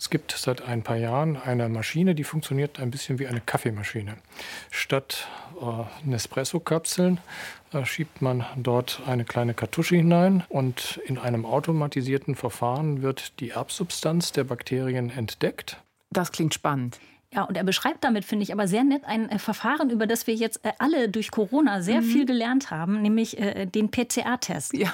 Es 0.00 0.08
gibt 0.08 0.32
seit 0.32 0.62
ein 0.62 0.82
paar 0.82 0.96
Jahren 0.96 1.36
eine 1.36 1.68
Maschine, 1.68 2.14
die 2.14 2.24
funktioniert 2.24 2.80
ein 2.80 2.90
bisschen 2.90 3.18
wie 3.18 3.26
eine 3.26 3.42
Kaffeemaschine. 3.42 4.16
Statt 4.70 5.28
äh, 5.60 6.08
Nespresso-Kapseln 6.08 7.20
äh, 7.74 7.84
schiebt 7.84 8.22
man 8.22 8.46
dort 8.56 9.02
eine 9.06 9.26
kleine 9.26 9.52
Kartusche 9.52 9.96
hinein 9.96 10.42
und 10.48 11.02
in 11.04 11.18
einem 11.18 11.44
automatisierten 11.44 12.34
Verfahren 12.34 13.02
wird 13.02 13.38
die 13.40 13.50
Erbsubstanz 13.50 14.32
der 14.32 14.44
Bakterien 14.44 15.10
entdeckt. 15.10 15.76
Das 16.08 16.32
klingt 16.32 16.54
spannend. 16.54 16.98
Ja, 17.32 17.44
und 17.44 17.56
er 17.56 17.62
beschreibt 17.62 18.02
damit, 18.02 18.24
finde 18.24 18.42
ich, 18.42 18.52
aber 18.52 18.66
sehr 18.66 18.82
nett 18.82 19.04
ein 19.04 19.28
äh, 19.28 19.38
Verfahren, 19.38 19.88
über 19.90 20.08
das 20.08 20.26
wir 20.26 20.34
jetzt 20.34 20.64
äh, 20.64 20.72
alle 20.78 21.08
durch 21.08 21.30
Corona 21.30 21.80
sehr 21.80 22.00
mhm. 22.00 22.06
viel 22.06 22.26
gelernt 22.26 22.72
haben, 22.72 23.02
nämlich 23.02 23.38
äh, 23.38 23.66
den 23.66 23.88
PCR-Test. 23.92 24.74
Ja, 24.74 24.92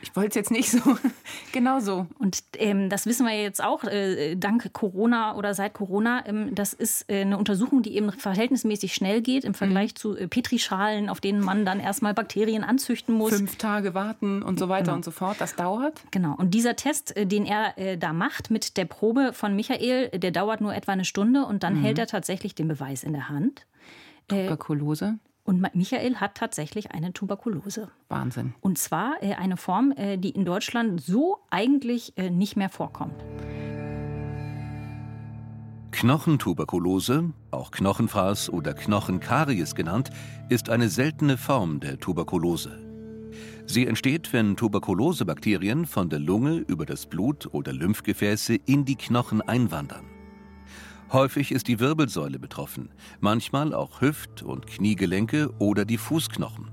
ich 0.00 0.16
wollte 0.16 0.30
es 0.30 0.34
jetzt 0.36 0.50
nicht 0.50 0.70
so 0.70 0.80
genau 1.52 1.80
so. 1.80 2.06
Und 2.18 2.42
ähm, 2.56 2.88
das 2.88 3.04
wissen 3.04 3.26
wir 3.26 3.38
jetzt 3.38 3.62
auch 3.62 3.84
äh, 3.84 4.34
dank 4.36 4.72
Corona 4.72 5.36
oder 5.36 5.52
seit 5.52 5.74
Corona. 5.74 6.24
Ähm, 6.26 6.54
das 6.54 6.72
ist 6.72 7.04
äh, 7.10 7.20
eine 7.20 7.36
Untersuchung, 7.36 7.82
die 7.82 7.96
eben 7.96 8.12
verhältnismäßig 8.12 8.94
schnell 8.94 9.20
geht 9.20 9.44
im 9.44 9.52
Vergleich 9.52 9.90
mhm. 9.90 9.96
zu 9.96 10.16
äh, 10.16 10.26
Petrischalen, 10.26 11.10
auf 11.10 11.20
denen 11.20 11.42
man 11.42 11.66
dann 11.66 11.80
erstmal 11.80 12.14
Bakterien 12.14 12.64
anzüchten 12.64 13.14
muss. 13.14 13.34
Fünf 13.34 13.56
Tage 13.56 13.92
warten 13.92 14.42
und 14.42 14.58
so 14.58 14.70
weiter 14.70 14.84
genau. 14.84 14.96
und 14.96 15.04
so 15.04 15.10
fort. 15.10 15.36
Das 15.38 15.54
dauert. 15.54 16.00
Genau. 16.12 16.34
Und 16.34 16.54
dieser 16.54 16.76
Test, 16.76 17.14
den 17.14 17.44
er 17.44 17.96
da 17.96 18.12
macht 18.12 18.50
mit 18.50 18.76
der 18.76 18.84
Probe 18.86 19.32
von 19.32 19.54
Michael, 19.54 20.08
der 20.08 20.30
dauert 20.30 20.60
nur 20.60 20.74
etwa 20.74 20.92
eine 20.92 21.04
Stunde 21.04 21.44
und 21.44 21.57
und 21.58 21.64
dann 21.64 21.74
mhm. 21.74 21.82
hält 21.82 21.98
er 21.98 22.06
tatsächlich 22.06 22.54
den 22.54 22.68
Beweis 22.68 23.02
in 23.02 23.12
der 23.12 23.28
Hand. 23.28 23.66
Äh, 24.30 24.44
Tuberkulose? 24.44 25.18
Und 25.42 25.74
Michael 25.74 26.14
hat 26.14 26.36
tatsächlich 26.36 26.92
eine 26.92 27.12
Tuberkulose. 27.12 27.88
Wahnsinn. 28.08 28.54
Und 28.60 28.78
zwar 28.78 29.16
äh, 29.20 29.34
eine 29.34 29.56
Form, 29.56 29.92
äh, 29.96 30.18
die 30.18 30.30
in 30.30 30.44
Deutschland 30.44 31.00
so 31.00 31.38
eigentlich 31.50 32.14
nicht 32.30 32.54
mehr 32.56 32.68
vorkommt. 32.68 33.24
Knochentuberkulose, 35.90 37.32
auch 37.50 37.72
Knochenfraß 37.72 38.50
oder 38.50 38.72
Knochenkaries 38.72 39.74
genannt, 39.74 40.10
ist 40.48 40.70
eine 40.70 40.88
seltene 40.88 41.36
Form 41.36 41.80
der 41.80 41.98
Tuberkulose. 41.98 42.78
Sie 43.66 43.84
entsteht, 43.84 44.32
wenn 44.32 44.56
Tuberkulosebakterien 44.56 45.86
von 45.86 46.08
der 46.08 46.20
Lunge 46.20 46.58
über 46.68 46.86
das 46.86 47.06
Blut 47.06 47.52
oder 47.52 47.72
Lymphgefäße 47.72 48.54
in 48.54 48.84
die 48.84 48.94
Knochen 48.94 49.42
einwandern. 49.42 50.17
Häufig 51.10 51.52
ist 51.52 51.68
die 51.68 51.80
Wirbelsäule 51.80 52.38
betroffen, 52.38 52.90
manchmal 53.20 53.72
auch 53.72 54.02
Hüft- 54.02 54.42
und 54.42 54.66
Kniegelenke 54.66 55.50
oder 55.58 55.86
die 55.86 55.96
Fußknochen. 55.96 56.70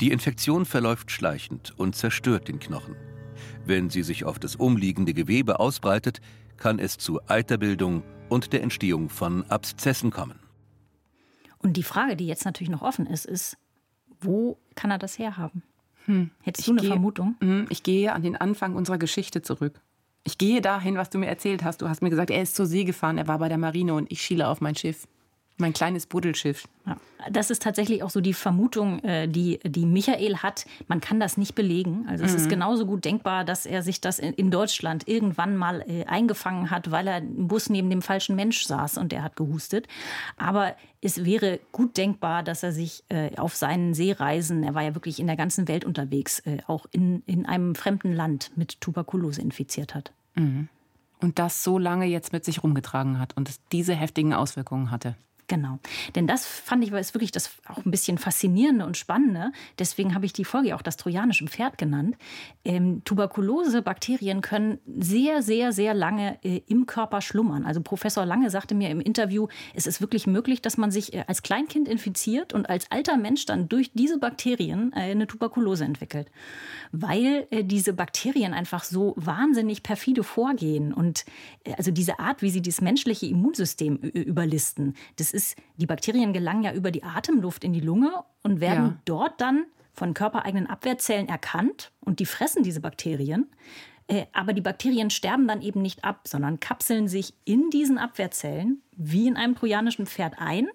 Die 0.00 0.10
Infektion 0.12 0.66
verläuft 0.66 1.10
schleichend 1.10 1.72
und 1.78 1.96
zerstört 1.96 2.48
den 2.48 2.58
Knochen. 2.58 2.94
Wenn 3.64 3.88
sie 3.88 4.02
sich 4.02 4.24
auf 4.24 4.38
das 4.38 4.56
umliegende 4.56 5.14
Gewebe 5.14 5.60
ausbreitet, 5.60 6.20
kann 6.58 6.78
es 6.78 6.98
zu 6.98 7.20
Eiterbildung 7.26 8.02
und 8.28 8.52
der 8.52 8.62
Entstehung 8.62 9.08
von 9.08 9.44
Abszessen 9.44 10.10
kommen. 10.10 10.38
Und 11.58 11.76
die 11.76 11.82
Frage, 11.82 12.16
die 12.16 12.26
jetzt 12.26 12.44
natürlich 12.44 12.70
noch 12.70 12.82
offen 12.82 13.06
ist, 13.06 13.24
ist, 13.24 13.56
wo 14.20 14.58
kann 14.74 14.90
er 14.90 14.98
das 14.98 15.18
herhaben? 15.18 15.62
Hm. 16.04 16.30
Hättest 16.42 16.66
du 16.68 16.72
eine 16.72 16.80
gehe, 16.80 16.90
Vermutung? 16.90 17.36
Hm, 17.40 17.66
ich 17.70 17.82
gehe 17.82 18.12
an 18.12 18.22
den 18.22 18.36
Anfang 18.36 18.74
unserer 18.74 18.98
Geschichte 18.98 19.42
zurück. 19.42 19.80
Ich 20.28 20.36
gehe 20.36 20.60
dahin, 20.60 20.98
was 20.98 21.08
du 21.08 21.16
mir 21.16 21.26
erzählt 21.26 21.64
hast. 21.64 21.80
Du 21.80 21.88
hast 21.88 22.02
mir 22.02 22.10
gesagt, 22.10 22.30
er 22.30 22.42
ist 22.42 22.54
zur 22.54 22.66
See 22.66 22.84
gefahren, 22.84 23.16
er 23.16 23.28
war 23.28 23.38
bei 23.38 23.48
der 23.48 23.56
Marine 23.56 23.94
und 23.94 24.12
ich 24.12 24.20
schiele 24.20 24.46
auf 24.46 24.60
mein 24.60 24.74
Schiff. 24.74 25.08
Mein 25.56 25.72
kleines 25.72 26.04
Buddelschiff. 26.04 26.68
Ja, 26.86 26.98
das 27.30 27.50
ist 27.50 27.62
tatsächlich 27.62 28.02
auch 28.02 28.10
so 28.10 28.20
die 28.20 28.34
Vermutung, 28.34 29.02
äh, 29.04 29.26
die, 29.26 29.58
die 29.64 29.86
Michael 29.86 30.36
hat. 30.36 30.66
Man 30.86 31.00
kann 31.00 31.18
das 31.18 31.38
nicht 31.38 31.54
belegen. 31.54 32.04
Also 32.10 32.24
es 32.24 32.32
mhm. 32.32 32.36
ist 32.36 32.50
genauso 32.50 32.84
gut 32.84 33.06
denkbar, 33.06 33.46
dass 33.46 33.64
er 33.64 33.82
sich 33.82 34.02
das 34.02 34.18
in, 34.18 34.50
Deutschland 34.50 35.08
irgendwann 35.08 35.56
mal 35.56 35.82
äh, 35.88 36.04
eingefangen 36.04 36.70
hat, 36.70 36.90
weil 36.90 37.06
er 37.06 37.18
im 37.18 37.48
Bus 37.48 37.70
neben 37.70 37.88
dem 37.88 38.02
falschen 38.02 38.36
Mensch 38.36 38.66
saß 38.66 38.98
und 38.98 39.14
er 39.14 39.22
hat 39.22 39.34
gehustet. 39.34 39.88
Aber 40.36 40.76
es 41.00 41.24
wäre 41.24 41.58
gut 41.72 41.96
denkbar, 41.96 42.42
dass 42.42 42.62
er 42.62 42.72
sich 42.72 43.02
äh, 43.08 43.34
auf 43.38 43.56
seinen 43.56 43.94
Seereisen, 43.94 44.62
er 44.62 44.74
war 44.74 44.82
ja 44.82 44.94
wirklich 44.94 45.20
in 45.20 45.26
der 45.26 45.36
ganzen 45.36 45.68
Welt 45.68 45.86
unterwegs, 45.86 46.42
auch 46.66 46.84
in, 46.90 47.22
in 47.24 47.46
einem 47.46 47.74
fremden 47.74 48.12
Land 48.12 48.52
mit 48.56 48.82
Tuberkulose 48.82 49.40
infiziert 49.40 49.94
hat. 49.94 50.12
Mhm. 50.38 50.68
Und 51.20 51.38
das 51.38 51.64
so 51.64 51.78
lange 51.78 52.06
jetzt 52.06 52.32
mit 52.32 52.44
sich 52.44 52.62
rumgetragen 52.62 53.18
hat 53.18 53.36
und 53.36 53.48
es 53.48 53.60
diese 53.72 53.94
heftigen 53.94 54.32
Auswirkungen 54.32 54.90
hatte. 54.90 55.16
Genau. 55.48 55.78
Denn 56.14 56.26
das 56.26 56.46
fand 56.46 56.84
ich 56.84 56.92
ist 56.92 57.14
wirklich 57.14 57.32
das 57.32 57.50
auch 57.66 57.84
ein 57.84 57.90
bisschen 57.90 58.18
faszinierende 58.18 58.84
und 58.84 58.98
spannende. 58.98 59.50
Deswegen 59.78 60.14
habe 60.14 60.26
ich 60.26 60.34
die 60.34 60.44
Folge 60.44 60.74
auch 60.74 60.82
das 60.82 60.98
trojanische 60.98 61.46
Pferd 61.46 61.78
genannt. 61.78 62.16
Ähm, 62.66 63.02
Tuberkulose-Bakterien 63.04 64.42
können 64.42 64.78
sehr, 64.86 65.42
sehr, 65.42 65.72
sehr 65.72 65.94
lange 65.94 66.38
äh, 66.44 66.60
im 66.66 66.84
Körper 66.84 67.22
schlummern. 67.22 67.64
Also 67.64 67.80
Professor 67.80 68.26
Lange 68.26 68.50
sagte 68.50 68.74
mir 68.74 68.90
im 68.90 69.00
Interview, 69.00 69.48
es 69.74 69.86
ist 69.86 70.02
wirklich 70.02 70.26
möglich, 70.26 70.60
dass 70.60 70.76
man 70.76 70.90
sich 70.90 71.14
äh, 71.14 71.24
als 71.26 71.42
Kleinkind 71.42 71.88
infiziert 71.88 72.52
und 72.52 72.68
als 72.68 72.90
alter 72.90 73.16
Mensch 73.16 73.46
dann 73.46 73.70
durch 73.70 73.90
diese 73.94 74.18
Bakterien 74.18 74.92
äh, 74.92 75.12
eine 75.12 75.26
Tuberkulose 75.26 75.84
entwickelt. 75.84 76.30
Weil 76.92 77.46
äh, 77.50 77.64
diese 77.64 77.94
Bakterien 77.94 78.52
einfach 78.52 78.84
so 78.84 79.14
wahnsinnig 79.16 79.82
perfide 79.82 80.24
vorgehen 80.24 80.92
und 80.92 81.24
äh, 81.64 81.72
also 81.78 81.90
diese 81.90 82.18
Art, 82.18 82.42
wie 82.42 82.50
sie 82.50 82.60
das 82.60 82.82
menschliche 82.82 83.26
Immunsystem 83.26 83.96
überlisten, 83.96 84.94
das 85.16 85.32
ist 85.32 85.37
ist, 85.38 85.56
die 85.76 85.86
Bakterien 85.86 86.32
gelangen 86.32 86.64
ja 86.64 86.72
über 86.72 86.90
die 86.90 87.04
Atemluft 87.04 87.62
in 87.62 87.72
die 87.72 87.80
Lunge 87.80 88.24
und 88.42 88.60
werden 88.60 88.86
ja. 88.86 88.98
dort 89.04 89.40
dann 89.40 89.66
von 89.92 90.12
körpereigenen 90.12 90.66
Abwehrzellen 90.66 91.28
erkannt 91.28 91.92
und 92.00 92.18
die 92.18 92.26
fressen 92.26 92.64
diese 92.64 92.80
Bakterien. 92.80 93.46
Äh, 94.08 94.26
aber 94.32 94.52
die 94.52 94.60
Bakterien 94.60 95.10
sterben 95.10 95.46
dann 95.46 95.62
eben 95.62 95.80
nicht 95.80 96.04
ab, 96.04 96.26
sondern 96.26 96.58
kapseln 96.58 97.06
sich 97.06 97.34
in 97.44 97.70
diesen 97.70 97.98
Abwehrzellen 97.98 98.82
wie 98.96 99.28
in 99.28 99.36
einem 99.36 99.54
trojanischen 99.54 100.06
Pferd 100.06 100.34
ein, 100.38 100.68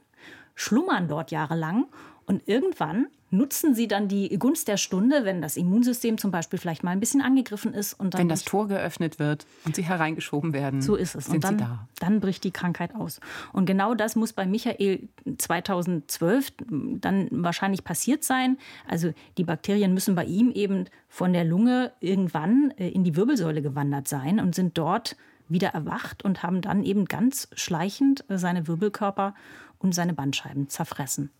schlummern 0.56 1.10
dort 1.10 1.32
jahrelang 1.32 1.88
und 2.26 2.47
irgendwann 2.47 3.08
nutzen 3.34 3.74
sie 3.74 3.88
dann 3.88 4.08
die 4.08 4.30
Gunst 4.38 4.67
der 4.67 4.78
Stunde, 4.78 5.26
wenn 5.26 5.41
das 5.41 5.58
Immunsystem 5.58 6.17
zum 6.17 6.30
Beispiel 6.32 6.60
vielleicht 6.60 6.84
mal 6.84 6.91
ein 6.91 7.00
bisschen 7.00 7.22
angegriffen 7.22 7.74
ist. 7.74 7.93
Und 7.93 8.13
dann 8.13 8.22
wenn 8.22 8.30
das 8.30 8.43
Tor 8.43 8.67
geöffnet 8.67 9.17
wird 9.17 9.46
und 9.65 9.76
sie 9.76 9.82
hereingeschoben 9.82 10.54
werden. 10.54 10.82
So 10.82 10.96
ist 10.96 11.15
es. 11.15 11.26
Sind 11.26 11.36
und 11.36 11.43
dann, 11.43 11.58
sie 11.58 11.63
da. 11.65 11.88
dann 12.00 12.19
bricht 12.19 12.43
die 12.43 12.52
Krankheit 12.52 12.96
aus. 12.96 13.19
Und 13.52 13.65
genau 13.65 13.96
das 13.96 14.15
muss 14.15 14.34
bei 14.34 14.46
Michael 14.46 15.10
2012 15.38 16.54
dann 17.02 17.28
wahrscheinlich 17.32 17.84
passiert 17.84 18.24
sein. 18.24 18.58
Also 18.88 19.13
die 19.38 19.43
Bakterien 19.43 19.93
müssen 19.93 20.13
bei 20.13 20.26
ihm 20.26 20.52
eben 20.52 20.86
von 21.10 21.34
der 21.34 21.43
Lunge 21.43 21.91
irgendwann 22.00 22.72
äh, 22.78 22.89
in 22.89 23.04
die 23.04 23.15
Wirbelsäule 23.15 23.63
gewandert 23.63 24.08
sein 24.08 24.39
und 24.39 24.54
sind 24.54 24.78
dort 24.78 25.17
wieder 25.50 25.69
erwacht 25.69 26.24
und 26.24 26.43
haben 26.43 26.62
dann 26.62 26.84
eben 26.84 27.06
ganz 27.06 27.48
schleichend 27.54 28.30
äh, 28.30 28.38
seine 28.38 28.67
Wirbelkörper 28.67 29.34
und 29.80 29.96
seine 29.96 30.13
Bandscheiben 30.13 30.69
zerfressen. 30.69 31.32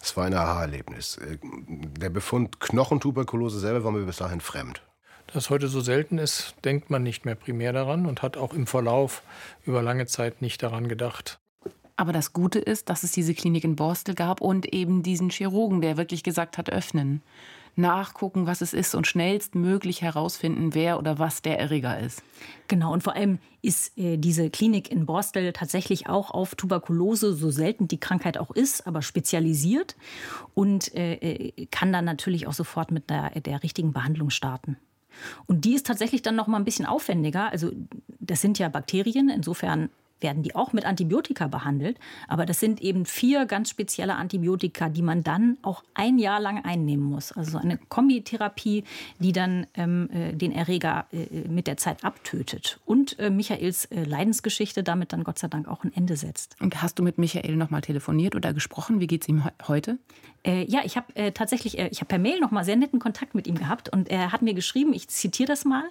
Es 0.00 0.16
war 0.16 0.24
ein 0.24 0.34
Aha-Erlebnis. 0.34 1.16
Äh, 1.16 1.38
der 1.42 2.10
Befund 2.10 2.60
Knochentuberkulose 2.60 3.58
selber 3.58 3.84
war 3.84 3.92
mir 3.92 4.04
bis 4.04 4.16
dahin 4.18 4.40
fremd. 4.40 4.82
Da 5.28 5.38
es 5.38 5.50
heute 5.50 5.68
so 5.68 5.80
selten 5.80 6.18
ist, 6.18 6.54
denkt 6.64 6.90
man 6.90 7.02
nicht 7.02 7.24
mehr 7.24 7.34
primär 7.34 7.72
daran 7.72 8.06
und 8.06 8.22
hat 8.22 8.36
auch 8.36 8.52
im 8.52 8.66
Verlauf 8.66 9.22
über 9.64 9.82
lange 9.82 10.06
Zeit 10.06 10.42
nicht 10.42 10.62
daran 10.62 10.88
gedacht. 10.88 11.38
Aber 11.96 12.12
das 12.12 12.32
Gute 12.32 12.58
ist, 12.58 12.90
dass 12.90 13.04
es 13.04 13.12
diese 13.12 13.34
Klinik 13.34 13.64
in 13.64 13.76
Borstel 13.76 14.14
gab 14.14 14.40
und 14.40 14.72
eben 14.72 15.02
diesen 15.02 15.30
Chirurgen, 15.30 15.80
der 15.80 15.96
wirklich 15.96 16.22
gesagt 16.22 16.58
hat, 16.58 16.70
öffnen 16.70 17.22
nachgucken, 17.76 18.46
was 18.46 18.60
es 18.60 18.72
ist 18.72 18.94
und 18.94 19.06
schnellstmöglich 19.06 20.02
herausfinden, 20.02 20.74
wer 20.74 20.98
oder 20.98 21.18
was 21.18 21.42
der 21.42 21.58
Erreger 21.58 21.98
ist. 21.98 22.22
Genau, 22.68 22.92
und 22.92 23.02
vor 23.02 23.14
allem 23.14 23.38
ist 23.62 23.96
äh, 23.98 24.16
diese 24.16 24.50
Klinik 24.50 24.90
in 24.90 25.06
Borstel 25.06 25.52
tatsächlich 25.52 26.08
auch 26.08 26.30
auf 26.30 26.54
Tuberkulose, 26.54 27.34
so 27.34 27.50
selten 27.50 27.88
die 27.88 27.98
Krankheit 27.98 28.38
auch 28.38 28.50
ist, 28.50 28.86
aber 28.86 29.02
spezialisiert 29.02 29.96
und 30.54 30.94
äh, 30.94 31.14
äh 31.14 31.66
kann 31.70 31.92
dann 31.92 32.04
natürlich 32.04 32.46
auch 32.46 32.52
sofort 32.52 32.90
mit 32.90 33.10
der, 33.10 33.30
der 33.40 33.62
richtigen 33.62 33.92
Behandlung 33.92 34.30
starten. 34.30 34.76
Und 35.46 35.64
die 35.64 35.74
ist 35.74 35.86
tatsächlich 35.86 36.22
dann 36.22 36.36
noch 36.36 36.46
mal 36.46 36.56
ein 36.56 36.64
bisschen 36.64 36.86
aufwendiger. 36.86 37.50
Also 37.50 37.70
das 38.20 38.40
sind 38.40 38.58
ja 38.58 38.68
Bakterien, 38.68 39.28
insofern 39.28 39.90
werden 40.24 40.42
die 40.42 40.56
auch 40.56 40.72
mit 40.72 40.84
Antibiotika 40.84 41.46
behandelt. 41.46 41.98
Aber 42.26 42.46
das 42.46 42.58
sind 42.58 42.82
eben 42.82 43.06
vier 43.06 43.46
ganz 43.46 43.70
spezielle 43.70 44.16
Antibiotika, 44.16 44.88
die 44.88 45.02
man 45.02 45.22
dann 45.22 45.58
auch 45.62 45.84
ein 45.94 46.18
Jahr 46.18 46.40
lang 46.40 46.64
einnehmen 46.64 47.04
muss. 47.04 47.30
Also 47.30 47.58
eine 47.58 47.78
Kombitherapie, 47.88 48.82
die 49.20 49.30
dann 49.30 49.68
ähm, 49.74 50.08
äh, 50.10 50.32
den 50.32 50.50
Erreger 50.50 51.06
äh, 51.12 51.46
mit 51.48 51.68
der 51.68 51.76
Zeit 51.76 52.02
abtötet. 52.02 52.80
Und 52.84 53.16
äh, 53.20 53.30
Michaels 53.30 53.84
äh, 53.86 54.02
Leidensgeschichte 54.02 54.82
damit 54.82 55.12
dann 55.12 55.22
Gott 55.22 55.38
sei 55.38 55.46
Dank 55.48 55.68
auch 55.68 55.84
ein 55.84 55.92
Ende 55.94 56.16
setzt. 56.16 56.56
Und 56.60 56.82
hast 56.82 56.98
du 56.98 57.04
mit 57.04 57.18
Michael 57.18 57.54
noch 57.54 57.70
mal 57.70 57.82
telefoniert 57.82 58.34
oder 58.34 58.52
gesprochen? 58.52 58.98
Wie 58.98 59.06
geht 59.06 59.22
es 59.22 59.28
ihm 59.28 59.44
heute? 59.68 59.98
Äh, 60.46 60.64
ja, 60.70 60.80
ich 60.84 60.96
habe 60.96 61.14
äh, 61.16 61.32
tatsächlich, 61.32 61.78
äh, 61.78 61.88
ich 61.90 62.00
habe 62.00 62.08
per 62.08 62.18
Mail 62.18 62.38
noch 62.38 62.50
mal 62.50 62.64
sehr 62.64 62.76
netten 62.76 62.98
Kontakt 62.98 63.34
mit 63.34 63.46
ihm 63.46 63.56
gehabt 63.56 63.88
und 63.88 64.10
er 64.10 64.30
hat 64.30 64.42
mir 64.42 64.52
geschrieben, 64.52 64.92
ich 64.92 65.08
zitiere 65.08 65.48
das 65.48 65.64
mal, 65.64 65.84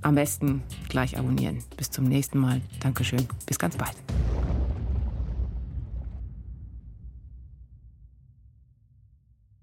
Am 0.02 0.16
besten 0.16 0.64
gleich 0.88 1.18
abonnieren. 1.18 1.64
Bis 1.76 1.92
zum 1.92 2.06
nächsten 2.06 2.40
Mal. 2.40 2.62
Dankeschön. 2.80 3.28
Bis 3.46 3.60
ganz 3.60 3.76
bald. 3.76 3.96